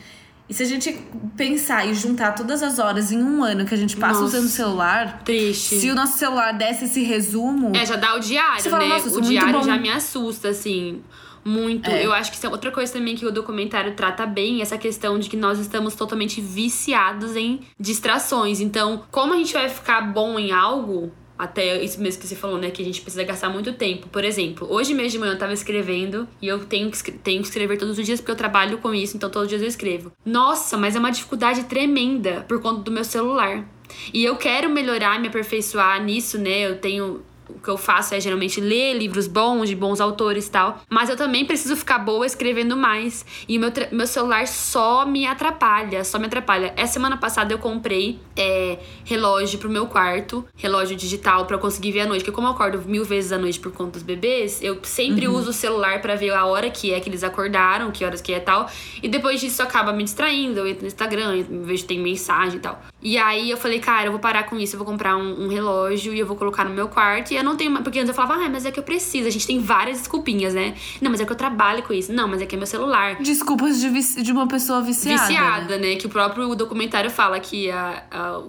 E 0.50 0.54
se 0.54 0.64
a 0.64 0.66
gente 0.66 0.98
pensar 1.36 1.86
e 1.86 1.94
juntar 1.94 2.32
todas 2.32 2.64
as 2.64 2.80
horas 2.80 3.12
em 3.12 3.22
um 3.22 3.44
ano 3.44 3.66
que 3.66 3.74
a 3.74 3.78
gente 3.78 3.98
passa 3.98 4.22
Nossa, 4.22 4.38
usando 4.38 4.46
o 4.46 4.50
celular. 4.50 5.22
Triste. 5.26 5.78
Se 5.80 5.90
o 5.90 5.96
nosso 5.96 6.18
celular 6.18 6.54
desse 6.54 6.86
esse 6.86 7.04
resumo. 7.04 7.76
É, 7.76 7.86
já 7.86 7.98
dá 7.98 8.16
o 8.16 8.20
diário, 8.20 8.64
né? 8.64 8.70
Fala, 8.70 9.18
o 9.18 9.22
diário 9.22 9.64
já 9.64 9.78
me 9.78 9.90
assusta, 9.90 10.50
assim. 10.50 11.02
Muito. 11.48 11.90
É. 11.90 12.06
Eu 12.06 12.12
acho 12.12 12.30
que 12.30 12.36
isso 12.36 12.46
é 12.46 12.50
outra 12.50 12.72
coisa 12.72 12.92
também 12.92 13.16
que 13.16 13.26
o 13.26 13.32
documentário 13.32 13.94
trata 13.94 14.26
bem, 14.26 14.62
essa 14.62 14.78
questão 14.78 15.18
de 15.18 15.30
que 15.30 15.38
nós 15.38 15.60
estamos 15.60 15.96
totalmente 15.96 16.42
viciados 16.42 17.38
em 17.38 17.62
distrações. 17.80 18.60
Então, 18.60 19.04
como 19.10 19.34
a 19.34 19.38
gente 19.38 19.54
vai 19.54 19.70
ficar 19.70 20.02
bom 20.02 20.38
em 20.38 20.52
algo, 20.52 21.10
até 21.40 21.82
isso 21.82 22.02
mesmo 22.02 22.20
que 22.20 22.28
você 22.28 22.36
falou, 22.36 22.58
né? 22.58 22.70
Que 22.70 22.82
a 22.82 22.86
gente 22.86 23.00
precisa 23.00 23.24
gastar 23.24 23.50
muito 23.50 23.72
tempo. 23.72 24.10
Por 24.10 24.26
exemplo, 24.26 24.68
hoje 24.70 24.94
mesmo 24.94 25.12
de 25.12 25.20
manhã 25.20 25.34
eu 25.34 25.40
tava 25.40 25.54
escrevendo 25.54 26.28
e 26.42 26.48
eu 26.48 26.66
tenho 26.66 26.92
que, 26.92 27.12
tenho 27.14 27.42
que 27.42 27.48
escrever 27.48 27.78
todos 27.78 27.98
os 27.98 28.06
dias 28.06 28.20
porque 28.20 28.32
eu 28.32 28.36
trabalho 28.36 28.80
com 28.80 28.94
isso, 28.94 29.16
então 29.16 29.30
todos 29.30 29.46
os 29.46 29.50
dias 29.50 29.62
eu 29.62 29.68
escrevo. 29.70 30.12
Nossa, 30.26 30.78
mas 30.78 30.98
é 30.98 31.00
uma 31.00 31.12
dificuldade 31.12 31.64
tremenda 31.64 32.46
por 32.46 32.62
conta 32.62 32.82
do 32.82 32.92
meu 32.92 33.06
celular. 33.06 33.66
E 34.14 34.26
eu 34.26 34.36
quero 34.36 34.70
melhorar, 34.70 35.18
me 35.20 35.30
aperfeiçoar 35.30 36.04
nisso, 36.04 36.38
né? 36.38 36.66
Eu 36.68 36.78
tenho 36.78 37.22
o 37.50 37.60
que 37.60 37.70
eu 37.70 37.78
faço 37.78 38.14
é 38.14 38.20
geralmente 38.20 38.60
ler 38.60 38.94
livros 38.94 39.28
bons, 39.28 39.70
de 39.70 39.76
bons 39.76 40.00
autores 40.00 40.48
e 40.48 40.52
tal. 40.52 40.82
Mas 40.90 41.10
eu 41.10 41.16
também 41.16 41.46
preciso 41.46 41.76
ficar 41.76 42.00
boa 42.00 42.26
escrevendo 42.26 42.76
mais. 42.76 43.26
E 43.48 43.58
o 43.58 43.62
meu, 43.62 43.72
meu 43.92 44.08
celular 44.08 44.48
só 44.48 45.06
me 45.06 45.26
atrapalha, 45.26 46.04
só 46.04 46.20
me 46.20 46.26
atrapalha. 46.26 46.74
Essa 46.76 46.94
semana 46.94 47.18
passada 47.18 47.54
eu 47.54 47.60
comprei 47.60 48.20
é, 48.36 48.80
relógio 49.04 49.60
pro 49.60 49.70
meu 49.70 49.88
quarto, 49.88 50.46
relógio 50.56 50.96
digital 50.96 51.46
para 51.46 51.58
conseguir 51.58 51.92
ver 51.92 52.02
a 52.02 52.06
noite. 52.06 52.24
Porque 52.24 52.36
como 52.36 52.48
eu 52.48 52.52
acordo 52.52 52.82
mil 52.88 53.06
vezes 53.06 53.32
à 53.32 53.38
noite 53.38 53.60
por 53.60 53.72
conta 53.72 53.92
dos 53.92 54.04
bebês, 54.04 54.62
eu 54.62 54.80
sempre 54.84 55.28
uhum. 55.28 55.36
uso 55.36 55.52
o 55.52 55.54
celular 55.54 56.02
para 56.02 56.16
ver 56.16 56.34
a 56.34 56.46
hora 56.46 56.70
que 56.70 56.94
é 56.94 57.00
que 57.00 57.10
eles 57.10 57.24
acordaram, 57.24 57.92
que 57.92 58.04
horas 58.04 58.22
que 58.22 58.34
é 58.34 58.40
tal. 58.40 58.70
E 59.02 59.08
depois 59.08 59.40
disso 59.40 59.62
acaba 59.62 59.94
me 59.94 60.04
distraindo. 60.04 60.60
Eu 60.60 60.68
entro 60.68 60.82
no 60.82 60.88
Instagram, 60.88 61.36
eu 61.36 61.64
vejo 61.64 61.86
tem 61.86 62.00
mensagem 62.00 62.58
e 62.58 62.62
tal. 62.62 62.82
E 63.02 63.16
aí 63.18 63.52
eu 63.52 63.58
falei, 63.58 63.80
cara, 63.80 64.08
eu 64.08 64.12
vou 64.12 64.20
parar 64.20 64.44
com 64.44 64.58
isso, 64.58 64.76
eu 64.76 64.80
vou 64.80 64.86
comprar 64.86 65.16
um, 65.16 65.46
um 65.46 65.48
relógio 65.48 66.14
e 66.14 66.20
eu 66.20 66.26
vou 66.26 66.36
colocar 66.36 66.64
no 66.64 66.72
meu 66.72 66.88
quarto. 66.88 67.32
E 67.32 67.38
eu 67.38 67.44
não 67.44 67.56
tenho 67.56 67.70
mais. 67.70 67.84
Porque 67.84 68.00
antes 68.00 68.10
eu 68.10 68.16
falava, 68.16 68.44
ah, 68.44 68.50
mas 68.50 68.66
é 68.66 68.72
que 68.72 68.80
eu 68.80 68.84
preciso. 68.84 69.28
A 69.28 69.32
gente 69.32 69.46
tem 69.46 69.60
várias 69.60 70.00
desculpinhas, 70.00 70.54
né? 70.54 70.76
Não, 71.00 71.12
mas 71.12 71.22
é 71.22 71.26
que 71.26 71.32
eu 71.32 71.36
trabalho 71.36 71.84
com 71.84 71.94
isso. 71.94 72.12
Não, 72.12 72.28
mas 72.28 72.42
é 72.42 72.46
que 72.46 72.56
é 72.56 72.58
meu 72.58 72.66
celular. 72.66 73.16
Desculpas 73.22 73.80
de, 73.80 74.24
de 74.24 74.32
uma 74.32 74.48
pessoa 74.48 74.82
viciada. 74.82 75.28
Viciada, 75.28 75.78
né? 75.78 75.90
né? 75.90 75.96
Que 75.96 76.08
o 76.08 76.10
próprio 76.10 76.56
documentário 76.56 77.12
fala 77.12 77.40
que 77.40 77.70
a, 77.70 78.04
a, 78.10 78.42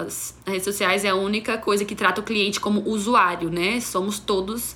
as 0.00 0.34
redes 0.46 0.64
sociais 0.64 1.04
é 1.04 1.10
a 1.10 1.14
única 1.14 1.58
coisa 1.58 1.84
que 1.84 1.94
trata 1.94 2.20
o 2.20 2.24
cliente 2.24 2.58
como 2.58 2.82
usuário, 2.88 3.50
né? 3.50 3.78
Somos 3.80 4.18
todos 4.18 4.74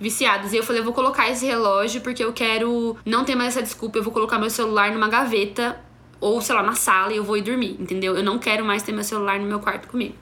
viciados. 0.00 0.52
E 0.52 0.56
eu 0.56 0.64
falei, 0.64 0.80
eu 0.80 0.84
vou 0.84 0.92
colocar 0.92 1.30
esse 1.30 1.46
relógio 1.46 2.00
porque 2.00 2.22
eu 2.22 2.32
quero 2.32 2.96
não 3.04 3.24
ter 3.24 3.36
mais 3.36 3.56
essa 3.56 3.62
desculpa. 3.62 3.98
Eu 3.98 4.02
vou 4.02 4.12
colocar 4.12 4.38
meu 4.38 4.50
celular 4.50 4.92
numa 4.92 5.08
gaveta 5.08 5.85
ou, 6.20 6.40
sei 6.40 6.54
lá, 6.54 6.62
na 6.62 6.74
sala 6.74 7.12
e 7.12 7.16
eu 7.16 7.24
vou 7.24 7.36
ir 7.36 7.42
dormir, 7.42 7.76
entendeu? 7.78 8.16
Eu 8.16 8.22
não 8.22 8.38
quero 8.38 8.64
mais 8.64 8.82
ter 8.82 8.92
meu 8.92 9.04
celular 9.04 9.38
no 9.38 9.46
meu 9.46 9.60
quarto 9.60 9.88
comigo. 9.88 10.14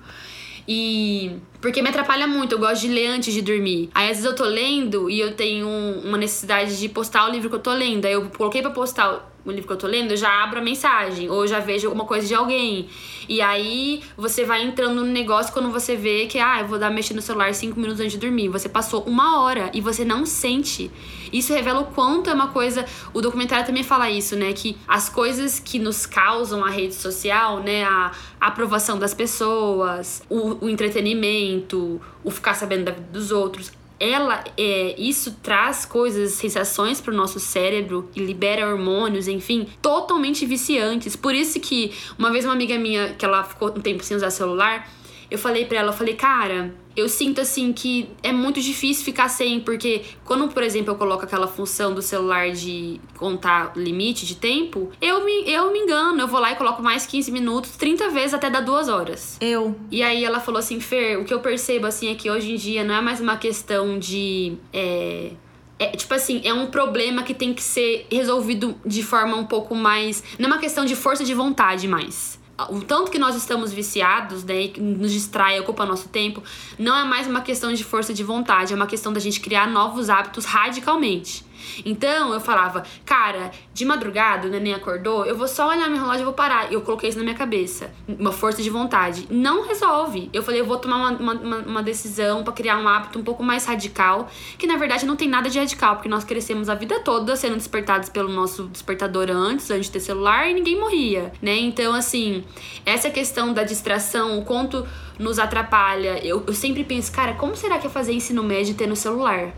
E. 0.67 1.33
Porque 1.61 1.81
me 1.81 1.89
atrapalha 1.89 2.27
muito, 2.27 2.53
eu 2.53 2.59
gosto 2.59 2.83
de 2.83 2.89
ler 2.89 3.07
antes 3.07 3.33
de 3.33 3.41
dormir. 3.41 3.91
Aí 3.95 4.05
às 4.05 4.17
vezes 4.19 4.25
eu 4.25 4.35
tô 4.35 4.45
lendo 4.45 5.09
e 5.09 5.19
eu 5.19 5.35
tenho 5.35 5.67
uma 6.05 6.19
necessidade 6.19 6.79
de 6.79 6.89
postar 6.89 7.29
o 7.29 7.33
livro 7.33 7.49
que 7.49 7.55
eu 7.55 7.61
tô 7.61 7.73
lendo. 7.73 8.05
Aí 8.05 8.13
eu 8.13 8.31
coloquei 8.37 8.61
pra 8.61 8.71
postar 8.71 9.31
o 9.45 9.51
livro 9.51 9.67
que 9.67 9.73
eu 9.73 9.77
tô 9.77 9.87
lendo, 9.87 10.11
eu 10.11 10.17
já 10.17 10.43
abro 10.43 10.59
a 10.59 10.63
mensagem, 10.63 11.31
ou 11.31 11.47
já 11.47 11.61
vejo 11.61 11.87
alguma 11.87 12.05
coisa 12.05 12.27
de 12.27 12.35
alguém. 12.35 12.89
E 13.29 13.41
aí 13.41 14.03
você 14.17 14.45
vai 14.45 14.63
entrando 14.63 14.95
no 14.97 15.07
negócio 15.07 15.53
quando 15.53 15.71
você 15.71 15.97
vê 15.97 16.27
que, 16.27 16.39
ah, 16.39 16.61
eu 16.61 16.67
vou 16.67 16.79
dar 16.79 16.91
mexer 16.91 17.15
no 17.15 17.23
celular 17.23 17.55
cinco 17.55 17.79
minutos 17.79 18.01
antes 18.01 18.13
de 18.13 18.19
dormir. 18.19 18.49
Você 18.49 18.69
passou 18.69 19.03
uma 19.05 19.41
hora 19.43 19.71
e 19.73 19.81
você 19.81 20.05
não 20.05 20.27
sente. 20.27 20.91
Isso 21.35 21.53
revela 21.53 21.81
o 21.81 21.87
quanto 21.87 22.31
é 22.31 22.33
uma 22.33 22.49
coisa. 22.49 22.87
O 23.13 23.21
documentário 23.21 23.67
também 23.67 23.83
fala 23.83 24.09
isso, 24.09 24.37
né? 24.37 24.53
Que 24.53 24.79
as 24.87 25.09
coisas 25.09 25.59
que 25.59 25.81
nos 25.81 26.07
causam 26.07 26.65
a 26.65 26.71
rede 26.71 26.95
social, 26.95 27.61
né? 27.61 27.83
A, 27.85 28.13
aprovação 28.41 28.99
das 28.99 29.15
pessoas, 29.15 30.23
o, 30.29 30.67
o 30.67 30.69
entretenimento, 30.69 32.01
o 32.23 32.31
ficar 32.31 32.55
sabendo 32.55 32.85
da 32.85 32.93
vida 32.93 33.09
dos 33.11 33.33
outros 33.33 33.73
ela 33.99 34.45
é, 34.59 34.95
isso 35.01 35.39
traz 35.43 35.87
coisas, 35.87 36.33
sensações 36.33 37.01
para 37.01 37.13
o 37.13 37.17
nosso 37.17 37.41
cérebro 37.41 38.11
e 38.15 38.21
libera 38.21 38.69
hormônios, 38.69 39.29
enfim, 39.29 39.69
totalmente 39.81 40.45
viciantes. 40.45 41.17
Por 41.17 41.35
isso 41.35 41.59
que 41.61 41.93
uma 42.19 42.31
vez 42.31 42.45
uma 42.45 42.53
amiga 42.53 42.77
minha 42.77 43.15
que 43.15 43.25
ela 43.25 43.45
ficou 43.45 43.69
um 43.69 43.81
tempo 43.81 44.03
sem 44.05 44.17
usar 44.17 44.31
celular, 44.31 44.89
eu 45.31 45.39
falei 45.39 45.65
para 45.65 45.79
ela, 45.79 45.89
eu 45.89 45.97
falei, 45.97 46.15
cara, 46.15 46.75
eu 46.97 47.09
sinto 47.09 47.41
assim 47.41 47.73
que 47.73 48.09
é 48.23 48.33
muito 48.33 48.61
difícil 48.61 49.05
ficar 49.05 49.29
sem, 49.29 49.61
porque 49.61 50.03
quando, 50.25 50.49
por 50.49 50.63
exemplo, 50.63 50.93
eu 50.93 50.97
coloco 50.97 51.25
aquela 51.25 51.47
função 51.47 51.93
do 51.93 52.01
celular 52.01 52.53
de 52.53 53.01
contar 53.17 53.73
limite 53.77 54.27
de 54.27 54.37
tempo, 54.37 54.91
eu 55.01 55.25
me, 55.25 55.51
eu 55.51 55.73
me 55.73 55.81
engano, 55.81 56.21
eu 56.21 56.29
vou 56.29 56.41
lá 56.41 56.53
e 56.53 56.57
coloco 56.57 56.83
mais 56.83 57.07
15 57.07 57.31
minutos, 57.33 57.77
30 57.77 58.11
vezes 58.11 58.35
até 58.35 58.49
dar 58.49 58.61
duas 58.61 58.89
horas. 58.89 59.37
Eu. 59.41 59.75
E 59.91 60.03
aí 60.03 60.25
ela 60.25 60.41
falou 60.41 60.59
assim, 60.59 60.81
Fer, 60.81 61.19
o 61.19 61.25
que 61.25 61.35
eu 61.35 61.41
percebo 61.41 61.87
assim 61.87 62.11
é 62.11 62.15
que 62.15 62.31
hoje 62.31 62.53
em 62.53 62.57
dia 62.57 62.85
não 62.85 62.95
é 62.95 63.01
mais 63.01 63.21
uma 63.21 63.37
questão 63.37 63.99
de. 63.99 64.57
É, 64.73 65.33
é, 65.79 65.89
tipo 65.89 66.15
assim, 66.15 66.41
é 66.45 66.55
um 66.55 66.67
problema 66.67 67.25
que 67.25 67.35
tem 67.35 67.53
que 67.53 67.63
ser 67.63 68.07
resolvido 68.11 68.77
de 68.87 69.03
forma 69.03 69.37
um 69.37 69.45
pouco 69.45 69.75
mais. 69.75 70.23
Não 70.39 70.49
é 70.49 70.53
uma 70.53 70.61
questão 70.61 70.85
de 70.85 70.95
força 70.95 71.25
de 71.25 71.35
vontade 71.35 71.89
mais 71.89 72.43
o 72.69 72.81
tanto 72.81 73.11
que 73.11 73.19
nós 73.19 73.35
estamos 73.35 73.73
viciados, 73.73 74.45
né, 74.45 74.71
nos 74.79 75.13
distrai, 75.13 75.59
ocupa 75.59 75.85
nosso 75.85 76.09
tempo, 76.09 76.43
não 76.79 76.97
é 76.97 77.05
mais 77.05 77.27
uma 77.27 77.41
questão 77.41 77.73
de 77.73 77.83
força 77.83 78.15
de 78.15 78.23
vontade, 78.23 78.73
é 78.73 78.77
uma 78.77 78.87
questão 78.87 79.13
da 79.13 79.21
gente 79.21 79.41
criar 79.41 79.67
novos 79.69 80.09
hábitos 80.09 80.45
radicalmente. 80.45 81.45
Então 81.85 82.33
eu 82.33 82.41
falava, 82.41 82.83
cara, 83.05 83.51
de 83.73 83.85
madrugada 83.85 84.49
o 84.49 84.51
neném 84.51 84.75
acordou, 84.75 85.25
eu 85.25 85.37
vou 85.37 85.49
só 85.49 85.69
olhar 85.69 85.89
meu 85.89 85.99
relógio 85.99 86.23
e 86.23 86.25
vou 86.25 86.33
parar. 86.33 86.73
Eu 86.73 86.81
coloquei 86.83 87.09
isso 87.09 87.19
na 87.19 87.25
minha 87.25 87.37
cabeça. 87.37 87.93
Uma 88.09 88.33
força 88.33 88.63
de 88.63 88.71
vontade. 88.71 89.27
Não 89.31 89.67
resolve. 89.67 90.31
Eu 90.33 90.43
falei, 90.43 90.61
eu 90.61 90.67
vou 90.67 90.79
tomar 90.79 90.97
uma, 90.97 91.33
uma, 91.33 91.57
uma 91.59 91.83
decisão 91.83 92.43
para 92.43 92.53
criar 92.53 92.79
um 92.79 92.89
hábito 92.89 93.19
um 93.19 93.23
pouco 93.23 93.43
mais 93.43 93.65
radical, 93.67 94.29
que 94.59 94.67
na 94.67 94.77
verdade 94.77 95.07
não 95.07 95.17
tem 95.17 95.29
nada 95.29 95.49
de 95.49 95.59
radical, 95.59 95.97
porque 95.97 96.09
nós 96.09 96.25
crescemos 96.25 96.69
a 96.69 96.75
vida 96.75 97.01
toda 97.01 97.37
sendo 97.37 97.57
despertados 97.57 98.09
pelo 98.09 98.29
nosso 98.29 98.65
despertador 98.65 99.31
antes, 99.31 99.71
antes 99.71 99.87
de 99.87 99.93
ter 99.93 100.01
celular, 100.01 100.49
e 100.49 100.55
ninguém 100.55 100.79
morria, 100.79 101.33
né? 101.41 101.57
Então, 101.57 101.95
assim, 101.95 102.45
essa 102.85 103.11
questão 103.11 103.53
da 103.53 103.65
distração, 103.65 104.39
o 104.39 104.45
quanto 104.45 104.87
nos 105.19 105.39
atrapalha. 105.39 106.25
Eu, 106.25 106.43
eu 106.47 106.55
sempre 106.55 106.85
penso, 106.85 107.13
cara, 107.13 107.35
como 107.35 107.57
será 107.57 107.79
que 107.79 107.87
é 107.87 107.91
fazer 107.91 108.13
ensino 108.13 108.43
médio 108.43 108.75
ter 108.75 108.87
no 108.87 108.97
celular? 108.97 109.53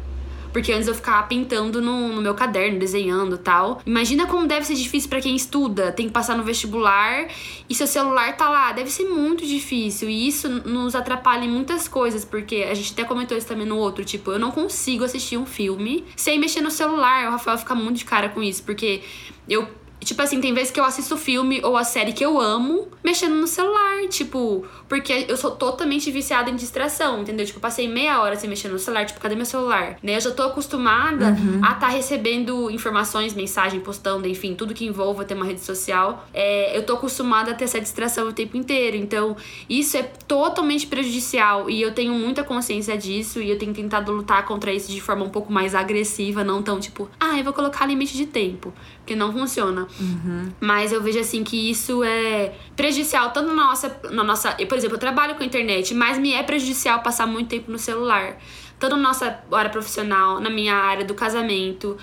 Porque 0.52 0.72
antes 0.72 0.88
eu 0.88 0.94
ficava 0.94 1.26
pintando 1.26 1.80
no, 1.80 2.12
no 2.12 2.22
meu 2.22 2.34
caderno, 2.34 2.78
desenhando 2.78 3.38
tal. 3.38 3.80
Imagina 3.84 4.26
como 4.26 4.46
deve 4.46 4.66
ser 4.66 4.74
difícil 4.74 5.08
para 5.08 5.20
quem 5.20 5.36
estuda, 5.36 5.92
tem 5.92 6.06
que 6.06 6.12
passar 6.12 6.36
no 6.36 6.42
vestibular 6.42 7.28
e 7.68 7.74
seu 7.74 7.86
celular 7.86 8.36
tá 8.36 8.48
lá. 8.48 8.72
Deve 8.72 8.90
ser 8.90 9.04
muito 9.04 9.46
difícil. 9.46 10.08
E 10.08 10.28
isso 10.28 10.48
nos 10.48 10.94
atrapalha 10.94 11.44
em 11.44 11.50
muitas 11.50 11.88
coisas, 11.88 12.24
porque 12.24 12.66
a 12.68 12.74
gente 12.74 12.92
até 12.92 13.04
comentou 13.04 13.36
isso 13.36 13.46
também 13.46 13.66
no 13.66 13.76
outro. 13.76 14.04
Tipo, 14.04 14.32
eu 14.32 14.38
não 14.38 14.50
consigo 14.50 15.04
assistir 15.04 15.36
um 15.36 15.46
filme 15.46 16.04
sem 16.16 16.38
mexer 16.38 16.60
no 16.60 16.70
celular. 16.70 17.28
O 17.28 17.30
Rafael 17.32 17.58
fica 17.58 17.74
muito 17.74 17.98
de 17.98 18.04
cara 18.04 18.28
com 18.28 18.42
isso, 18.42 18.62
porque 18.62 19.02
eu 19.48 19.68
Tipo 20.06 20.22
assim, 20.22 20.40
tem 20.40 20.54
vezes 20.54 20.70
que 20.70 20.78
eu 20.78 20.84
assisto 20.84 21.16
filme 21.16 21.60
ou 21.64 21.76
a 21.76 21.82
série 21.82 22.12
que 22.12 22.24
eu 22.24 22.40
amo 22.40 22.86
mexendo 23.02 23.34
no 23.34 23.46
celular, 23.48 24.06
tipo, 24.08 24.64
porque 24.88 25.26
eu 25.28 25.36
sou 25.36 25.50
totalmente 25.50 26.12
viciada 26.12 26.48
em 26.48 26.54
distração, 26.54 27.22
entendeu? 27.22 27.44
Tipo, 27.44 27.58
passei 27.58 27.88
meia 27.88 28.20
hora 28.20 28.36
sem 28.36 28.48
mexer 28.48 28.68
no 28.68 28.78
celular, 28.78 29.04
tipo, 29.04 29.18
cadê 29.18 29.34
meu 29.34 29.44
celular? 29.44 29.98
Né? 30.00 30.16
Eu 30.16 30.20
já 30.20 30.30
tô 30.30 30.44
acostumada 30.44 31.30
uhum. 31.30 31.60
a 31.60 31.72
estar 31.72 31.80
tá 31.80 31.88
recebendo 31.88 32.70
informações, 32.70 33.34
mensagem, 33.34 33.80
postando, 33.80 34.28
enfim, 34.28 34.54
tudo 34.54 34.72
que 34.72 34.86
envolva 34.86 35.24
ter 35.24 35.34
uma 35.34 35.44
rede 35.44 35.60
social. 35.60 36.24
É, 36.32 36.76
eu 36.78 36.84
tô 36.84 36.94
acostumada 36.94 37.50
a 37.50 37.54
ter 37.54 37.64
essa 37.64 37.80
distração 37.80 38.28
o 38.28 38.32
tempo 38.32 38.56
inteiro. 38.56 38.96
Então, 38.96 39.36
isso 39.68 39.96
é 39.96 40.04
totalmente 40.04 40.86
prejudicial 40.86 41.68
e 41.68 41.82
eu 41.82 41.92
tenho 41.92 42.14
muita 42.14 42.44
consciência 42.44 42.96
disso 42.96 43.42
e 43.42 43.50
eu 43.50 43.58
tenho 43.58 43.74
tentado 43.74 44.12
lutar 44.12 44.44
contra 44.44 44.72
isso 44.72 44.92
de 44.92 45.00
forma 45.00 45.24
um 45.24 45.30
pouco 45.30 45.52
mais 45.52 45.74
agressiva, 45.74 46.44
não 46.44 46.62
tão 46.62 46.78
tipo, 46.78 47.08
ah, 47.18 47.36
eu 47.36 47.44
vou 47.44 47.52
colocar 47.52 47.86
limite 47.86 48.16
de 48.16 48.26
tempo, 48.26 48.72
que 49.06 49.14
não 49.14 49.32
funciona. 49.32 49.86
Uhum. 49.98 50.52
Mas 50.60 50.92
eu 50.92 51.02
vejo 51.02 51.18
assim 51.20 51.44
que 51.44 51.70
isso 51.70 52.02
é 52.02 52.52
prejudicial 52.74 53.30
tanto 53.30 53.48
na 53.48 53.54
nossa, 53.54 54.00
na 54.10 54.24
nossa. 54.24 54.52
Por 54.52 54.76
exemplo, 54.76 54.96
eu 54.96 55.00
trabalho 55.00 55.36
com 55.36 55.44
internet, 55.44 55.94
mas 55.94 56.18
me 56.18 56.32
é 56.32 56.42
prejudicial 56.42 57.00
passar 57.02 57.26
muito 57.26 57.48
tempo 57.48 57.70
no 57.70 57.78
celular. 57.78 58.36
Tanto 58.78 58.96
na 58.96 59.02
nossa 59.02 59.40
área 59.52 59.70
profissional, 59.70 60.38
na 60.40 60.50
minha 60.50 60.74
área 60.74 61.04
do 61.04 61.14
casamento, 61.14 61.96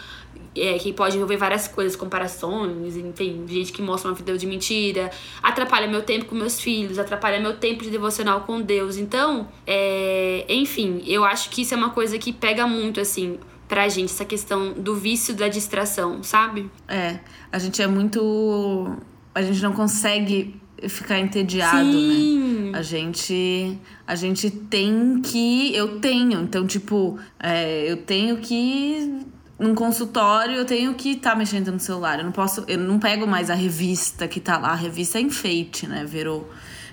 é, 0.55 0.77
que 0.79 0.93
pode 0.93 1.15
envolver 1.15 1.37
várias 1.37 1.67
coisas, 1.67 1.95
comparações, 1.95 2.95
enfim, 2.95 3.45
gente 3.47 3.71
que 3.71 3.81
mostra 3.81 4.09
uma 4.09 4.15
vida 4.15 4.35
de 4.37 4.47
mentira, 4.47 5.11
atrapalha 5.41 5.87
meu 5.87 6.01
tempo 6.01 6.25
com 6.25 6.35
meus 6.35 6.59
filhos, 6.59 6.97
atrapalha 6.97 7.39
meu 7.39 7.57
tempo 7.57 7.83
de 7.83 7.89
devocional 7.89 8.41
com 8.41 8.61
Deus. 8.61 8.97
Então, 8.97 9.47
é, 9.67 10.45
enfim, 10.47 11.03
eu 11.05 11.23
acho 11.23 11.49
que 11.49 11.61
isso 11.61 11.73
é 11.73 11.77
uma 11.77 11.89
coisa 11.89 12.17
que 12.17 12.31
pega 12.31 12.65
muito, 12.65 12.99
assim 12.99 13.37
pra 13.73 13.89
gente, 13.89 14.11
essa 14.11 14.23
questão 14.23 14.71
do 14.71 14.95
vício 14.95 15.33
da 15.33 15.47
distração, 15.47 16.21
sabe? 16.21 16.69
É, 16.87 17.17
a 17.51 17.57
gente 17.57 17.81
é 17.81 17.87
muito. 17.87 18.95
A 19.33 19.41
gente 19.41 19.63
não 19.63 19.73
consegue 19.73 20.61
ficar 20.87 21.19
entediado, 21.19 21.91
Sim. 21.91 22.69
né? 22.69 22.77
A 22.77 22.83
gente, 22.83 23.75
a 24.05 24.13
gente 24.13 24.51
tem 24.51 25.19
que. 25.23 25.75
Eu 25.75 25.99
tenho, 25.99 26.43
então, 26.43 26.67
tipo, 26.67 27.17
é, 27.39 27.91
eu 27.91 27.97
tenho 27.97 28.37
que. 28.37 29.25
Num 29.57 29.73
consultório, 29.73 30.55
eu 30.55 30.65
tenho 30.65 30.93
que 30.93 31.13
estar 31.13 31.31
tá 31.31 31.35
mexendo 31.35 31.71
no 31.71 31.79
celular. 31.79 32.19
Eu 32.19 32.25
não 32.25 32.31
posso. 32.31 32.63
Eu 32.67 32.77
não 32.77 32.99
pego 32.99 33.25
mais 33.25 33.49
a 33.49 33.55
revista 33.55 34.27
que 34.27 34.39
tá 34.39 34.59
lá. 34.59 34.69
A 34.69 34.75
revista 34.75 35.17
é 35.17 35.21
enfeite, 35.21 35.87
né? 35.87 36.05
Virou. 36.05 36.47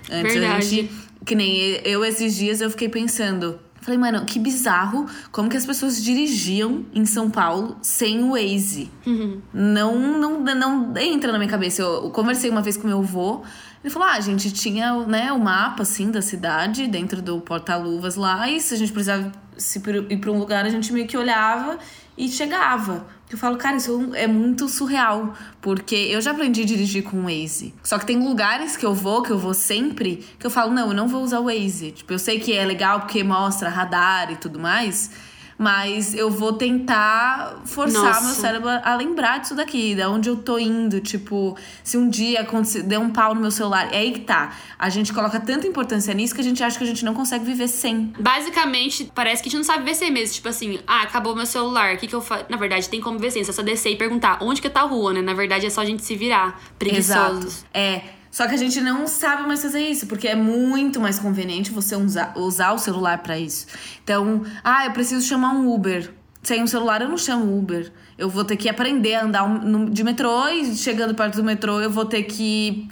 Antes 0.09 0.33
Verdade. 0.33 0.55
a 0.55 0.59
gente. 0.61 0.91
Que 1.23 1.35
nem 1.35 1.59
eu, 1.85 2.03
esses 2.03 2.35
dias, 2.35 2.59
eu 2.59 2.71
fiquei 2.71 2.89
pensando 2.89 3.59
Falei, 3.81 3.97
mano, 3.97 4.23
que 4.25 4.37
bizarro 4.37 5.07
como 5.31 5.49
que 5.49 5.57
as 5.57 5.65
pessoas 5.65 6.01
dirigiam 6.03 6.85
em 6.93 7.03
São 7.03 7.31
Paulo 7.31 7.77
sem 7.81 8.23
o 8.23 8.33
Waze. 8.33 8.91
Uhum. 9.05 9.41
Não, 9.51 9.97
não, 10.19 10.39
não 10.39 10.97
entra 10.97 11.31
na 11.31 11.39
minha 11.39 11.49
cabeça. 11.49 11.81
Eu, 11.81 12.11
conversei 12.11 12.49
uma 12.51 12.61
vez 12.61 12.77
com 12.77 12.87
meu 12.87 12.99
avô. 12.99 13.41
Ele 13.83 13.91
falou: 13.91 14.07
ah, 14.07 14.13
a 14.13 14.21
gente 14.21 14.51
tinha 14.51 14.93
né, 15.07 15.31
o 15.31 15.39
mapa 15.39 15.81
assim 15.81 16.11
da 16.11 16.21
cidade 16.21 16.87
dentro 16.87 17.23
do 17.23 17.41
porta-luvas 17.41 18.15
lá. 18.15 18.47
E 18.47 18.61
se 18.61 18.75
a 18.75 18.77
gente 18.77 18.91
precisava 18.91 19.31
se 19.57 19.81
ir 20.09 20.17
para 20.17 20.31
um 20.31 20.37
lugar, 20.37 20.63
a 20.63 20.69
gente 20.69 20.93
meio 20.93 21.07
que 21.07 21.17
olhava 21.17 21.79
e 22.15 22.29
chegava. 22.29 23.07
Eu 23.31 23.37
falo, 23.37 23.57
cara, 23.57 23.77
isso 23.77 24.11
é 24.13 24.27
muito 24.27 24.67
surreal. 24.67 25.33
Porque 25.61 25.95
eu 25.95 26.21
já 26.21 26.31
aprendi 26.31 26.61
a 26.61 26.65
dirigir 26.65 27.03
com 27.03 27.17
o 27.17 27.23
Waze. 27.23 27.73
Só 27.83 27.97
que 27.97 28.05
tem 28.05 28.17
lugares 28.17 28.75
que 28.75 28.85
eu 28.85 28.93
vou, 28.93 29.21
que 29.21 29.31
eu 29.31 29.37
vou 29.37 29.53
sempre, 29.53 30.25
que 30.37 30.45
eu 30.45 30.51
falo, 30.51 30.73
não, 30.73 30.89
eu 30.89 30.93
não 30.93 31.07
vou 31.07 31.23
usar 31.23 31.39
o 31.39 31.45
Waze. 31.45 31.91
Tipo, 31.91 32.13
eu 32.13 32.19
sei 32.19 32.39
que 32.39 32.53
é 32.53 32.65
legal 32.65 33.01
porque 33.01 33.23
mostra 33.23 33.69
radar 33.69 34.31
e 34.31 34.35
tudo 34.35 34.59
mais 34.59 35.30
mas 35.61 36.15
eu 36.15 36.31
vou 36.31 36.53
tentar 36.53 37.61
forçar 37.65 38.01
Nossa. 38.01 38.21
meu 38.25 38.33
cérebro 38.33 38.67
a 38.67 38.95
lembrar 38.95 39.37
disso 39.41 39.53
daqui, 39.53 39.93
de 39.93 40.03
onde 40.05 40.27
eu 40.27 40.35
tô 40.35 40.57
indo. 40.57 40.99
Tipo, 40.99 41.55
se 41.83 41.99
um 41.99 42.09
dia 42.09 42.41
acontecer, 42.41 42.81
der 42.81 42.97
um 42.97 43.11
pau 43.11 43.35
no 43.35 43.41
meu 43.41 43.51
celular, 43.51 43.93
é 43.93 43.97
aí 43.97 44.11
que 44.11 44.21
tá. 44.21 44.55
A 44.79 44.89
gente 44.89 45.13
coloca 45.13 45.39
tanta 45.39 45.67
importância 45.67 46.11
nisso 46.15 46.33
que 46.33 46.41
a 46.41 46.43
gente 46.43 46.63
acha 46.63 46.79
que 46.79 46.83
a 46.83 46.87
gente 46.87 47.05
não 47.05 47.13
consegue 47.13 47.45
viver 47.45 47.67
sem. 47.67 48.11
Basicamente, 48.19 49.11
parece 49.13 49.43
que 49.43 49.49
a 49.49 49.51
gente 49.51 49.59
não 49.59 49.63
sabe 49.63 49.83
viver 49.83 49.93
sem 49.93 50.09
mesmo. 50.09 50.33
Tipo 50.33 50.49
assim, 50.49 50.79
ah, 50.87 51.03
acabou 51.03 51.35
meu 51.35 51.45
celular, 51.45 51.93
o 51.93 51.97
que, 51.99 52.07
que 52.07 52.15
eu 52.15 52.21
faço? 52.21 52.45
Na 52.49 52.57
verdade, 52.57 52.89
tem 52.89 52.99
como 52.99 53.19
viver 53.19 53.29
sem. 53.29 53.43
Você 53.43 53.53
só 53.53 53.61
descer 53.61 53.91
e 53.91 53.95
perguntar 53.95 54.39
onde 54.41 54.59
que 54.63 54.69
tá 54.69 54.81
a 54.81 54.85
rua, 54.85 55.13
né? 55.13 55.21
Na 55.21 55.35
verdade, 55.35 55.67
é 55.67 55.69
só 55.69 55.81
a 55.81 55.85
gente 55.85 56.03
se 56.03 56.15
virar. 56.15 56.59
Preguiçosos. 56.79 57.45
Exato. 57.45 57.65
É. 57.71 58.20
Só 58.31 58.47
que 58.47 58.55
a 58.55 58.57
gente 58.57 58.79
não 58.79 59.05
sabe 59.07 59.43
mais 59.45 59.61
fazer 59.61 59.81
isso, 59.81 60.07
porque 60.07 60.27
é 60.27 60.35
muito 60.35 61.01
mais 61.01 61.19
conveniente 61.19 61.69
você 61.69 61.95
usar, 61.97 62.33
usar 62.37 62.71
o 62.71 62.77
celular 62.77 63.17
para 63.17 63.37
isso. 63.37 63.67
Então, 64.01 64.43
ah, 64.63 64.85
eu 64.85 64.91
preciso 64.91 65.27
chamar 65.27 65.53
um 65.53 65.71
Uber. 65.71 66.13
Sem 66.41 66.63
um 66.63 66.67
celular 66.67 67.01
eu 67.01 67.09
não 67.09 67.17
chamo 67.17 67.57
Uber. 67.59 67.91
Eu 68.17 68.29
vou 68.29 68.45
ter 68.45 68.55
que 68.55 68.69
aprender 68.69 69.15
a 69.15 69.25
andar 69.25 69.45
de 69.89 70.03
metrô 70.03 70.47
e 70.47 70.75
chegando 70.75 71.13
perto 71.13 71.35
do 71.35 71.43
metrô 71.43 71.81
eu 71.81 71.91
vou 71.91 72.05
ter 72.05 72.23
que 72.23 72.87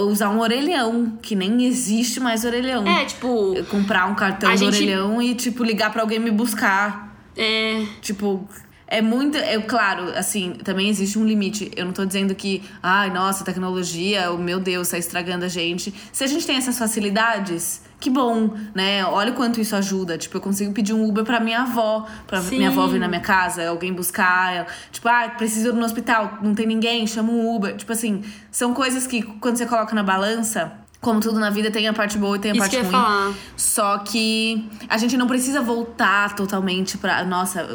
usar 0.00 0.30
um 0.30 0.40
orelhão, 0.40 1.18
que 1.20 1.36
nem 1.36 1.64
existe 1.64 2.18
mais 2.18 2.44
orelhão. 2.44 2.86
É, 2.86 3.04
tipo. 3.04 3.54
Comprar 3.70 4.06
um 4.06 4.14
cartão 4.14 4.50
do 4.50 4.56
gente... 4.56 4.76
orelhão 4.76 5.20
e, 5.20 5.34
tipo, 5.34 5.62
ligar 5.62 5.92
para 5.92 6.02
alguém 6.02 6.18
me 6.18 6.30
buscar. 6.30 7.14
É. 7.36 7.84
Tipo, 8.00 8.48
é 8.92 9.00
muito. 9.00 9.38
É 9.38 9.58
claro, 9.58 10.12
assim, 10.14 10.52
também 10.62 10.90
existe 10.90 11.18
um 11.18 11.24
limite. 11.24 11.70
Eu 11.74 11.86
não 11.86 11.92
tô 11.92 12.04
dizendo 12.04 12.34
que, 12.34 12.62
ai, 12.82 13.10
nossa, 13.10 13.42
tecnologia, 13.42 14.30
o 14.30 14.36
meu 14.36 14.60
Deus, 14.60 14.90
tá 14.90 14.98
estragando 14.98 15.46
a 15.46 15.48
gente. 15.48 15.94
Se 16.12 16.22
a 16.22 16.26
gente 16.26 16.46
tem 16.46 16.56
essas 16.56 16.78
facilidades, 16.78 17.80
que 17.98 18.10
bom, 18.10 18.54
né? 18.74 19.02
Olha 19.06 19.32
o 19.32 19.34
quanto 19.34 19.58
isso 19.58 19.74
ajuda. 19.74 20.18
Tipo, 20.18 20.36
eu 20.36 20.40
consigo 20.42 20.72
pedir 20.74 20.92
um 20.92 21.08
Uber 21.08 21.24
pra 21.24 21.40
minha 21.40 21.62
avó, 21.62 22.06
pra 22.26 22.42
Sim. 22.42 22.58
minha 22.58 22.68
avó 22.68 22.86
vir 22.86 23.00
na 23.00 23.08
minha 23.08 23.22
casa, 23.22 23.66
alguém 23.66 23.94
buscar. 23.94 24.66
Tipo, 24.90 25.08
ah, 25.08 25.30
preciso 25.38 25.70
ir 25.70 25.72
no 25.72 25.84
hospital, 25.84 26.38
não 26.42 26.54
tem 26.54 26.66
ninguém, 26.66 27.06
chama 27.06 27.32
um 27.32 27.56
Uber. 27.56 27.74
Tipo 27.74 27.92
assim, 27.92 28.22
são 28.50 28.74
coisas 28.74 29.06
que 29.06 29.22
quando 29.22 29.56
você 29.56 29.64
coloca 29.64 29.94
na 29.94 30.02
balança 30.02 30.81
como 31.02 31.18
tudo 31.18 31.40
na 31.40 31.50
vida, 31.50 31.68
tem 31.68 31.88
a 31.88 31.92
parte 31.92 32.16
boa 32.16 32.36
e 32.36 32.38
tem 32.38 32.52
a 32.52 32.54
Isso 32.54 32.60
parte 32.60 32.76
ruim. 32.78 32.90
Falar. 32.90 33.34
Só 33.56 33.98
que 33.98 34.70
a 34.88 34.96
gente 34.96 35.16
não 35.16 35.26
precisa 35.26 35.60
voltar 35.60 36.36
totalmente 36.36 36.96
pra. 36.96 37.24
Nossa, 37.24 37.68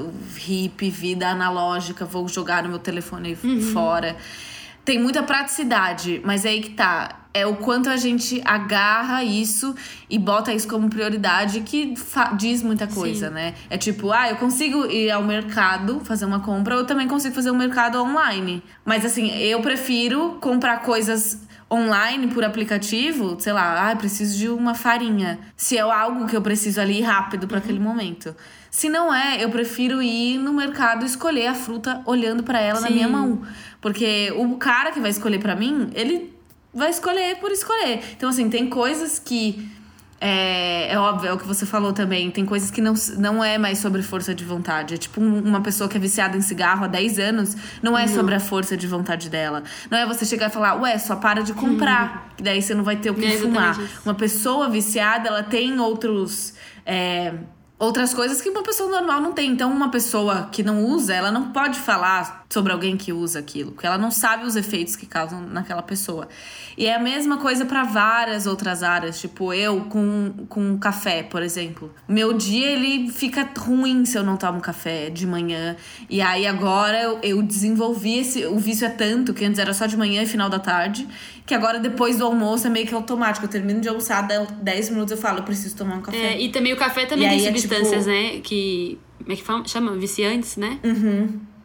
hip, 0.47 0.89
vida 0.89 1.27
analógica, 1.27 2.05
vou 2.05 2.25
jogar 2.29 2.63
no 2.63 2.69
meu 2.69 2.79
telefone 2.79 3.37
uhum. 3.43 3.61
fora. 3.73 4.15
Tem 4.85 4.97
muita 4.97 5.21
praticidade, 5.21 6.21
mas 6.23 6.45
é 6.45 6.49
aí 6.49 6.61
que 6.61 6.69
tá. 6.69 7.23
É 7.33 7.45
o 7.45 7.57
quanto 7.57 7.89
a 7.89 7.97
gente 7.97 8.41
agarra 8.45 9.23
isso 9.23 9.75
e 10.09 10.17
bota 10.17 10.53
isso 10.53 10.67
como 10.67 10.89
prioridade 10.89 11.59
que 11.61 11.93
diz 12.37 12.63
muita 12.63 12.87
coisa, 12.87 13.27
Sim. 13.27 13.33
né? 13.33 13.53
É 13.69 13.77
tipo, 13.77 14.11
ah, 14.11 14.29
eu 14.29 14.37
consigo 14.37 14.85
ir 14.87 15.11
ao 15.11 15.21
mercado 15.21 15.99
fazer 15.99 16.25
uma 16.25 16.39
compra, 16.39 16.75
eu 16.75 16.85
também 16.85 17.07
consigo 17.07 17.35
fazer 17.35 17.51
um 17.51 17.57
mercado 17.57 18.01
online. 18.01 18.63
Mas 18.85 19.05
assim, 19.05 19.37
eu 19.37 19.61
prefiro 19.61 20.37
comprar 20.39 20.81
coisas 20.81 21.45
online 21.71 22.27
por 22.27 22.43
aplicativo, 22.43 23.37
sei 23.39 23.53
lá, 23.53 23.89
ah, 23.91 23.95
preciso 23.95 24.37
de 24.37 24.49
uma 24.49 24.73
farinha. 24.73 25.39
Se 25.55 25.77
é 25.77 25.81
algo 25.81 26.25
que 26.25 26.35
eu 26.35 26.41
preciso 26.41 26.79
ali 26.79 27.01
rápido 27.01 27.47
para 27.47 27.57
aquele 27.57 27.79
momento. 27.79 28.35
Se 28.71 28.89
não 28.89 29.13
é, 29.13 29.43
eu 29.43 29.49
prefiro 29.49 30.01
ir 30.01 30.37
no 30.37 30.53
mercado 30.53 31.05
escolher 31.05 31.47
a 31.47 31.55
fruta 31.55 32.01
olhando 32.05 32.43
para 32.43 32.61
ela 32.61 32.79
Sim. 32.79 32.83
na 32.83 32.89
minha 32.91 33.07
mão, 33.07 33.41
porque 33.81 34.31
o 34.37 34.55
cara 34.57 34.91
que 34.91 34.99
vai 34.99 35.09
escolher 35.09 35.39
para 35.39 35.55
mim, 35.55 35.89
ele 35.93 36.33
vai 36.73 36.89
escolher 36.89 37.37
por 37.37 37.51
escolher. 37.51 38.01
Então 38.15 38.29
assim, 38.29 38.49
tem 38.49 38.67
coisas 38.69 39.19
que 39.19 39.69
é, 40.19 40.91
é 40.93 40.99
óbvio, 40.99 41.29
é 41.29 41.33
o 41.33 41.37
que 41.37 41.45
você 41.45 41.65
falou 41.65 41.93
também. 41.93 42.31
Tem 42.31 42.45
coisas 42.45 42.71
que 42.71 42.81
não, 42.81 42.93
não 43.17 43.43
é 43.43 43.57
mais 43.57 43.77
sobre 43.77 44.01
força 44.01 44.33
de 44.33 44.43
vontade. 44.43 44.95
É 44.95 44.97
tipo 44.97 45.21
uma 45.21 45.61
pessoa 45.61 45.87
que 45.87 45.97
é 45.97 45.99
viciada 45.99 46.35
em 46.35 46.41
cigarro 46.41 46.85
há 46.85 46.87
10 46.87 47.19
anos, 47.19 47.55
não 47.81 47.97
é 47.97 48.05
não. 48.05 48.13
sobre 48.13 48.33
a 48.33 48.39
força 48.39 48.75
de 48.75 48.87
vontade 48.87 49.29
dela. 49.29 49.63
Não 49.91 49.97
é 49.97 50.05
você 50.05 50.25
chegar 50.25 50.49
e 50.49 50.49
falar, 50.49 50.75
ué, 50.81 50.97
só 50.97 51.15
para 51.15 51.41
de 51.43 51.53
comprar. 51.53 52.31
Hum. 52.39 52.43
daí 52.43 52.61
você 52.61 52.73
não 52.73 52.83
vai 52.83 52.95
ter 52.95 53.11
o 53.11 53.15
que 53.15 53.25
é 53.25 53.37
fumar. 53.37 53.79
Uma 54.03 54.15
pessoa 54.15 54.69
viciada, 54.69 55.29
ela 55.29 55.43
tem 55.43 55.79
outros. 55.79 56.53
É, 56.85 57.33
outras 57.77 58.13
coisas 58.13 58.41
que 58.41 58.49
uma 58.49 58.63
pessoa 58.63 58.89
normal 58.89 59.21
não 59.21 59.33
tem. 59.33 59.51
Então, 59.51 59.71
uma 59.71 59.89
pessoa 59.89 60.49
que 60.51 60.63
não 60.63 60.83
usa, 60.83 61.13
ela 61.13 61.31
não 61.31 61.51
pode 61.51 61.79
falar 61.79 62.45
sobre 62.49 62.71
alguém 62.71 62.95
que 62.95 63.11
usa 63.11 63.39
aquilo, 63.39 63.71
porque 63.71 63.85
ela 63.85 63.97
não 63.97 64.09
sabe 64.09 64.45
os 64.45 64.55
efeitos 64.55 64.95
que 64.95 65.05
causam 65.05 65.41
naquela 65.41 65.81
pessoa. 65.81 66.29
E 66.77 66.85
é 66.85 66.95
a 66.95 66.99
mesma 66.99 67.37
coisa 67.37 67.65
para 67.65 67.83
várias 67.83 68.47
outras 68.47 68.83
áreas, 68.83 69.19
tipo 69.19 69.53
eu 69.53 69.81
com, 69.81 70.33
com 70.47 70.77
café, 70.77 71.23
por 71.23 71.43
exemplo. 71.43 71.93
Meu 72.07 72.33
dia 72.33 72.67
ele 72.67 73.11
fica 73.11 73.47
ruim 73.57 74.05
se 74.05 74.17
eu 74.17 74.23
não 74.23 74.37
tomo 74.37 74.61
café 74.61 75.09
de 75.09 75.27
manhã. 75.27 75.75
E 76.09 76.21
aí 76.21 76.47
agora 76.47 77.01
eu, 77.01 77.19
eu 77.21 77.41
desenvolvi 77.41 78.19
esse. 78.19 78.45
O 78.45 78.57
vício 78.57 78.85
é 78.85 78.89
tanto 78.89 79.33
que 79.33 79.43
antes 79.43 79.59
era 79.59 79.73
só 79.73 79.85
de 79.85 79.97
manhã 79.97 80.23
e 80.23 80.25
final 80.25 80.49
da 80.49 80.59
tarde, 80.59 81.05
que 81.45 81.53
agora 81.53 81.79
depois 81.79 82.17
do 82.17 82.25
almoço 82.25 82.65
é 82.65 82.69
meio 82.69 82.87
que 82.87 82.93
automático. 82.93 83.45
Eu 83.45 83.49
termino 83.49 83.81
de 83.81 83.89
almoçar, 83.89 84.25
10 84.25 84.89
minutos 84.91 85.11
eu 85.11 85.17
falo, 85.17 85.39
eu 85.39 85.43
preciso 85.43 85.75
tomar 85.75 85.95
um 85.95 86.01
café. 86.01 86.17
É, 86.17 86.41
e 86.41 86.49
também 86.49 86.71
o 86.71 86.77
café 86.77 87.05
também 87.05 87.27
e 87.27 87.29
tem 87.29 87.45
é, 87.45 87.47
substâncias, 87.47 88.05
tipo... 88.05 88.09
né? 88.09 88.39
Que. 88.41 88.97
Como 89.17 89.33
é 89.33 89.35
que 89.35 89.43
fala? 89.43 89.67
chama? 89.67 89.91
Viciantes, 89.97 90.55
né? 90.55 90.79
Uhum. 90.83 91.56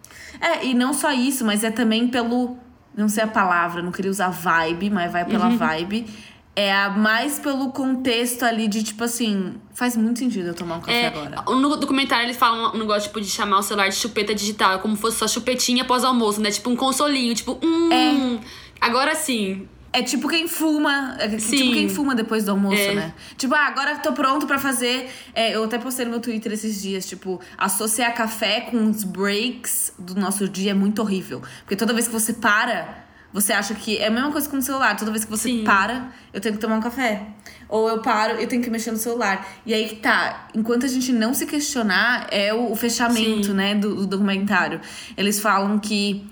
É, 0.43 0.67
e 0.67 0.75
não 0.75 0.93
só 0.93 1.13
isso, 1.13 1.45
mas 1.45 1.63
é 1.63 1.71
também 1.71 2.09
pelo 2.09 2.59
não 2.97 3.09
sei 3.09 3.23
a 3.23 3.29
palavra, 3.29 3.81
não 3.81 3.93
queria 3.93 4.11
usar 4.11 4.29
vibe, 4.29 4.91
mas 4.91 5.11
vai 5.11 5.25
pela 5.25 5.47
uhum. 5.47 5.57
vibe. 5.57 6.07
É 6.55 6.87
mais 6.91 7.39
pelo 7.39 7.71
contexto 7.71 8.43
ali 8.43 8.69
de 8.69 8.83
tipo 8.83 9.03
assim, 9.05 9.55
faz 9.73 9.97
muito 9.97 10.19
sentido 10.19 10.49
eu 10.49 10.55
tomar 10.55 10.77
um 10.77 10.81
café 10.81 11.05
é, 11.05 11.07
agora. 11.07 11.43
No 11.59 11.77
documentário 11.77 12.27
eles 12.27 12.37
falam 12.37 12.75
um 12.75 12.79
negócio 12.79 13.05
tipo 13.05 13.21
de 13.21 13.29
chamar 13.29 13.61
o 13.61 13.63
celular 13.63 13.89
de 13.89 13.95
chupeta 13.95 14.35
digital, 14.35 14.75
é 14.75 14.79
como 14.79 14.95
se 14.95 15.01
fosse 15.01 15.17
só 15.17 15.27
chupetinha 15.27 15.83
após 15.83 16.05
almoço, 16.05 16.43
né? 16.43 16.51
Tipo 16.51 16.69
um 16.69 16.77
consolinho, 16.77 17.35
tipo, 17.35 17.59
hum. 17.63 17.89
É. 17.91 18.39
Agora 18.83 19.15
sim, 19.15 19.67
é 19.93 20.03
tipo 20.03 20.29
quem 20.29 20.49
fuma. 20.49 21.17
É 21.19 21.29
tipo 21.29 21.73
quem 21.73 21.89
fuma 21.89 22.15
depois 22.15 22.45
do 22.45 22.53
almoço, 22.53 22.81
é. 22.81 22.95
né? 22.95 23.15
Tipo, 23.37 23.55
ah, 23.55 23.67
agora 23.67 23.97
tô 23.97 24.13
pronto 24.13 24.47
para 24.47 24.59
fazer. 24.59 25.11
É, 25.35 25.55
eu 25.55 25.65
até 25.65 25.79
postei 25.79 26.07
no 26.07 26.13
meu 26.13 26.21
Twitter 26.21 26.53
esses 26.53 26.81
dias, 26.81 27.07
tipo, 27.07 27.41
associar 27.59 28.15
café 28.15 28.63
com 28.63 28.89
os 28.89 29.05
breaks 29.05 29.93
do 29.99 30.15
nosso 30.15 30.49
dia 30.49 30.71
é 30.71 30.75
muito 30.75 31.03
horrível. 31.03 31.43
Porque 31.61 31.77
toda 31.77 31.93
vez 31.93 32.07
que 32.07 32.13
você 32.13 32.33
para, 32.33 33.05
você 33.33 33.53
acha 33.53 33.75
que. 33.75 33.99
É 33.99 34.07
a 34.07 34.11
mesma 34.11 34.33
coisa 34.33 34.49
com 34.49 34.57
o 34.57 34.63
celular. 34.63 34.97
Toda 34.97 35.11
vez 35.11 35.25
que 35.27 35.31
você 35.31 35.51
Sim. 35.51 35.65
para, 35.65 36.11
eu 36.33 36.41
tenho 36.41 36.55
que 36.55 36.61
tomar 36.61 36.77
um 36.77 36.83
café. 36.83 37.27
Ou 37.69 37.89
eu 37.89 38.01
paro, 38.01 38.39
eu 38.39 38.47
tenho 38.47 38.63
que 38.63 38.71
mexer 38.71 38.93
no 38.93 38.99
celular. 38.99 39.47
E 39.67 39.75
aí 39.75 39.89
que 39.89 39.97
tá. 39.97 40.49
Enquanto 40.55 40.87
a 40.87 40.89
gente 40.89 41.13
não 41.13 41.35
se 41.35 41.45
questionar, 41.45 42.29
é 42.31 42.53
o, 42.55 42.73
o 42.73 42.77
fechamento, 42.77 43.49
Sim. 43.49 43.55
né, 43.55 43.75
do, 43.75 43.95
do 43.95 44.07
documentário. 44.07 44.81
Eles 45.17 45.39
falam 45.39 45.79
que 45.79 46.32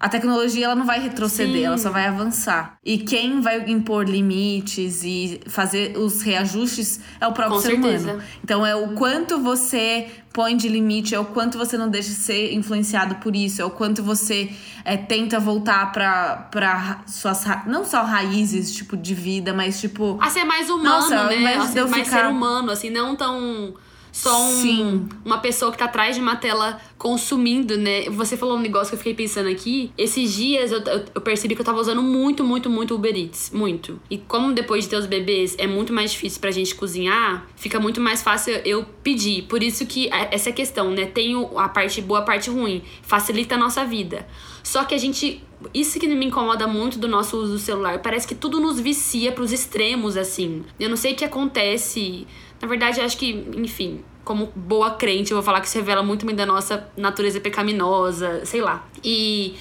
a 0.00 0.08
tecnologia 0.08 0.64
ela 0.64 0.74
não 0.74 0.86
vai 0.86 0.98
retroceder, 0.98 1.56
Sim. 1.56 1.64
ela 1.64 1.76
só 1.76 1.90
vai 1.90 2.06
avançar. 2.06 2.78
E 2.82 2.96
quem 2.96 3.42
vai 3.42 3.70
impor 3.70 4.08
limites 4.08 5.04
e 5.04 5.40
fazer 5.46 5.98
os 5.98 6.22
reajustes 6.22 7.00
é 7.20 7.26
o 7.26 7.32
próprio 7.32 7.56
Com 7.56 7.60
ser 7.60 7.72
certeza. 7.72 8.12
humano. 8.12 8.22
Então 8.42 8.64
é 8.64 8.74
o 8.74 8.94
quanto 8.94 9.38
você 9.38 10.08
põe 10.32 10.56
de 10.56 10.68
limite, 10.68 11.14
é 11.14 11.20
o 11.20 11.26
quanto 11.26 11.58
você 11.58 11.76
não 11.76 11.90
deixa 11.90 12.08
de 12.08 12.14
ser 12.14 12.54
influenciado 12.54 13.16
por 13.16 13.36
isso, 13.36 13.60
é 13.60 13.64
o 13.64 13.70
quanto 13.70 14.02
você 14.02 14.50
é, 14.86 14.96
tenta 14.96 15.38
voltar 15.38 15.92
para 15.92 16.48
para 16.50 17.02
suas 17.06 17.44
não 17.66 17.84
só 17.84 18.02
raízes 18.02 18.72
tipo 18.72 18.96
de 18.96 19.12
vida, 19.12 19.52
mas 19.52 19.80
tipo 19.80 20.16
a 20.18 20.30
ser 20.30 20.44
mais 20.44 20.70
humano, 20.70 20.88
Nossa, 20.88 21.24
né? 21.24 21.56
A 21.56 21.66
ser 21.66 21.86
mais 21.86 22.08
ser 22.08 22.26
humano, 22.26 22.70
assim, 22.70 22.88
não 22.88 23.14
tão 23.14 23.74
só 24.12 24.40
um, 24.42 25.08
uma 25.24 25.38
pessoa 25.38 25.70
que 25.70 25.78
tá 25.78 25.84
atrás 25.84 26.16
de 26.16 26.20
uma 26.20 26.36
tela 26.36 26.80
consumindo, 26.98 27.76
né? 27.76 28.10
Você 28.10 28.36
falou 28.36 28.56
um 28.56 28.60
negócio 28.60 28.90
que 28.90 28.94
eu 28.94 28.98
fiquei 28.98 29.14
pensando 29.14 29.48
aqui. 29.48 29.92
Esses 29.96 30.34
dias 30.34 30.72
eu, 30.72 30.82
eu, 31.14 31.20
percebi 31.20 31.54
que 31.54 31.60
eu 31.60 31.64
tava 31.64 31.78
usando 31.78 32.02
muito, 32.02 32.44
muito, 32.44 32.68
muito 32.68 32.94
Uber 32.94 33.16
Eats. 33.16 33.50
Muito. 33.52 34.00
E 34.10 34.18
como 34.18 34.52
depois 34.52 34.84
de 34.84 34.90
ter 34.90 34.96
os 34.96 35.06
bebês 35.06 35.54
é 35.58 35.66
muito 35.66 35.92
mais 35.92 36.12
difícil 36.12 36.40
pra 36.40 36.50
gente 36.50 36.74
cozinhar, 36.74 37.46
fica 37.56 37.78
muito 37.78 38.00
mais 38.00 38.22
fácil 38.22 38.54
eu 38.64 38.84
pedir. 39.02 39.42
Por 39.42 39.62
isso 39.62 39.86
que 39.86 40.10
essa 40.12 40.50
é 40.50 40.52
a 40.52 40.54
questão, 40.54 40.90
né? 40.90 41.06
Tem 41.06 41.34
a 41.56 41.68
parte 41.68 42.02
boa, 42.02 42.20
a 42.20 42.22
parte 42.22 42.50
ruim. 42.50 42.82
Facilita 43.02 43.54
a 43.54 43.58
nossa 43.58 43.84
vida. 43.84 44.26
Só 44.62 44.84
que 44.84 44.94
a 44.94 44.98
gente 44.98 45.42
isso 45.74 46.00
que 46.00 46.06
me 46.08 46.26
incomoda 46.26 46.66
muito 46.66 46.98
do 46.98 47.06
nosso 47.06 47.36
uso 47.36 47.52
do 47.52 47.58
celular. 47.58 48.00
Parece 48.00 48.26
que 48.26 48.34
tudo 48.34 48.60
nos 48.60 48.80
vicia 48.80 49.30
pros 49.30 49.52
extremos, 49.52 50.16
assim. 50.16 50.64
Eu 50.78 50.88
não 50.88 50.96
sei 50.96 51.12
o 51.12 51.16
que 51.16 51.24
acontece 51.24 52.26
na 52.60 52.68
verdade, 52.68 53.00
acho 53.00 53.16
que, 53.16 53.46
enfim, 53.56 54.04
como 54.24 54.52
boa 54.54 54.92
crente, 54.92 55.30
eu 55.30 55.36
vou 55.36 55.42
falar 55.42 55.60
que 55.60 55.66
isso 55.66 55.78
revela 55.78 56.02
muito 56.02 56.26
da 56.36 56.46
nossa 56.46 56.88
natureza 56.96 57.40
pecaminosa, 57.40 58.44
sei 58.44 58.60
lá. 58.60 58.86
E 59.02 59.54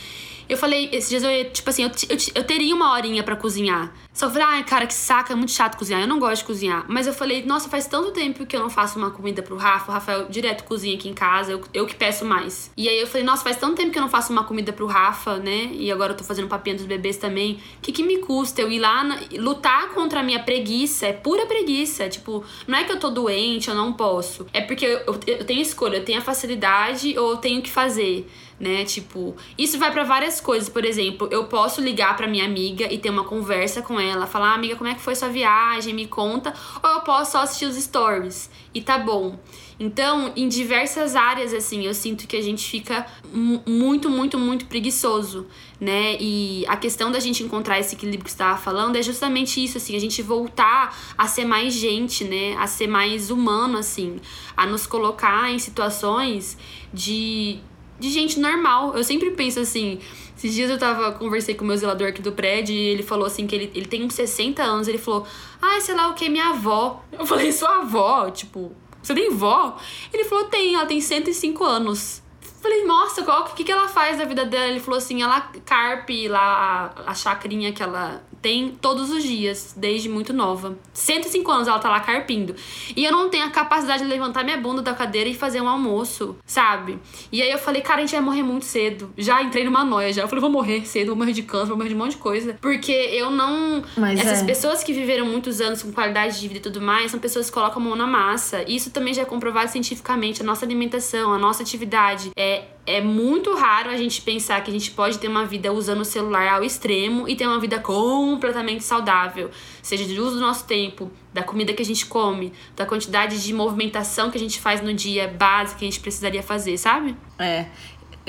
eu 0.50 0.58
falei, 0.58 0.90
esses 0.92 1.10
dias 1.10 1.24
eu, 1.24 1.52
tipo 1.52 1.70
assim, 1.70 1.84
eu, 1.84 1.92
eu, 2.10 2.18
eu 2.34 2.44
teria 2.44 2.74
uma 2.74 2.92
horinha 2.92 3.22
para 3.22 3.36
cozinhar. 3.36 3.94
Só 4.12 4.30
falei, 4.30 4.48
ai, 4.48 4.64
cara, 4.66 4.88
que 4.88 4.94
saca, 4.94 5.32
é 5.32 5.36
muito 5.36 5.52
chato 5.52 5.78
cozinhar. 5.78 6.02
Eu 6.02 6.08
não 6.08 6.20
gosto 6.20 6.42
de 6.42 6.48
cozinhar. 6.48 6.84
Mas 6.90 7.08
eu 7.08 7.14
falei, 7.14 7.46
nossa, 7.46 7.70
faz 7.70 7.86
tanto 7.86 8.12
tempo 8.12 8.46
que 8.46 8.56
eu 8.56 8.60
não 8.60 8.70
faço 8.70 8.98
uma 8.98 9.12
comida 9.12 9.42
pro 9.42 9.56
Rafa. 9.56 9.92
O 9.92 9.94
Rafael 9.94 10.28
direto 10.28 10.64
cozinha 10.64 10.96
aqui 10.96 11.08
em 11.08 11.14
casa, 11.14 11.52
eu, 11.52 11.62
eu 11.74 11.86
que 11.86 11.96
peço 11.96 12.26
mais. 12.26 12.72
E 12.76 12.90
aí 12.90 13.00
eu 13.00 13.08
falei, 13.08 13.24
nossa, 13.24 13.44
faz 13.44 13.56
tanto 13.56 13.76
tempo 13.76 13.92
que 13.92 13.98
eu 13.98 14.02
não 14.02 14.10
faço 14.10 14.34
uma 14.34 14.44
comida 14.44 14.74
pro 14.74 14.88
Rafa, 14.88 15.38
né? 15.38 15.70
E 15.72 15.92
agora 15.92 16.14
eu 16.14 16.18
tô 16.18 16.24
fazendo 16.24 16.48
papinha 16.48 16.76
dos 16.76 16.86
bebês 16.86 17.16
também. 17.16 17.62
O 17.78 17.82
que, 17.82 17.92
que 17.92 18.04
me 18.04 18.18
custa 18.18 18.62
eu 18.62 18.72
ir 18.72 18.80
lá 18.80 19.04
na, 19.04 19.20
lutar 19.38 19.90
contra 19.90 20.20
a 20.20 20.24
minha 20.24 20.44
preguiça? 20.44 21.06
É 21.06 21.14
pura 21.14 21.46
preguiça. 21.46 22.10
Tipo, 22.10 22.44
não 22.68 22.78
é 22.78 22.84
que 22.84 22.92
eu 22.92 23.00
tô 23.00 23.12
doente, 23.12 23.70
eu 23.70 23.76
não 23.76 23.94
posso. 23.94 24.48
É 24.52 24.62
porque 24.62 24.86
eu, 24.86 25.00
eu, 25.00 25.20
eu 25.28 25.46
tenho 25.46 25.62
escolha, 25.62 25.98
eu 25.98 26.04
tenho 26.04 26.18
a 26.18 26.22
facilidade 26.22 27.18
ou 27.18 27.32
eu 27.32 27.38
tenho 27.38 27.62
que 27.62 27.70
fazer 27.70 28.28
né? 28.60 28.84
Tipo, 28.84 29.36
isso 29.58 29.80
vai 29.80 29.92
para 29.92 30.04
várias 30.04 30.42
coisas. 30.42 30.68
Por 30.68 30.84
exemplo, 30.84 31.28
eu 31.32 31.46
posso 31.46 31.82
ligar 31.82 32.16
para 32.18 32.28
minha 32.28 32.46
amiga 32.46 32.92
e 32.92 32.98
ter 32.98 33.10
uma 33.10 33.24
conversa 33.24 33.82
com 33.82 34.00
ela, 34.00 34.28
falar, 34.28 34.52
ah, 34.52 34.56
amiga, 34.56 34.76
como 34.76 34.90
é 34.90 34.96
que 34.96 35.02
foi 35.02 35.16
sua 35.16 35.30
viagem? 35.30 35.94
Me 35.94 36.08
conta. 36.08 36.54
Ou 36.84 36.90
eu 36.90 37.02
posso 37.02 37.32
só 37.32 37.42
assistir 37.42 37.66
os 37.66 37.76
stories 37.76 38.50
e 38.74 38.82
tá 38.82 38.98
bom. 38.98 39.40
Então, 39.80 40.34
em 40.36 40.50
diversas 40.50 41.16
áreas, 41.16 41.54
assim, 41.54 41.86
eu 41.86 41.94
sinto 41.94 42.28
que 42.28 42.36
a 42.36 42.42
gente 42.42 42.70
fica 42.70 43.06
muito, 43.34 44.10
muito, 44.10 44.38
muito 44.38 44.66
preguiçoso, 44.66 45.48
né? 45.80 46.18
E 46.20 46.66
a 46.68 46.76
questão 46.76 47.10
da 47.10 47.20
gente 47.20 47.44
encontrar 47.44 47.80
esse 47.80 47.96
equilíbrio 47.96 48.26
que 48.26 48.30
você 48.30 48.36
estava 48.36 48.58
falando 48.58 48.98
é 48.98 49.02
justamente 49.02 49.64
isso, 49.64 49.78
assim, 49.78 49.96
a 49.96 50.00
gente 50.00 50.22
voltar 50.22 51.14
a 51.18 51.28
ser 51.28 51.46
mais 51.46 51.74
gente, 51.74 52.26
né? 52.26 52.58
A 52.58 52.68
ser 52.68 52.88
mais 52.88 53.32
humano, 53.32 53.78
assim, 53.78 54.20
a 54.56 54.66
nos 54.66 54.86
colocar 54.86 55.50
em 55.50 55.58
situações 55.58 56.58
de, 56.94 57.60
de 58.00 58.10
gente 58.10 58.40
normal. 58.40 58.96
Eu 58.96 59.04
sempre 59.04 59.32
penso 59.32 59.60
assim. 59.60 60.00
Esses 60.38 60.54
dias 60.54 60.70
eu 60.70 60.78
tava, 60.78 61.12
conversei 61.12 61.54
com 61.54 61.66
o 61.66 61.68
meu 61.68 61.76
zelador 61.76 62.08
aqui 62.08 62.22
do 62.22 62.32
prédio 62.32 62.74
e 62.74 62.80
ele 62.80 63.04
falou 63.04 63.26
assim 63.26 63.46
que 63.46 63.54
ele, 63.54 63.72
ele 63.76 63.86
tem 63.86 64.04
uns 64.04 64.14
60 64.14 64.64
anos. 64.64 64.88
Ele 64.88 64.98
falou, 64.98 65.28
ah, 65.62 65.80
sei 65.82 65.94
lá 65.96 66.08
o 66.10 66.14
que, 66.14 66.30
minha 66.30 66.50
avó. 66.50 67.04
Eu 67.12 67.26
falei, 67.26 67.52
sua 67.52 67.80
avó? 67.80 68.30
Tipo, 68.32 68.72
você 69.04 69.14
tem 69.14 69.30
vó? 69.30 69.78
Ele 70.14 70.24
falou, 70.24 70.46
tem, 70.46 70.76
ela 70.76 70.86
tem 70.86 71.02
105 71.02 71.64
anos. 71.66 72.24
Falei, 72.62 72.86
nossa, 72.86 73.24
qual 73.24 73.46
que, 73.46 73.64
que 73.64 73.72
ela 73.72 73.88
faz 73.88 74.18
da 74.18 74.26
vida 74.26 74.46
dela? 74.46 74.68
Ele 74.68 74.80
falou 74.80 74.98
assim, 74.98 75.22
ela 75.22 75.42
carpe 75.66 76.28
lá 76.28 76.94
a, 77.06 77.12
a 77.12 77.14
chacrinha 77.14 77.72
que 77.74 77.84
ela 77.84 78.22
tem 78.42 78.70
todos 78.82 79.10
os 79.10 79.24
dias, 79.24 79.74
desde 79.76 80.10
muito 80.10 80.34
nova. 80.34 80.78
105 80.94 81.52
anos 81.52 81.68
ela 81.68 81.80
tá 81.80 81.90
lá 81.90 82.00
carpindo. 82.00 82.56
E 82.96 83.04
eu 83.04 83.12
não 83.12 83.30
tenho 83.30 83.46
a 83.46 83.50
capacidade 83.50 84.04
de 84.04 84.10
levantar 84.10 84.44
minha 84.44 84.58
bunda 84.58 84.82
da 84.82 84.94
cadeira 84.94 85.30
e 85.30 85.34
fazer 85.34 85.62
um 85.62 85.70
almoço, 85.70 86.38
sabe? 86.46 87.00
E 87.32 87.42
aí 87.42 87.52
eu 87.52 87.58
falei, 87.58 87.82
cara, 87.82 88.00
a 88.00 88.02
gente 88.02 88.12
vai 88.12 88.22
morrer 88.22 88.44
muito 88.44 88.66
cedo. 88.66 89.12
Já 89.18 89.42
entrei 89.42 89.64
numa 89.64 89.84
noia 89.84 90.14
já. 90.14 90.22
Eu 90.22 90.28
falei, 90.28 90.42
vou 90.42 90.50
morrer 90.50 90.86
cedo, 90.86 91.08
vou 91.08 91.16
morrer 91.16 91.34
de 91.34 91.44
câncer, 91.44 91.68
vou 91.68 91.78
morrer 91.78 91.90
de 91.90 91.96
um 91.96 91.98
monte 91.98 92.12
de 92.12 92.18
coisa. 92.18 92.58
Porque 92.62 92.92
eu 92.92 93.30
não. 93.30 93.84
Mas 93.98 94.20
Essas 94.20 94.44
é. 94.44 94.46
pessoas 94.46 94.84
que 94.84 94.94
viveram 94.94 95.26
muitos 95.26 95.62
anos 95.62 95.84
com 95.84 95.92
qualidade 95.92 96.40
de 96.40 96.48
vida 96.48 96.60
e 96.60 96.62
tudo 96.62 96.82
mais 96.82 97.12
são 97.12 97.20
pessoas 97.20 97.48
que 97.48 97.54
colocam 97.54 97.82
a 97.82 97.86
mão 97.86 97.96
na 97.96 98.08
massa. 98.08 98.64
Isso 98.68 98.92
também 98.92 99.14
já 99.14 99.24
é 99.24 99.26
comprovado 99.26 99.72
cientificamente. 99.72 100.42
A 100.42 100.46
nossa 100.46 100.66
alimentação, 100.66 101.34
a 101.34 101.38
nossa 101.38 101.62
atividade 101.62 102.32
é 102.38 102.64
é 102.90 103.02
muito 103.02 103.54
raro 103.56 103.92
a 103.92 103.96
gente 103.96 104.20
pensar 104.20 104.64
que 104.64 104.72
a 104.72 104.74
gente 104.74 104.90
pode 104.90 105.20
ter 105.20 105.28
uma 105.28 105.46
vida 105.46 105.72
usando 105.72 106.02
o 106.02 106.06
celular 106.06 106.52
ao 106.52 106.64
extremo 106.64 107.30
e 107.30 107.36
ter 107.36 107.46
uma 107.46 107.60
vida 107.60 107.80
completamente 107.80 108.84
saudável, 108.84 109.52
seja 109.84 110.06
de 110.06 110.20
uso 110.20 110.38
do 110.38 110.42
nosso 110.42 110.66
tempo, 110.66 111.12
da 111.32 111.44
comida 111.44 111.72
que 111.72 111.84
a 111.84 111.86
gente 111.86 112.08
come, 112.08 112.52
da 112.76 112.88
quantidade 112.88 113.44
de 113.44 113.54
movimentação 113.54 114.32
que 114.32 114.38
a 114.38 114.40
gente 114.40 114.60
faz 114.60 114.82
no 114.82 114.92
dia 114.92 115.28
básica 115.28 115.78
que 115.78 115.86
a 115.86 115.88
gente 115.88 116.00
precisaria 116.00 116.42
fazer, 116.42 116.80
sabe? 116.80 117.16
É. 117.38 117.68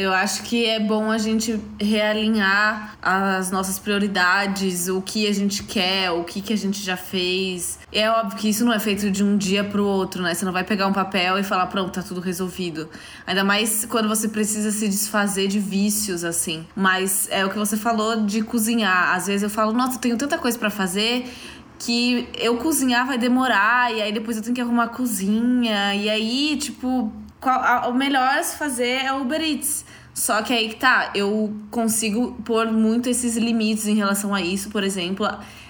Eu 0.01 0.15
acho 0.15 0.45
que 0.45 0.65
é 0.65 0.81
bom 0.81 1.11
a 1.11 1.19
gente 1.19 1.61
realinhar 1.79 2.97
as 3.03 3.51
nossas 3.51 3.79
prioridades, 3.79 4.89
o 4.89 5.03
que 5.03 5.27
a 5.27 5.33
gente 5.35 5.63
quer, 5.63 6.11
o 6.11 6.25
que, 6.25 6.41
que 6.41 6.55
a 6.55 6.57
gente 6.57 6.83
já 6.83 6.97
fez. 6.97 7.79
É 7.93 8.09
óbvio 8.09 8.39
que 8.39 8.49
isso 8.49 8.65
não 8.65 8.73
é 8.73 8.79
feito 8.79 9.11
de 9.11 9.23
um 9.23 9.37
dia 9.37 9.63
pro 9.63 9.85
outro, 9.85 10.23
né? 10.23 10.33
Você 10.33 10.47
não 10.47 10.55
vai 10.55 10.65
pegar 10.65 10.87
um 10.87 10.93
papel 10.95 11.39
e 11.39 11.43
falar, 11.43 11.67
pronto, 11.67 11.93
tá 11.93 12.03
tudo 12.03 12.19
resolvido. 12.19 12.89
Ainda 13.27 13.45
mais 13.45 13.85
quando 13.85 14.09
você 14.09 14.27
precisa 14.27 14.71
se 14.71 14.89
desfazer 14.89 15.49
de 15.49 15.59
vícios, 15.59 16.25
assim. 16.25 16.67
Mas 16.75 17.29
é 17.31 17.45
o 17.45 17.51
que 17.51 17.59
você 17.59 17.77
falou 17.77 18.25
de 18.25 18.41
cozinhar. 18.41 19.15
Às 19.15 19.27
vezes 19.27 19.43
eu 19.43 19.51
falo, 19.51 19.71
nossa, 19.71 19.97
eu 19.97 20.01
tenho 20.01 20.17
tanta 20.17 20.39
coisa 20.39 20.59
para 20.59 20.71
fazer 20.71 21.31
que 21.79 22.27
eu 22.39 22.57
cozinhar 22.57 23.07
vai 23.07 23.19
demorar, 23.19 23.93
e 23.93 24.03
aí 24.03 24.13
depois 24.13 24.37
eu 24.37 24.43
tenho 24.43 24.55
que 24.55 24.61
arrumar 24.61 24.85
a 24.85 24.89
cozinha, 24.89 25.95
e 25.95 26.11
aí, 26.11 26.57
tipo, 26.59 27.11
qual, 27.41 27.59
a, 27.61 27.89
o 27.89 27.95
melhor 27.95 28.39
a 28.39 28.43
se 28.43 28.57
fazer 28.57 29.05
é 29.05 29.13
o 29.13 29.23
Uber 29.23 29.41
Eats. 29.41 29.85
Só 30.13 30.43
que 30.43 30.53
aí 30.53 30.69
que 30.69 30.77
tá, 30.77 31.11
eu 31.15 31.55
consigo 31.71 32.33
pôr 32.45 32.71
muito 32.71 33.09
esses 33.09 33.37
limites 33.37 33.87
em 33.87 33.95
relação 33.95 34.35
a 34.35 34.43
isso, 34.43 34.71
por 34.71 34.85
exemplo. 34.85 35.27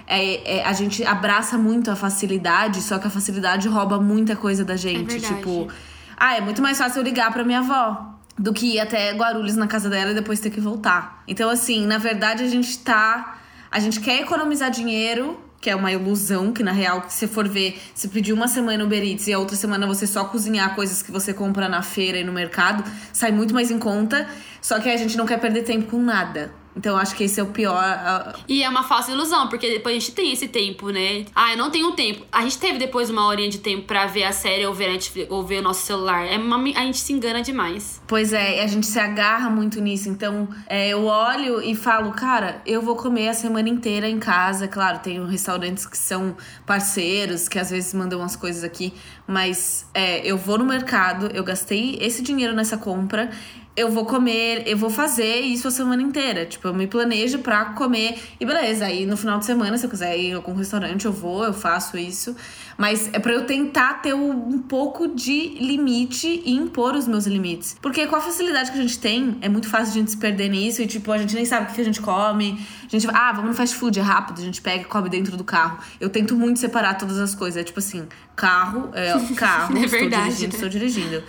é, 0.07 0.59
é, 0.59 0.65
a 0.65 0.73
gente 0.73 1.05
abraça 1.05 1.57
muito 1.57 1.91
a 1.91 1.95
facilidade, 1.95 2.83
só 2.83 2.99
que 2.99 3.07
a 3.07 3.11
facilidade 3.11 3.69
rouba 3.69 4.01
muita 4.01 4.35
coisa 4.35 4.65
da 4.65 4.77
gente. 4.77 5.13
verdade. 5.13 5.35
tipo, 5.35 5.69
ah, 6.17 6.37
é 6.37 6.41
muito 6.41 6.61
mais 6.61 6.77
fácil 6.79 7.01
eu 7.01 7.05
ligar 7.05 7.33
pra 7.33 7.45
minha 7.45 7.61
avó 7.61 8.15
do 8.37 8.53
que 8.53 8.75
ir 8.75 8.81
até 8.81 9.13
Guarulhos 9.13 9.55
na 9.55 9.67
casa 9.67 9.91
dela 9.91 10.13
e 10.13 10.15
depois 10.15 10.41
ter 10.41 10.51
que 10.51 10.61
voltar. 10.61 11.23
Então, 11.29 11.51
assim, 11.51 11.87
na 11.87 11.99
verdade, 11.99 12.43
a 12.43 12.49
gente 12.49 12.79
tá. 12.79 13.39
A 13.71 13.79
gente 13.79 14.01
quer 14.01 14.21
economizar 14.23 14.71
dinheiro, 14.71 15.39
que 15.61 15.69
é 15.69 15.77
uma 15.77 15.93
ilusão, 15.93 16.53
que 16.53 16.63
na 16.63 16.73
real, 16.73 17.05
se 17.09 17.19
você 17.19 17.29
for 17.29 17.47
ver, 17.47 17.81
se 17.95 18.09
pedir 18.09 18.33
uma 18.33 18.49
semana 18.49 18.83
Uber 18.83 19.03
Eats 19.03 19.27
e 19.29 19.33
a 19.33 19.39
outra 19.39 19.57
semana 19.57 19.87
você 19.87 20.07
só 20.07 20.25
cozinhar 20.25 20.75
coisas 20.75 21.03
que 21.03 21.13
você 21.13 21.35
compra 21.35 21.69
na 21.69 21.83
feira 21.83 22.19
e 22.19 22.25
no 22.25 22.33
mercado, 22.33 22.83
sai 23.13 23.31
muito 23.31 23.53
mais 23.53 23.71
em 23.71 23.79
conta. 23.79 24.27
Só 24.63 24.79
que 24.79 24.89
a 24.89 24.97
gente 24.97 25.17
não 25.17 25.27
quer 25.27 25.39
perder 25.39 25.65
tempo 25.65 25.91
com 25.91 26.03
nada. 26.03 26.60
Então, 26.81 26.95
eu 26.95 26.99
acho 26.99 27.15
que 27.15 27.25
esse 27.25 27.39
é 27.39 27.43
o 27.43 27.49
pior. 27.49 28.41
E 28.49 28.63
é 28.63 28.69
uma 28.71 28.83
falsa 28.83 29.13
ilusão, 29.13 29.49
porque 29.49 29.69
depois 29.69 29.95
a 29.95 29.99
gente 29.99 30.13
tem 30.13 30.33
esse 30.33 30.49
tempo, 30.49 30.89
né? 30.89 31.27
Ah, 31.35 31.53
eu 31.53 31.59
não 31.59 31.71
tenho 31.71 31.93
tempo. 31.93 32.25
A 32.33 32.41
gente 32.41 32.57
teve 32.57 32.79
depois 32.79 33.11
uma 33.11 33.27
horinha 33.27 33.51
de 33.51 33.59
tempo 33.59 33.83
pra 33.87 34.07
ver 34.07 34.25
a 34.25 34.33
série 34.33 34.65
ou 34.65 34.73
ver, 34.73 34.87
a 34.89 35.35
ou 35.35 35.45
ver 35.45 35.59
o 35.59 35.63
nosso 35.63 35.85
celular. 35.85 36.25
É 36.27 36.39
uma- 36.39 36.57
a 36.57 36.83
gente 36.87 36.97
se 36.97 37.13
engana 37.13 37.43
demais. 37.43 38.01
Pois 38.07 38.33
é, 38.33 38.63
a 38.63 38.67
gente 38.67 38.87
se 38.87 38.99
agarra 38.99 39.51
muito 39.51 39.79
nisso. 39.79 40.09
Então, 40.09 40.49
é, 40.67 40.89
eu 40.89 41.05
olho 41.05 41.61
e 41.61 41.75
falo, 41.75 42.13
cara, 42.13 42.63
eu 42.65 42.81
vou 42.81 42.97
comer 42.97 43.29
a 43.29 43.35
semana 43.35 43.69
inteira 43.69 44.09
em 44.09 44.19
casa. 44.19 44.67
Claro, 44.67 45.01
tem 45.01 45.23
restaurantes 45.27 45.85
que 45.85 45.99
são 45.99 46.35
parceiros, 46.65 47.47
que 47.47 47.59
às 47.59 47.69
vezes 47.69 47.93
mandam 47.93 48.23
as 48.23 48.37
coisas 48.37 48.65
aqui. 48.65 48.95
Mas 49.27 49.87
é, 49.93 50.27
eu 50.27 50.39
vou 50.39 50.57
no 50.57 50.65
mercado, 50.65 51.27
eu 51.35 51.45
gastei 51.45 51.99
esse 52.01 52.23
dinheiro 52.23 52.55
nessa 52.55 52.79
compra. 52.79 53.31
Eu 53.77 53.89
vou 53.91 54.05
comer, 54.05 54.65
eu 54.67 54.77
vou 54.77 54.91
fazer 54.91 55.41
isso 55.41 55.69
a 55.69 55.71
semana 55.71 56.03
inteira. 56.03 56.45
Tipo, 56.45 56.69
eu 56.69 56.75
me 56.75 56.87
planejo 56.87 57.39
pra 57.39 57.67
comer. 57.67 58.19
E 58.39 58.45
beleza, 58.45 58.85
aí 58.85 59.07
no 59.07 59.17
final 59.17 59.39
de 59.39 59.47
semana, 59.47 59.79
se 59.79 59.87
eu 59.87 59.91
quiser 59.91 60.19
ir 60.19 60.27
em 60.31 60.35
algum 60.35 60.55
restaurante, 60.55 61.07
eu 61.07 61.13
vou, 61.13 61.45
eu 61.45 61.55
faço 61.55 61.97
isso. 61.97 62.35
Mas 62.77 63.09
é 63.13 63.19
pra 63.19 63.33
eu 63.33 63.47
tentar 63.47 63.95
ter 64.03 64.13
um 64.13 64.59
pouco 64.59 65.07
de 65.09 65.51
limite 65.61 66.43
e 66.45 66.53
impor 66.53 66.95
os 66.95 67.07
meus 67.07 67.27
limites. 67.27 67.77
Porque 67.81 68.07
com 68.07 68.17
a 68.17 68.21
facilidade 68.21 68.73
que 68.73 68.79
a 68.79 68.83
gente 68.83 68.99
tem, 68.99 69.39
é 69.41 69.49
muito 69.49 69.69
fácil 69.69 69.93
a 69.93 69.95
gente 69.95 70.11
se 70.11 70.17
perder 70.17 70.49
nisso 70.49 70.83
e, 70.83 70.87
tipo, 70.87 71.13
a 71.13 71.19
gente 71.19 71.35
nem 71.35 71.45
sabe 71.45 71.71
o 71.71 71.75
que 71.75 71.81
a 71.81 71.85
gente 71.85 72.01
come. 72.01 72.59
A 72.85 72.89
gente 72.89 73.07
ah, 73.15 73.33
vamos 73.33 73.51
no 73.51 73.57
fast 73.57 73.77
food, 73.77 73.99
é 73.99 74.03
rápido, 74.03 74.41
a 74.41 74.45
gente 74.45 74.61
pega 74.61 74.83
e 74.83 74.85
come 74.85 75.09
dentro 75.09 75.37
do 75.37 75.45
carro. 75.45 75.79
Eu 76.01 76.11
tento 76.11 76.35
muito 76.35 76.59
separar 76.59 76.95
todas 76.95 77.19
as 77.19 77.35
coisas. 77.35 77.61
É 77.61 77.65
tipo 77.65 77.79
assim, 77.79 78.07
carro, 78.35 78.91
é 78.95 79.13
carro, 79.37 79.77
É 79.77 79.85
estou 79.85 80.01
verdade, 80.01 80.25
dirigindo, 80.25 80.49
né? 80.49 80.55
estou 80.55 80.69
dirigindo. 80.69 81.23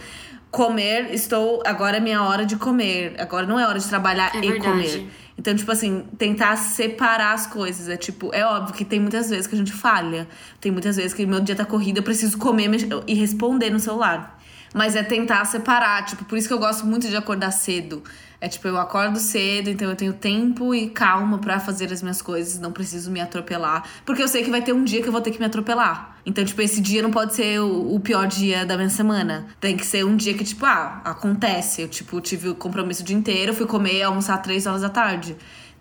Comer, 0.51 1.13
estou. 1.13 1.63
Agora 1.65 1.97
é 1.97 1.99
minha 1.99 2.21
hora 2.21 2.45
de 2.45 2.57
comer. 2.57 3.15
Agora 3.17 3.45
não 3.47 3.57
é 3.59 3.65
hora 3.65 3.79
de 3.79 3.87
trabalhar 3.87 4.35
É 4.35 4.39
e 4.39 4.51
verdade. 4.51 4.69
comer. 4.69 5.07
Então, 5.39 5.55
tipo 5.55 5.71
assim, 5.71 6.03
tentar 6.17 6.55
separar 6.57 7.33
as 7.33 7.47
coisas. 7.47 7.87
É 7.87 7.95
tipo, 7.97 8.29
é 8.33 8.45
óbvio 8.45 8.75
que 8.75 8.83
tem 8.85 8.99
muitas 8.99 9.29
vezes 9.29 9.47
que 9.47 9.55
a 9.55 9.57
gente 9.57 9.71
falha. 9.71 10.27
Tem 10.59 10.71
muitas 10.71 10.97
vezes 10.97 11.13
que 11.13 11.25
meu 11.25 11.39
dia 11.39 11.55
tá 11.55 11.65
corrido, 11.65 11.97
eu 11.97 12.03
preciso 12.03 12.37
comer 12.37 12.69
e 13.07 13.13
responder 13.15 13.69
no 13.69 13.79
celular. 13.79 14.39
Mas 14.73 14.95
é 14.95 15.03
tentar 15.03 15.43
separar, 15.45 16.05
tipo, 16.05 16.23
por 16.25 16.37
isso 16.37 16.47
que 16.47 16.53
eu 16.53 16.59
gosto 16.59 16.85
muito 16.85 17.07
de 17.07 17.15
acordar 17.15 17.51
cedo. 17.51 18.01
É 18.43 18.47
tipo, 18.47 18.67
eu 18.67 18.77
acordo 18.77 19.19
cedo, 19.19 19.69
então 19.69 19.87
eu 19.87 19.95
tenho 19.95 20.13
tempo 20.13 20.73
e 20.73 20.89
calma 20.89 21.37
pra 21.37 21.59
fazer 21.59 21.93
as 21.93 22.01
minhas 22.01 22.23
coisas, 22.23 22.59
não 22.59 22.71
preciso 22.71 23.11
me 23.11 23.21
atropelar. 23.21 23.83
Porque 24.03 24.23
eu 24.23 24.27
sei 24.27 24.43
que 24.43 24.49
vai 24.49 24.63
ter 24.63 24.73
um 24.73 24.83
dia 24.83 24.99
que 24.99 25.07
eu 25.07 25.11
vou 25.11 25.21
ter 25.21 25.29
que 25.29 25.39
me 25.39 25.45
atropelar. 25.45 26.17
Então, 26.25 26.43
tipo, 26.43 26.59
esse 26.59 26.81
dia 26.81 27.03
não 27.03 27.11
pode 27.11 27.35
ser 27.35 27.61
o, 27.61 27.93
o 27.93 27.99
pior 27.99 28.25
dia 28.25 28.65
da 28.65 28.75
minha 28.77 28.89
semana. 28.89 29.45
Tem 29.59 29.77
que 29.77 29.85
ser 29.85 30.03
um 30.05 30.15
dia 30.15 30.33
que, 30.33 30.43
tipo, 30.43 30.65
ah, 30.65 31.01
acontece. 31.05 31.83
Eu, 31.83 31.87
tipo, 31.87 32.19
tive 32.19 32.49
o 32.49 32.55
compromisso 32.55 33.03
o 33.03 33.05
dia 33.05 33.15
inteiro, 33.15 33.53
fui 33.53 33.67
comer 33.67 33.97
e 33.97 34.03
almoçar 34.03 34.39
três 34.39 34.65
horas 34.65 34.81
da 34.81 34.89
tarde. 34.89 35.35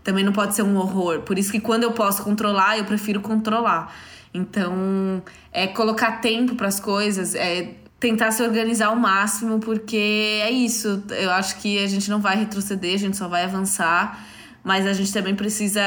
Também 0.04 0.22
não 0.22 0.32
pode 0.32 0.54
ser 0.54 0.62
um 0.62 0.76
horror. 0.76 1.20
Por 1.20 1.38
isso 1.38 1.50
que 1.50 1.60
quando 1.60 1.84
eu 1.84 1.92
posso 1.92 2.22
controlar, 2.22 2.76
eu 2.76 2.84
prefiro 2.84 3.22
controlar. 3.22 3.94
Então, 4.34 5.22
é 5.50 5.66
colocar 5.66 6.20
tempo 6.20 6.54
pras 6.54 6.78
coisas, 6.78 7.34
é 7.34 7.74
tentar 8.00 8.32
se 8.32 8.42
organizar 8.42 8.86
ao 8.86 8.96
máximo, 8.96 9.60
porque 9.60 10.40
é 10.42 10.50
isso. 10.50 11.04
Eu 11.10 11.30
acho 11.32 11.60
que 11.60 11.78
a 11.78 11.86
gente 11.86 12.08
não 12.08 12.18
vai 12.18 12.34
retroceder, 12.34 12.94
a 12.94 12.98
gente 12.98 13.16
só 13.16 13.28
vai 13.28 13.44
avançar, 13.44 14.26
mas 14.64 14.86
a 14.86 14.94
gente 14.94 15.12
também 15.12 15.36
precisa 15.36 15.82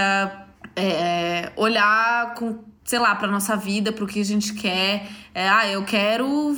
é, 0.76 1.52
olhar 1.56 2.36
com, 2.36 2.64
sei 2.86 3.00
lá, 3.00 3.16
pra 3.16 3.28
nossa 3.28 3.56
vida, 3.56 3.92
pro 3.92 4.06
que 4.06 4.22
a 4.22 4.26
gente 4.26 4.54
quer. 4.54 5.08
É, 5.34 5.50
ah, 5.50 5.68
eu 5.68 5.84
quero 5.84 6.56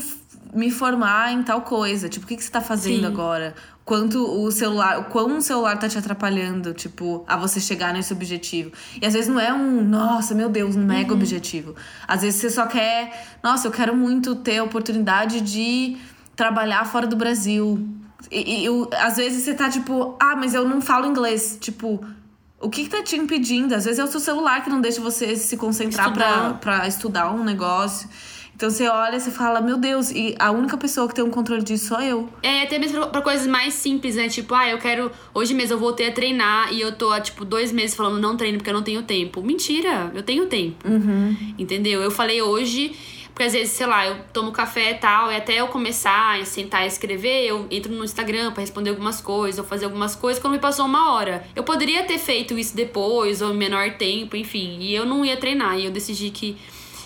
me 0.55 0.71
formar 0.71 1.33
em 1.33 1.43
tal 1.43 1.61
coisa. 1.61 2.07
Tipo, 2.09 2.25
o 2.25 2.27
que, 2.27 2.37
que 2.37 2.43
você 2.43 2.49
tá 2.49 2.61
fazendo 2.61 3.01
Sim. 3.01 3.05
agora? 3.05 3.53
Quanto 3.83 4.17
o 4.43 4.49
celular, 4.51 4.99
o 4.99 5.03
quão 5.05 5.37
o 5.37 5.41
celular 5.41 5.77
tá 5.77 5.87
te 5.87 5.97
atrapalhando, 5.97 6.73
tipo, 6.73 7.23
a 7.27 7.37
você 7.37 7.59
chegar 7.59 7.93
nesse 7.93 8.11
objetivo. 8.13 8.71
E 8.99 9.05
às 9.05 9.13
vezes 9.13 9.27
não 9.29 9.39
é 9.39 9.53
um, 9.53 9.83
nossa, 9.83 10.33
meu 10.33 10.49
Deus, 10.49 10.75
um 10.75 10.83
mega 10.83 11.13
objetivo. 11.13 11.75
Às 12.07 12.21
vezes 12.23 12.39
você 12.41 12.49
só 12.49 12.65
quer, 12.65 13.27
nossa, 13.43 13.67
eu 13.67 13.71
quero 13.71 13.95
muito 13.95 14.35
ter 14.37 14.57
a 14.57 14.63
oportunidade 14.63 15.41
de 15.41 15.97
trabalhar 16.35 16.83
fora 16.85 17.05
do 17.05 17.15
Brasil. 17.15 17.87
E, 18.31 18.61
e 18.61 18.65
eu- 18.65 18.89
às 18.99 19.17
vezes 19.17 19.43
você 19.43 19.53
tá 19.53 19.69
tipo, 19.69 20.15
ah, 20.19 20.35
mas 20.35 20.55
eu 20.55 20.67
não 20.67 20.81
falo 20.81 21.05
inglês. 21.05 21.55
Tipo, 21.61 22.03
o 22.59 22.69
que, 22.69 22.85
que 22.85 22.89
tá 22.89 23.03
te 23.03 23.15
impedindo? 23.15 23.75
Às 23.75 23.85
vezes 23.85 23.99
é 23.99 24.03
o 24.03 24.07
seu 24.07 24.19
celular 24.19 24.63
que 24.63 24.69
não 24.69 24.81
deixa 24.81 24.99
você 24.99 25.35
se 25.35 25.57
concentrar 25.57 26.11
pra 26.59 26.87
estudar 26.87 27.29
um 27.31 27.43
negócio. 27.43 28.09
Então 28.55 28.69
você 28.69 28.87
olha 28.87 29.19
você 29.19 29.31
fala, 29.31 29.59
meu 29.59 29.77
Deus, 29.77 30.11
e 30.11 30.33
a 30.39 30.49
única 30.49 30.77
pessoa 30.77 31.07
que 31.07 31.13
tem 31.13 31.23
um 31.23 31.29
controle 31.29 31.61
disso 31.61 31.89
sou 31.89 31.99
eu. 31.99 32.29
É, 32.41 32.63
até 32.63 32.79
mesmo 32.79 33.05
pra, 33.07 33.21
coisas 33.21 33.45
mais 33.45 33.73
simples, 33.73 34.15
né? 34.15 34.29
Tipo, 34.29 34.55
ah, 34.55 34.69
eu 34.69 34.77
quero. 34.77 35.11
Hoje 35.33 35.53
mesmo 35.53 35.75
eu 35.75 35.79
voltei 35.79 36.07
a 36.07 36.11
treinar 36.11 36.73
e 36.73 36.79
eu 36.79 36.93
tô 36.93 37.11
há, 37.11 37.19
tipo, 37.19 37.43
dois 37.43 37.71
meses 37.71 37.95
falando 37.95 38.19
não 38.19 38.37
treino 38.37 38.57
porque 38.57 38.69
eu 38.69 38.73
não 38.73 38.81
tenho 38.81 39.03
tempo. 39.03 39.41
Mentira, 39.41 40.11
eu 40.15 40.23
tenho 40.23 40.47
tempo. 40.47 40.87
Entendeu? 41.57 42.01
Eu 42.01 42.11
falei 42.11 42.41
hoje. 42.41 42.95
Porque 43.35 43.43
às 43.43 43.51
vezes, 43.51 43.73
sei 43.73 43.85
lá, 43.85 44.07
eu 44.07 44.15
tomo 44.31 44.53
café 44.53 44.91
e 44.91 44.93
tal, 44.93 45.29
e 45.29 45.35
até 45.35 45.59
eu 45.59 45.67
começar 45.67 46.39
a 46.39 46.45
sentar 46.45 46.85
e 46.85 46.87
escrever, 46.87 47.45
eu 47.45 47.67
entro 47.69 47.91
no 47.91 48.05
Instagram 48.05 48.53
pra 48.53 48.61
responder 48.61 48.91
algumas 48.91 49.19
coisas, 49.19 49.59
ou 49.59 49.65
fazer 49.65 49.83
algumas 49.83 50.15
coisas, 50.15 50.41
quando 50.41 50.53
me 50.53 50.59
passou 50.59 50.85
uma 50.85 51.11
hora. 51.11 51.45
Eu 51.53 51.61
poderia 51.61 52.03
ter 52.03 52.17
feito 52.17 52.57
isso 52.57 52.73
depois, 52.73 53.41
ou 53.41 53.53
em 53.53 53.57
menor 53.57 53.97
tempo, 53.97 54.37
enfim, 54.37 54.77
e 54.79 54.95
eu 54.95 55.05
não 55.05 55.25
ia 55.25 55.35
treinar, 55.35 55.77
e 55.77 55.83
eu 55.83 55.91
decidi 55.91 56.29
que 56.29 56.55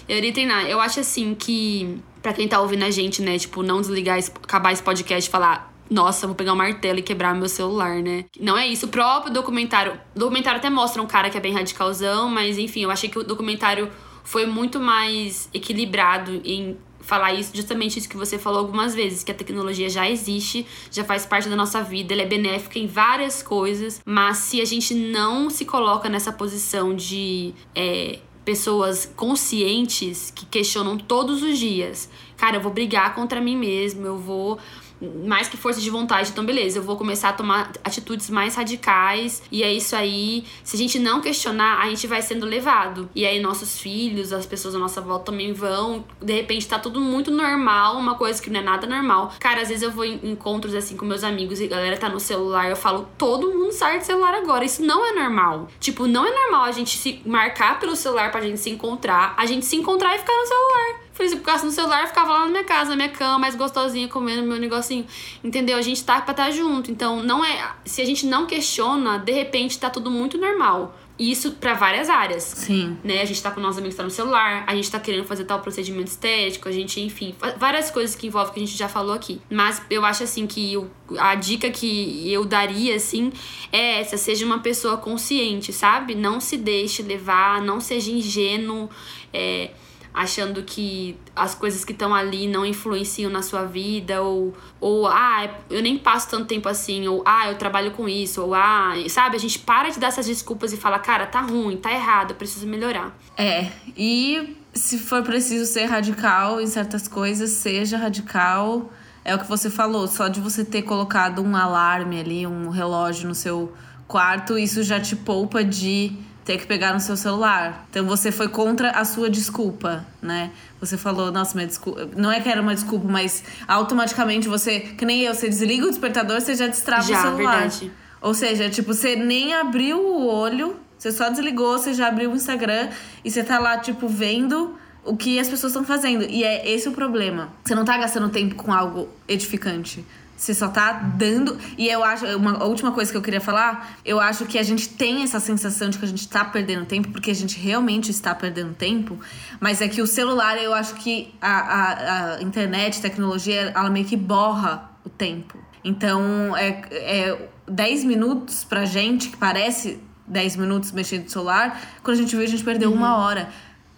eu 0.09 0.17
iria 0.17 0.33
treinar. 0.33 0.65
Eu 0.65 0.79
acho 0.79 0.99
assim 0.99 1.35
que, 1.35 1.97
pra 2.21 2.33
quem 2.33 2.47
tá 2.47 2.59
ouvindo 2.59 2.83
a 2.83 2.89
gente, 2.89 3.21
né, 3.21 3.37
tipo, 3.37 3.61
não 3.61 3.79
desligar, 3.79 4.17
acabar 4.43 4.73
esse 4.73 4.81
podcast 4.81 5.29
e 5.29 5.31
falar. 5.31 5.69
Nossa, 5.89 6.27
vou 6.27 6.35
pegar 6.35 6.53
um 6.53 6.55
martelo 6.55 6.99
e 6.99 7.01
quebrar 7.01 7.33
meu 7.33 7.49
celular, 7.49 7.95
né? 8.01 8.25
Não 8.39 8.55
é 8.55 8.67
isso. 8.67 8.85
O 8.85 8.89
próprio 8.89 9.33
documentário. 9.33 9.99
O 10.15 10.19
documentário 10.19 10.59
até 10.59 10.69
mostra 10.69 11.01
um 11.01 11.07
cara 11.07 11.31
que 11.31 11.37
é 11.37 11.39
bem 11.39 11.53
radicalzão, 11.53 12.29
mas 12.29 12.59
enfim, 12.59 12.83
eu 12.83 12.91
achei 12.91 13.09
que 13.09 13.17
o 13.17 13.23
documentário 13.23 13.89
foi 14.23 14.45
muito 14.45 14.79
mais 14.79 15.49
equilibrado 15.51 16.41
em 16.45 16.77
falar 17.09 17.33
isso, 17.33 17.51
justamente 17.55 17.97
isso 17.97 18.07
que 18.07 18.15
você 18.15 18.37
falou 18.37 18.59
algumas 18.59 18.93
vezes, 18.93 19.23
que 19.23 19.31
a 19.31 19.35
tecnologia 19.35 19.89
já 19.89 20.07
existe, 20.07 20.63
já 20.91 21.03
faz 21.03 21.25
parte 21.25 21.49
da 21.49 21.55
nossa 21.55 21.81
vida, 21.81 22.13
ela 22.13 22.21
é 22.21 22.25
benéfica 22.25 22.77
em 22.77 22.85
várias 22.85 23.41
coisas, 23.41 23.99
mas 24.05 24.37
se 24.37 24.61
a 24.61 24.65
gente 24.65 24.93
não 24.93 25.49
se 25.49 25.65
coloca 25.65 26.07
nessa 26.07 26.31
posição 26.31 26.95
de 26.95 27.51
é, 27.73 28.19
pessoas 28.49 29.05
conscientes 29.15 30.31
que 30.31 30.43
questionam 30.43 30.97
todos 30.97 31.43
os 31.43 31.55
dias, 31.59 32.09
cara, 32.35 32.57
eu 32.57 32.61
vou 32.61 32.73
brigar 32.73 33.13
contra 33.13 33.39
mim 33.39 33.55
mesmo, 33.55 34.07
eu 34.07 34.17
vou 34.17 34.57
mais 35.01 35.47
que 35.47 35.57
força 35.57 35.79
de 35.79 35.89
vontade, 35.89 36.29
então 36.31 36.45
beleza, 36.45 36.79
eu 36.79 36.83
vou 36.83 36.97
começar 36.97 37.29
a 37.29 37.33
tomar 37.33 37.71
atitudes 37.83 38.29
mais 38.29 38.55
radicais 38.55 39.41
e 39.51 39.63
é 39.63 39.71
isso 39.71 39.95
aí. 39.95 40.43
Se 40.63 40.75
a 40.75 40.79
gente 40.79 40.99
não 40.99 41.21
questionar, 41.21 41.79
a 41.79 41.89
gente 41.89 42.05
vai 42.07 42.21
sendo 42.21 42.45
levado. 42.45 43.09
E 43.15 43.25
aí 43.25 43.39
nossos 43.39 43.79
filhos, 43.79 44.33
as 44.33 44.45
pessoas 44.45 44.75
à 44.75 44.79
nossa 44.79 45.01
volta 45.01 45.31
também 45.31 45.53
vão. 45.53 46.03
De 46.21 46.33
repente 46.33 46.67
tá 46.67 46.79
tudo 46.79 46.99
muito 46.99 47.31
normal, 47.31 47.97
uma 47.97 48.15
coisa 48.15 48.41
que 48.41 48.49
não 48.49 48.59
é 48.59 48.63
nada 48.63 48.87
normal. 48.87 49.33
Cara, 49.39 49.61
às 49.61 49.69
vezes 49.69 49.83
eu 49.83 49.91
vou 49.91 50.05
em 50.05 50.19
encontros 50.23 50.73
assim 50.73 50.97
com 50.97 51.05
meus 51.05 51.23
amigos 51.23 51.59
e 51.59 51.65
a 51.65 51.67
galera 51.67 51.97
tá 51.97 52.09
no 52.09 52.19
celular, 52.19 52.69
eu 52.69 52.75
falo, 52.75 53.07
todo 53.17 53.51
mundo 53.51 53.71
sai 53.71 53.99
do 53.99 54.05
celular 54.05 54.33
agora. 54.33 54.65
Isso 54.65 54.83
não 54.83 55.05
é 55.05 55.13
normal. 55.13 55.67
Tipo, 55.79 56.07
não 56.07 56.25
é 56.25 56.31
normal 56.31 56.63
a 56.63 56.71
gente 56.71 56.97
se 56.97 57.21
marcar 57.25 57.79
pelo 57.79 57.95
celular 57.95 58.31
pra 58.31 58.41
gente 58.41 58.59
se 58.59 58.69
encontrar, 58.69 59.33
a 59.37 59.45
gente 59.45 59.65
se 59.65 59.75
encontrar 59.75 60.15
e 60.15 60.19
ficar 60.19 60.35
no 60.35 60.45
celular. 60.45 61.08
Falei, 61.19 61.27
se 61.27 61.35
eu 61.35 61.39
ficasse 61.39 61.65
no 61.65 61.71
celular, 61.71 62.03
eu 62.03 62.07
ficava 62.07 62.31
lá 62.31 62.39
na 62.45 62.47
minha 62.47 62.63
casa, 62.63 62.91
na 62.91 62.95
minha 62.95 63.09
cama, 63.09 63.39
mais 63.39 63.53
gostosinha, 63.53 64.07
comendo 64.07 64.41
meu 64.43 64.57
negocinho. 64.57 65.05
Entendeu? 65.43 65.77
A 65.77 65.81
gente 65.81 66.01
tá 66.01 66.21
pra 66.21 66.31
estar 66.31 66.49
junto. 66.49 66.89
Então, 66.89 67.21
não 67.21 67.43
é. 67.43 67.73
Se 67.83 68.01
a 68.01 68.05
gente 68.05 68.25
não 68.25 68.45
questiona, 68.45 69.17
de 69.17 69.33
repente 69.33 69.77
tá 69.77 69.89
tudo 69.89 70.09
muito 70.09 70.37
normal. 70.37 70.97
E 71.17 71.29
Isso 71.29 71.51
pra 71.51 71.73
várias 71.73 72.09
áreas. 72.09 72.43
Sim. 72.43 72.97
Né? 73.03 73.21
A 73.21 73.25
gente 73.25 73.43
tá 73.43 73.51
com 73.51 73.59
nossos 73.59 73.79
amigos 73.79 73.95
que 73.95 73.97
tá 73.97 74.05
no 74.05 74.09
celular, 74.09 74.63
a 74.65 74.73
gente 74.73 74.89
tá 74.89 74.97
querendo 74.97 75.25
fazer 75.25 75.43
tal 75.43 75.59
procedimento 75.59 76.07
estético, 76.07 76.69
a 76.69 76.71
gente, 76.71 77.01
enfim, 77.01 77.35
várias 77.57 77.91
coisas 77.91 78.15
que 78.15 78.27
envolvem 78.27 78.53
que 78.53 78.59
a 78.61 78.65
gente 78.65 78.77
já 78.77 78.87
falou 78.87 79.13
aqui. 79.13 79.41
Mas 79.49 79.81
eu 79.89 80.05
acho 80.05 80.23
assim 80.23 80.47
que 80.47 80.81
a 81.17 81.35
dica 81.35 81.69
que 81.69 82.31
eu 82.31 82.45
daria, 82.45 82.95
assim, 82.95 83.33
é 83.73 83.99
essa: 83.99 84.15
seja 84.15 84.45
uma 84.45 84.59
pessoa 84.59 84.95
consciente, 84.95 85.73
sabe? 85.73 86.15
Não 86.15 86.39
se 86.39 86.55
deixe 86.55 87.03
levar, 87.03 87.61
não 87.61 87.81
seja 87.81 88.09
ingênuo. 88.09 88.89
É, 89.33 89.71
achando 90.19 90.63
que 90.63 91.15
as 91.33 91.55
coisas 91.55 91.85
que 91.85 91.93
estão 91.93 92.13
ali 92.13 92.45
não 92.45 92.65
influenciam 92.65 93.31
na 93.31 93.41
sua 93.41 93.63
vida, 93.63 94.21
ou, 94.21 94.53
ou 94.81 95.07
ah, 95.07 95.49
eu 95.69 95.81
nem 95.81 95.97
passo 95.97 96.29
tanto 96.29 96.45
tempo 96.45 96.67
assim, 96.67 97.07
ou 97.07 97.23
ah, 97.25 97.49
eu 97.49 97.57
trabalho 97.57 97.91
com 97.91 98.07
isso, 98.09 98.41
ou 98.43 98.53
ah, 98.53 98.95
sabe? 99.07 99.37
A 99.37 99.39
gente 99.39 99.59
para 99.59 99.87
de 99.87 99.97
dar 99.97 100.07
essas 100.07 100.25
desculpas 100.25 100.73
e 100.73 100.77
fala, 100.77 100.99
cara, 100.99 101.25
tá 101.25 101.39
ruim, 101.39 101.77
tá 101.77 101.89
errado, 101.93 102.31
eu 102.31 102.35
preciso 102.35 102.67
melhorar. 102.67 103.17
É, 103.37 103.71
e 103.95 104.57
se 104.73 104.97
for 104.97 105.23
preciso 105.23 105.65
ser 105.65 105.85
radical 105.85 106.59
em 106.59 106.67
certas 106.67 107.07
coisas, 107.07 107.51
seja 107.51 107.97
radical. 107.97 108.91
É 109.23 109.33
o 109.33 109.39
que 109.39 109.47
você 109.47 109.69
falou, 109.69 110.05
só 110.05 110.27
de 110.27 110.41
você 110.41 110.65
ter 110.65 110.81
colocado 110.81 111.41
um 111.41 111.55
alarme 111.55 112.19
ali, 112.19 112.45
um 112.45 112.69
relógio 112.69 113.25
no 113.25 113.35
seu 113.35 113.71
quarto, 114.05 114.57
isso 114.57 114.83
já 114.83 114.99
te 114.99 115.15
poupa 115.15 115.63
de 115.63 116.17
ter 116.49 116.57
que 116.57 116.65
pegar 116.65 116.95
no 116.95 116.99
seu 116.99 117.15
celular. 117.15 117.85
Então 117.91 118.07
você 118.07 118.31
foi 118.31 118.49
contra 118.49 118.89
a 118.89 119.05
sua 119.05 119.29
desculpa, 119.29 120.03
né? 120.19 120.49
Você 120.79 120.97
falou, 120.97 121.31
nossa, 121.31 121.53
minha 121.53 121.67
desculpa. 121.67 122.09
Não 122.17 122.31
é 122.31 122.39
que 122.39 122.49
era 122.49 122.59
uma 122.59 122.73
desculpa, 122.73 123.07
mas 123.07 123.43
automaticamente 123.67 124.47
você, 124.47 124.79
que 124.79 125.05
nem 125.05 125.21
eu, 125.21 125.35
você 125.35 125.47
desliga 125.47 125.85
o 125.85 125.89
despertador, 125.89 126.41
você 126.41 126.55
já 126.55 126.65
destrava 126.65 127.03
Já, 127.03 127.19
o 127.19 127.21
celular. 127.21 127.59
verdade. 127.59 127.91
Ou 128.19 128.33
seja, 128.33 128.67
tipo, 128.67 128.95
você 128.95 129.15
nem 129.15 129.53
abriu 129.53 129.99
o 129.99 130.25
olho, 130.25 130.75
você 130.97 131.11
só 131.11 131.29
desligou, 131.29 131.77
você 131.77 131.93
já 131.93 132.07
abriu 132.07 132.31
o 132.31 132.35
Instagram 132.35 132.89
e 133.23 133.29
você 133.29 133.43
tá 133.43 133.59
lá, 133.59 133.77
tipo, 133.77 134.07
vendo 134.07 134.75
o 135.05 135.15
que 135.15 135.39
as 135.39 135.47
pessoas 135.47 135.71
estão 135.71 135.85
fazendo. 135.85 136.23
E 136.23 136.43
é 136.43 136.67
esse 136.67 136.89
o 136.89 136.93
problema. 136.93 137.49
Você 137.63 137.75
não 137.75 137.85
tá 137.85 137.95
gastando 137.95 138.27
tempo 138.27 138.55
com 138.55 138.73
algo 138.73 139.07
edificante. 139.27 140.03
Você 140.39 140.53
só 140.53 140.69
tá 140.69 140.93
dando. 140.93 141.57
E 141.77 141.89
eu 141.89 142.01
acho. 142.01 142.25
Uma 142.37 142.53
a 142.59 142.65
última 142.65 142.93
coisa 142.93 143.11
que 143.11 143.17
eu 143.17 143.21
queria 143.21 143.41
falar, 143.41 143.97
eu 144.05 144.21
acho 144.21 144.45
que 144.45 144.57
a 144.57 144.63
gente 144.63 144.87
tem 144.87 145.21
essa 145.21 145.37
sensação 145.37 145.89
de 145.89 145.99
que 145.99 146.05
a 146.05 146.07
gente 146.07 146.27
tá 146.29 146.45
perdendo 146.45 146.85
tempo, 146.85 147.09
porque 147.09 147.29
a 147.29 147.35
gente 147.35 147.59
realmente 147.59 148.09
está 148.09 148.33
perdendo 148.33 148.73
tempo. 148.73 149.19
Mas 149.59 149.81
é 149.81 149.89
que 149.89 150.01
o 150.01 150.07
celular, 150.07 150.57
eu 150.57 150.73
acho 150.73 150.95
que 150.95 151.33
a, 151.41 151.59
a, 151.59 152.35
a 152.35 152.41
internet, 152.41 152.99
a 152.99 153.01
tecnologia, 153.01 153.73
ela 153.75 153.89
meio 153.89 154.05
que 154.05 154.15
borra 154.15 154.89
o 155.03 155.09
tempo. 155.09 155.57
Então, 155.83 156.55
é, 156.55 156.83
é 156.91 157.49
10 157.67 158.05
minutos 158.05 158.63
pra 158.63 158.85
gente, 158.85 159.29
que 159.29 159.37
parece 159.37 159.99
10 160.25 160.55
minutos 160.55 160.93
mexendo 160.93 161.23
no 161.23 161.29
celular, 161.29 161.81
quando 162.01 162.17
a 162.17 162.21
gente 162.21 162.33
vê, 162.33 162.45
a 162.45 162.47
gente 162.47 162.63
perdeu 162.63 162.93
uma 162.93 163.17
hora. 163.17 163.49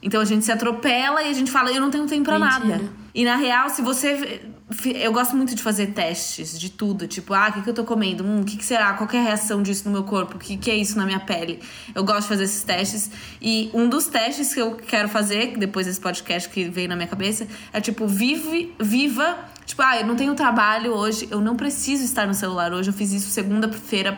Então 0.02 0.20
a 0.20 0.26
gente 0.26 0.44
se 0.44 0.52
atropela 0.52 1.22
e 1.22 1.30
a 1.30 1.34
gente 1.34 1.52
fala, 1.52 1.72
eu 1.72 1.80
não 1.80 1.92
tenho 1.92 2.08
tempo 2.08 2.24
pra 2.24 2.40
Mentira. 2.40 2.78
nada. 2.78 2.90
E 3.14 3.24
na 3.24 3.36
real, 3.36 3.70
se 3.70 3.82
você. 3.82 4.42
Eu 4.96 5.12
gosto 5.12 5.36
muito 5.36 5.54
de 5.54 5.62
fazer 5.62 5.88
testes 5.88 6.58
de 6.58 6.70
tudo. 6.70 7.08
Tipo, 7.08 7.34
ah, 7.34 7.50
o 7.50 7.54
que, 7.54 7.62
que 7.62 7.70
eu 7.70 7.74
tô 7.74 7.84
comendo? 7.84 8.24
Hum, 8.24 8.42
o 8.42 8.46
que, 8.46 8.58
que 8.58 8.64
será? 8.64 8.94
Qual 8.94 9.08
que 9.08 9.18
é 9.18 9.20
a 9.20 9.24
reação 9.24 9.62
disso 9.62 9.84
no 9.86 9.92
meu 9.92 10.04
corpo? 10.04 10.38
O 10.38 10.40
que, 10.40 10.56
que 10.56 10.72
é 10.72 10.76
isso 10.76 10.98
na 10.98 11.06
minha 11.06 11.20
pele? 11.20 11.60
Eu 11.94 12.04
gosto 12.04 12.22
de 12.24 12.28
fazer 12.28 12.44
esses 12.46 12.64
testes. 12.64 13.12
E 13.42 13.70
um 13.74 13.90
dos 13.90 14.08
testes 14.08 14.54
que 14.54 14.62
eu 14.62 14.76
quero 14.76 15.10
fazer, 15.10 15.58
depois 15.58 15.88
desse 15.88 16.00
podcast 16.00 16.48
que 16.50 16.66
veio 16.66 16.88
na 16.88 16.96
minha 16.96 17.08
cabeça, 17.08 17.48
é 17.74 17.82
tipo, 17.82 18.08
vive, 18.08 18.74
viva. 18.80 19.38
Tipo, 19.66 19.82
ah, 19.82 20.00
eu 20.00 20.06
não 20.06 20.16
tenho 20.16 20.34
trabalho 20.36 20.94
hoje, 20.94 21.28
eu 21.30 21.42
não 21.42 21.56
preciso 21.56 22.04
estar 22.04 22.26
no 22.26 22.34
celular 22.34 22.72
hoje. 22.74 22.90
Eu 22.90 22.94
fiz 22.94 23.12
isso 23.12 23.30
segunda-feira 23.30 24.12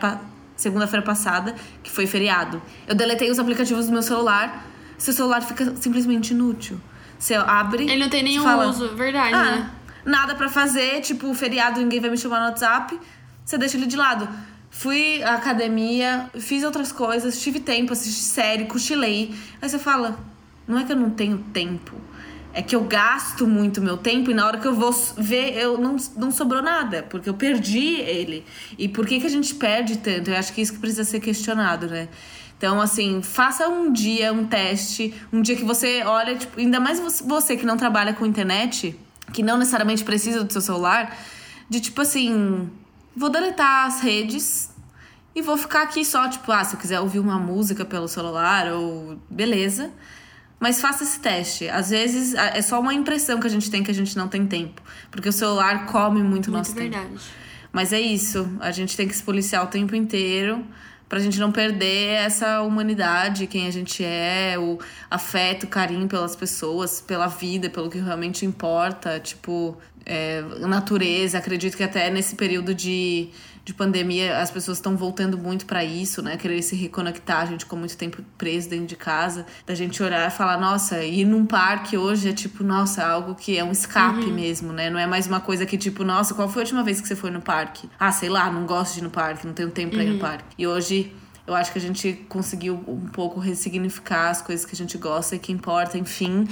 segunda-feira 0.56 1.04
passada, 1.04 1.54
que 1.82 1.90
foi 1.90 2.06
feriado. 2.06 2.62
Eu 2.86 2.94
deletei 2.94 3.30
os 3.30 3.38
aplicativos 3.38 3.86
do 3.86 3.92
meu 3.92 4.02
celular. 4.02 4.64
Seu 4.96 5.12
celular 5.12 5.42
fica 5.42 5.74
simplesmente 5.76 6.32
inútil. 6.32 6.80
Você 7.18 7.34
abre. 7.34 7.84
Ele 7.84 7.96
não 7.96 8.08
tem 8.08 8.22
nenhum 8.22 8.42
fala, 8.42 8.68
uso, 8.68 8.94
verdade, 8.94 9.34
ah, 9.34 9.44
né? 9.44 9.70
Nada 10.04 10.34
pra 10.34 10.48
fazer, 10.48 11.00
tipo, 11.00 11.32
feriado, 11.34 11.80
ninguém 11.80 12.00
vai 12.00 12.10
me 12.10 12.18
chamar 12.18 12.40
no 12.40 12.46
WhatsApp. 12.46 12.98
Você 13.44 13.56
deixa 13.56 13.76
ele 13.76 13.86
de 13.86 13.96
lado. 13.96 14.28
Fui 14.70 15.22
à 15.22 15.34
academia, 15.34 16.28
fiz 16.38 16.64
outras 16.64 16.90
coisas, 16.90 17.40
tive 17.40 17.60
tempo, 17.60 17.92
assisti 17.92 18.22
série, 18.22 18.64
cochilei. 18.66 19.34
Aí 19.62 19.68
você 19.68 19.78
fala, 19.78 20.18
não 20.66 20.78
é 20.78 20.84
que 20.84 20.92
eu 20.92 20.96
não 20.96 21.10
tenho 21.10 21.38
tempo. 21.38 21.94
É 22.52 22.62
que 22.62 22.76
eu 22.76 22.84
gasto 22.84 23.46
muito 23.46 23.80
meu 23.80 23.96
tempo 23.96 24.30
e 24.30 24.34
na 24.34 24.46
hora 24.46 24.58
que 24.58 24.66
eu 24.66 24.74
vou 24.74 24.92
ver, 25.16 25.56
eu 25.56 25.78
não, 25.78 25.96
não 26.16 26.30
sobrou 26.30 26.62
nada, 26.62 27.02
porque 27.04 27.28
eu 27.28 27.34
perdi 27.34 28.00
ele. 28.00 28.44
E 28.78 28.88
por 28.88 29.06
que, 29.06 29.20
que 29.20 29.26
a 29.26 29.30
gente 29.30 29.54
perde 29.54 29.98
tanto? 29.98 30.30
Eu 30.30 30.36
acho 30.36 30.52
que 30.52 30.60
isso 30.60 30.72
que 30.72 30.78
precisa 30.78 31.04
ser 31.04 31.20
questionado, 31.20 31.86
né? 31.86 32.08
Então, 32.56 32.80
assim, 32.80 33.20
faça 33.22 33.68
um 33.68 33.92
dia 33.92 34.32
um 34.32 34.46
teste, 34.46 35.12
um 35.32 35.42
dia 35.42 35.56
que 35.56 35.64
você 35.64 36.02
olha, 36.04 36.36
tipo, 36.36 36.58
ainda 36.58 36.78
mais 36.78 37.00
você 37.22 37.56
que 37.56 37.66
não 37.66 37.76
trabalha 37.76 38.12
com 38.12 38.24
internet, 38.24 38.96
que 39.34 39.42
não 39.42 39.58
necessariamente 39.58 40.04
precisa 40.04 40.42
do 40.44 40.50
seu 40.52 40.62
celular, 40.62 41.14
de 41.68 41.80
tipo 41.80 42.00
assim, 42.00 42.70
vou 43.14 43.28
deletar 43.28 43.86
as 43.86 44.00
redes 44.00 44.70
e 45.34 45.42
vou 45.42 45.56
ficar 45.58 45.82
aqui 45.82 46.04
só, 46.04 46.28
tipo, 46.28 46.50
ah, 46.52 46.62
se 46.64 46.76
eu 46.76 46.80
quiser 46.80 47.00
ouvir 47.00 47.18
uma 47.18 47.38
música 47.38 47.84
pelo 47.84 48.06
celular, 48.06 48.68
ou 48.72 49.18
beleza. 49.28 49.90
Mas 50.60 50.80
faça 50.80 51.02
esse 51.02 51.18
teste. 51.18 51.68
Às 51.68 51.90
vezes 51.90 52.32
é 52.32 52.62
só 52.62 52.80
uma 52.80 52.94
impressão 52.94 53.38
que 53.40 53.46
a 53.46 53.50
gente 53.50 53.68
tem 53.70 53.82
que 53.82 53.90
a 53.90 53.94
gente 53.94 54.16
não 54.16 54.28
tem 54.28 54.46
tempo. 54.46 54.80
Porque 55.10 55.28
o 55.28 55.32
celular 55.32 55.84
come 55.86 56.22
muito, 56.22 56.50
Muito 56.50 56.52
nosso 56.52 56.74
tempo. 56.74 56.96
verdade. 56.96 57.20
Mas 57.72 57.92
é 57.92 58.00
isso. 58.00 58.48
A 58.60 58.70
gente 58.70 58.96
tem 58.96 59.06
que 59.08 59.14
se 59.16 59.22
policiar 59.22 59.64
o 59.64 59.66
tempo 59.66 59.94
inteiro 59.96 60.64
pra 61.14 61.22
gente 61.22 61.38
não 61.38 61.52
perder 61.52 62.08
essa 62.08 62.60
humanidade, 62.62 63.46
quem 63.46 63.68
a 63.68 63.70
gente 63.70 64.02
é, 64.02 64.56
o 64.58 64.80
afeto, 65.08 65.62
o 65.62 65.68
carinho 65.68 66.08
pelas 66.08 66.34
pessoas, 66.34 67.00
pela 67.00 67.28
vida, 67.28 67.70
pelo 67.70 67.88
que 67.88 67.98
realmente 67.98 68.44
importa. 68.44 69.20
Tipo, 69.20 69.78
é, 70.04 70.42
natureza. 70.58 71.38
Acredito 71.38 71.76
que 71.76 71.84
até 71.84 72.10
nesse 72.10 72.34
período 72.34 72.74
de, 72.74 73.28
de 73.64 73.72
pandemia 73.72 74.38
as 74.38 74.50
pessoas 74.50 74.78
estão 74.78 74.96
voltando 74.96 75.38
muito 75.38 75.64
pra 75.64 75.82
isso, 75.82 76.20
né? 76.22 76.36
Querer 76.36 76.60
se 76.62 76.76
reconectar. 76.76 77.42
A 77.42 77.46
gente 77.46 77.60
ficou 77.60 77.78
muito 77.78 77.96
tempo 77.96 78.22
preso 78.36 78.68
dentro 78.68 78.86
de 78.86 78.96
casa. 78.96 79.46
Da 79.66 79.74
gente 79.74 80.02
olhar 80.02 80.28
e 80.28 80.30
falar, 80.30 80.58
nossa, 80.58 81.02
ir 81.02 81.24
num 81.24 81.46
parque 81.46 81.96
hoje 81.96 82.28
é 82.28 82.32
tipo, 82.32 82.62
nossa, 82.62 83.04
algo 83.06 83.34
que 83.34 83.56
é 83.56 83.64
um 83.64 83.72
escape 83.72 84.26
mesmo, 84.26 84.72
né? 84.72 84.90
Não 84.90 84.98
é 84.98 85.06
mais 85.06 85.26
uma 85.26 85.40
coisa 85.40 85.64
que 85.64 85.78
tipo, 85.78 86.04
nossa, 86.04 86.34
qual 86.34 86.48
foi 86.48 86.62
a 86.62 86.64
última 86.64 86.82
vez 86.82 87.00
que 87.00 87.08
você 87.08 87.16
foi 87.16 87.30
no 87.30 87.40
parque? 87.40 87.88
Ah, 87.98 88.12
sei 88.12 88.28
lá, 88.28 88.50
não 88.50 88.66
gosto 88.66 88.94
de 88.94 89.00
ir 89.00 89.02
no 89.02 89.10
parque, 89.10 89.46
não 89.46 89.54
tenho 89.54 89.70
tempo 89.70 89.94
pra 89.94 90.04
ir 90.04 90.10
no 90.10 90.18
parque. 90.18 90.44
E 90.58 90.66
hoje 90.66 91.14
eu 91.46 91.54
acho 91.54 91.72
que 91.72 91.78
a 91.78 91.80
gente 91.80 92.24
conseguiu 92.28 92.82
um 92.88 93.06
pouco 93.06 93.38
ressignificar 93.38 94.30
as 94.30 94.40
coisas 94.40 94.64
que 94.64 94.74
a 94.74 94.76
gente 94.76 94.96
gosta 94.96 95.36
e 95.36 95.38
que 95.38 95.52
importa, 95.52 95.98
enfim. 95.98 96.48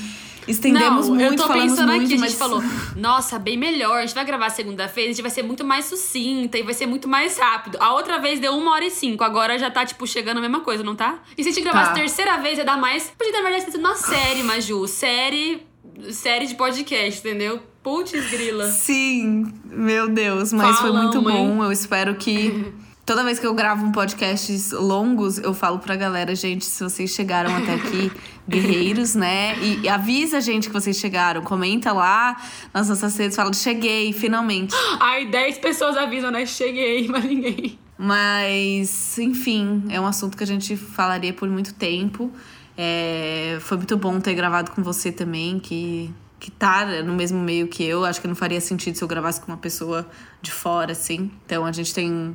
Estendemos 0.46 1.08
não, 1.08 1.14
muito, 1.14 1.32
eu 1.32 1.36
tô 1.36 1.46
falamos 1.46 1.70
pensando 1.72 1.88
muito, 1.92 2.04
aqui, 2.04 2.14
a 2.14 2.18
mas... 2.18 2.30
gente 2.30 2.38
falou, 2.38 2.62
nossa, 2.96 3.38
bem 3.38 3.56
melhor, 3.56 3.98
a 3.98 4.00
gente 4.02 4.14
vai 4.14 4.24
gravar 4.24 4.50
segunda-feira, 4.50 5.08
a 5.10 5.12
gente 5.12 5.22
vai 5.22 5.30
ser 5.30 5.42
muito 5.42 5.64
mais 5.64 5.84
sucinta 5.86 6.58
e 6.58 6.62
vai 6.62 6.74
ser 6.74 6.86
muito 6.86 7.08
mais 7.08 7.38
rápido. 7.38 7.78
A 7.80 7.94
outra 7.94 8.18
vez 8.18 8.40
deu 8.40 8.52
uma 8.56 8.72
hora 8.72 8.84
e 8.84 8.90
cinco, 8.90 9.22
agora 9.24 9.58
já 9.58 9.70
tá, 9.70 9.86
tipo, 9.86 10.06
chegando 10.06 10.38
a 10.38 10.40
mesma 10.40 10.60
coisa, 10.60 10.82
não 10.82 10.96
tá? 10.96 11.20
E 11.38 11.42
se 11.42 11.48
a 11.48 11.52
gente 11.52 11.62
gravasse 11.62 11.86
Tá. 11.86 11.92
a 11.92 11.94
terceira 11.94 12.36
vez, 12.38 12.58
ia 12.58 12.64
dar 12.64 12.76
mais... 12.76 13.12
Podia, 13.16 13.32
na 13.32 13.40
verdade, 13.42 13.64
ter 13.64 13.70
sido 13.72 13.80
uma 13.80 13.94
série, 13.94 14.42
Maju, 14.42 14.86
série... 14.88 15.66
Série 16.10 16.46
de 16.46 16.54
podcast, 16.54 17.20
entendeu? 17.20 17.60
Putz, 17.82 18.12
grila. 18.30 18.66
Sim, 18.66 19.52
meu 19.64 20.08
Deus, 20.08 20.52
mas 20.52 20.78
foi 20.78 20.90
Falam, 20.90 21.02
muito 21.02 21.18
hein? 21.18 21.24
bom. 21.56 21.64
Eu 21.64 21.70
espero 21.70 22.14
que. 22.14 22.72
Toda 23.12 23.24
vez 23.24 23.38
que 23.38 23.46
eu 23.46 23.52
gravo 23.52 23.84
um 23.84 23.92
podcasts 23.92 24.70
longos, 24.70 25.36
eu 25.36 25.52
falo 25.52 25.78
pra 25.78 25.94
galera, 25.94 26.34
gente, 26.34 26.64
se 26.64 26.82
vocês 26.82 27.10
chegaram 27.10 27.54
até 27.54 27.74
aqui, 27.74 28.10
guerreiros, 28.48 29.14
né? 29.14 29.54
E, 29.58 29.80
e 29.80 29.88
avisa 29.90 30.38
a 30.38 30.40
gente 30.40 30.68
que 30.68 30.72
vocês 30.72 30.96
chegaram. 30.96 31.42
Comenta 31.42 31.92
lá 31.92 32.42
nas 32.72 32.88
nossas 32.88 33.14
redes, 33.18 33.36
fala, 33.36 33.52
cheguei, 33.52 34.14
finalmente. 34.14 34.74
Ai, 34.98 35.26
10 35.26 35.58
pessoas 35.58 35.94
avisam, 35.94 36.30
né? 36.30 36.46
Cheguei, 36.46 37.06
mas 37.12 37.22
ninguém. 37.22 37.78
Mas, 37.98 39.18
enfim, 39.18 39.84
é 39.90 40.00
um 40.00 40.06
assunto 40.06 40.34
que 40.34 40.42
a 40.42 40.46
gente 40.46 40.74
falaria 40.74 41.34
por 41.34 41.50
muito 41.50 41.74
tempo. 41.74 42.32
É, 42.78 43.58
foi 43.60 43.76
muito 43.76 43.94
bom 43.98 44.20
ter 44.20 44.32
gravado 44.32 44.70
com 44.70 44.82
você 44.82 45.12
também, 45.12 45.58
que, 45.58 46.10
que 46.40 46.50
tá 46.50 46.86
no 47.02 47.12
mesmo 47.12 47.38
meio 47.40 47.68
que 47.68 47.84
eu. 47.84 48.06
Acho 48.06 48.22
que 48.22 48.26
não 48.26 48.34
faria 48.34 48.58
sentido 48.58 48.96
se 48.96 49.04
eu 49.04 49.08
gravasse 49.08 49.38
com 49.38 49.52
uma 49.52 49.58
pessoa 49.58 50.08
de 50.40 50.50
fora, 50.50 50.92
assim. 50.92 51.30
Então 51.44 51.66
a 51.66 51.72
gente 51.72 51.92
tem 51.92 52.34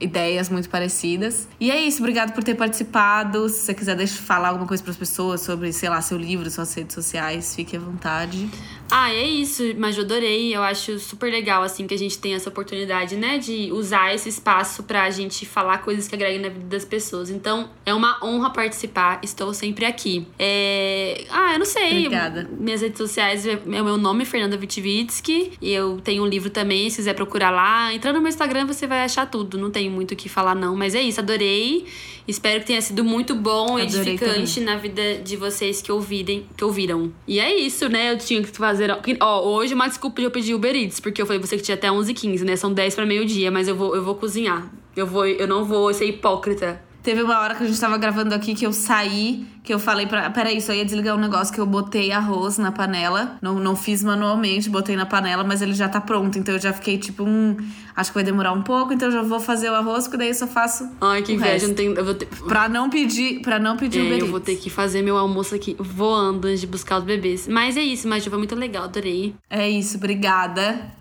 ideias 0.00 0.48
muito 0.48 0.68
parecidas. 0.68 1.46
E 1.60 1.70
é 1.70 1.78
isso, 1.80 1.98
obrigado 1.98 2.32
por 2.32 2.42
ter 2.42 2.54
participado. 2.54 3.48
Se 3.48 3.66
você 3.66 3.74
quiser 3.74 3.96
deixar 3.96 4.22
falar 4.22 4.48
alguma 4.48 4.66
coisa 4.66 4.82
para 4.82 4.92
as 4.92 4.96
pessoas 4.96 5.42
sobre, 5.42 5.72
sei 5.72 5.88
lá, 5.88 6.00
seu 6.00 6.16
livro, 6.16 6.50
suas 6.50 6.72
redes 6.74 6.94
sociais, 6.94 7.54
fique 7.54 7.76
à 7.76 7.80
vontade. 7.80 8.48
Ah, 8.90 9.12
é 9.12 9.24
isso, 9.24 9.62
mas 9.78 9.96
eu 9.96 10.04
adorei. 10.04 10.54
Eu 10.54 10.62
acho 10.62 10.98
super 10.98 11.30
legal, 11.30 11.62
assim, 11.62 11.86
que 11.86 11.94
a 11.94 11.98
gente 11.98 12.18
tem 12.18 12.34
essa 12.34 12.48
oportunidade, 12.48 13.16
né, 13.16 13.38
de 13.38 13.70
usar 13.72 14.14
esse 14.14 14.28
espaço 14.28 14.82
pra 14.82 15.08
gente 15.10 15.46
falar 15.46 15.78
coisas 15.78 16.08
que 16.08 16.14
agreguem 16.14 16.40
na 16.40 16.48
vida 16.48 16.66
das 16.66 16.84
pessoas. 16.84 17.30
Então, 17.30 17.70
é 17.86 17.94
uma 17.94 18.18
honra 18.22 18.50
participar. 18.50 19.20
Estou 19.22 19.54
sempre 19.54 19.84
aqui. 19.84 20.26
É... 20.38 21.24
Ah, 21.30 21.52
eu 21.52 21.58
não 21.58 21.66
sei. 21.66 21.98
Obrigada. 22.06 22.48
Minhas 22.58 22.80
redes 22.80 22.98
sociais 22.98 23.46
é 23.46 23.60
é 23.74 23.82
o 23.82 23.84
meu 23.84 23.96
nome, 23.96 24.24
Fernanda 24.24 24.56
Vitivitsky. 24.56 25.52
E 25.60 25.72
eu 25.72 26.00
tenho 26.00 26.22
um 26.22 26.26
livro 26.26 26.50
também, 26.50 26.88
se 26.90 26.96
quiser 26.96 27.14
procurar 27.14 27.50
lá. 27.50 27.92
Entrando 27.92 28.16
no 28.16 28.22
meu 28.22 28.28
Instagram, 28.28 28.66
você 28.66 28.86
vai 28.86 29.04
achar 29.04 29.26
tudo. 29.26 29.58
Não 29.58 29.70
tenho 29.70 29.90
muito 29.90 30.12
o 30.12 30.16
que 30.16 30.28
falar, 30.28 30.54
não. 30.54 30.76
Mas 30.76 30.94
é 30.94 31.00
isso, 31.00 31.20
adorei. 31.20 31.86
Espero 32.30 32.60
que 32.60 32.66
tenha 32.66 32.80
sido 32.80 33.02
muito 33.02 33.34
bom, 33.34 33.76
Adorei 33.76 34.14
edificante 34.14 34.60
na 34.60 34.76
vida 34.76 35.16
de 35.16 35.36
vocês 35.36 35.82
que 35.82 35.90
ouvirem, 35.90 36.46
que 36.56 36.64
ouviram. 36.64 37.12
E 37.26 37.40
é 37.40 37.54
isso, 37.54 37.88
né? 37.88 38.12
Eu 38.12 38.18
tinha 38.18 38.40
que 38.42 38.48
fazer. 38.50 38.90
Ó, 39.20 39.48
hoje 39.48 39.74
uma 39.74 39.88
desculpa 39.88 40.20
de 40.20 40.26
eu 40.26 40.30
pedir 40.30 40.54
Uber 40.54 40.74
Eats, 40.74 41.00
porque 41.00 41.20
eu 41.20 41.26
falei 41.26 41.40
você 41.40 41.56
que 41.56 41.62
tinha 41.62 41.74
até 41.74 41.88
11h15, 41.88 42.42
né? 42.42 42.56
São 42.56 42.72
10 42.72 42.94
para 42.94 43.04
meio-dia, 43.04 43.50
mas 43.50 43.66
eu 43.66 43.74
vou, 43.74 43.96
eu 43.96 44.04
vou 44.04 44.14
cozinhar. 44.14 44.70
Eu, 44.96 45.06
vou, 45.06 45.26
eu 45.26 45.46
não 45.46 45.64
vou 45.64 45.92
ser 45.92 46.06
hipócrita. 46.06 46.80
Teve 47.10 47.24
uma 47.24 47.40
hora 47.40 47.56
que 47.56 47.64
a 47.64 47.66
gente 47.66 47.80
tava 47.80 47.98
gravando 47.98 48.32
aqui 48.32 48.54
que 48.54 48.64
eu 48.64 48.72
saí, 48.72 49.44
que 49.64 49.74
eu 49.74 49.80
falei 49.80 50.06
pra. 50.06 50.30
Peraí, 50.30 50.60
só 50.60 50.72
ia 50.72 50.84
desligar 50.84 51.16
um 51.16 51.18
negócio 51.18 51.52
que 51.52 51.60
eu 51.60 51.66
botei 51.66 52.12
arroz 52.12 52.56
na 52.56 52.70
panela. 52.70 53.36
Não, 53.42 53.56
não 53.56 53.74
fiz 53.74 54.04
manualmente, 54.04 54.70
botei 54.70 54.94
na 54.94 55.04
panela, 55.04 55.42
mas 55.42 55.60
ele 55.60 55.74
já 55.74 55.88
tá 55.88 56.00
pronto. 56.00 56.38
Então 56.38 56.54
eu 56.54 56.60
já 56.60 56.72
fiquei 56.72 56.98
tipo, 56.98 57.24
um. 57.24 57.56
Acho 57.96 58.10
que 58.12 58.14
vai 58.14 58.22
demorar 58.22 58.52
um 58.52 58.62
pouco, 58.62 58.92
então 58.92 59.08
eu 59.08 59.12
já 59.12 59.22
vou 59.22 59.40
fazer 59.40 59.70
o 59.70 59.74
arroz, 59.74 60.04
porque 60.04 60.18
daí 60.18 60.28
eu 60.28 60.34
só 60.34 60.46
faço. 60.46 60.88
Ai, 61.00 61.20
que 61.22 61.32
o 61.32 61.34
inveja, 61.34 61.66
não 61.66 61.74
tenho. 61.74 61.94
Eu 61.94 62.04
vou 62.04 62.14
ter. 62.14 62.26
Pra 62.26 62.68
não 62.68 62.88
pedir, 62.88 63.40
pra 63.42 63.58
não 63.58 63.76
pedir 63.76 64.02
o 64.02 64.02
É, 64.02 64.06
Uber 64.06 64.18
eu 64.20 64.26
vou 64.28 64.38
ter 64.38 64.54
que 64.54 64.70
fazer 64.70 65.02
meu 65.02 65.18
almoço 65.18 65.52
aqui 65.52 65.74
voando 65.80 66.46
antes 66.46 66.60
de 66.60 66.68
buscar 66.68 66.98
os 66.98 67.04
bebês. 67.04 67.48
Mas 67.48 67.76
é 67.76 67.82
isso, 67.82 68.06
mas 68.06 68.24
foi 68.24 68.38
muito 68.38 68.54
legal, 68.54 68.84
adorei. 68.84 69.34
É 69.50 69.68
isso, 69.68 69.96
obrigada. 69.96 70.92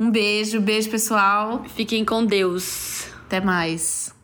Um 0.00 0.10
beijo, 0.10 0.60
beijo, 0.60 0.90
pessoal. 0.90 1.62
Fiquem 1.76 2.04
com 2.04 2.26
Deus. 2.26 3.06
Até 3.26 3.40
mais. 3.40 4.17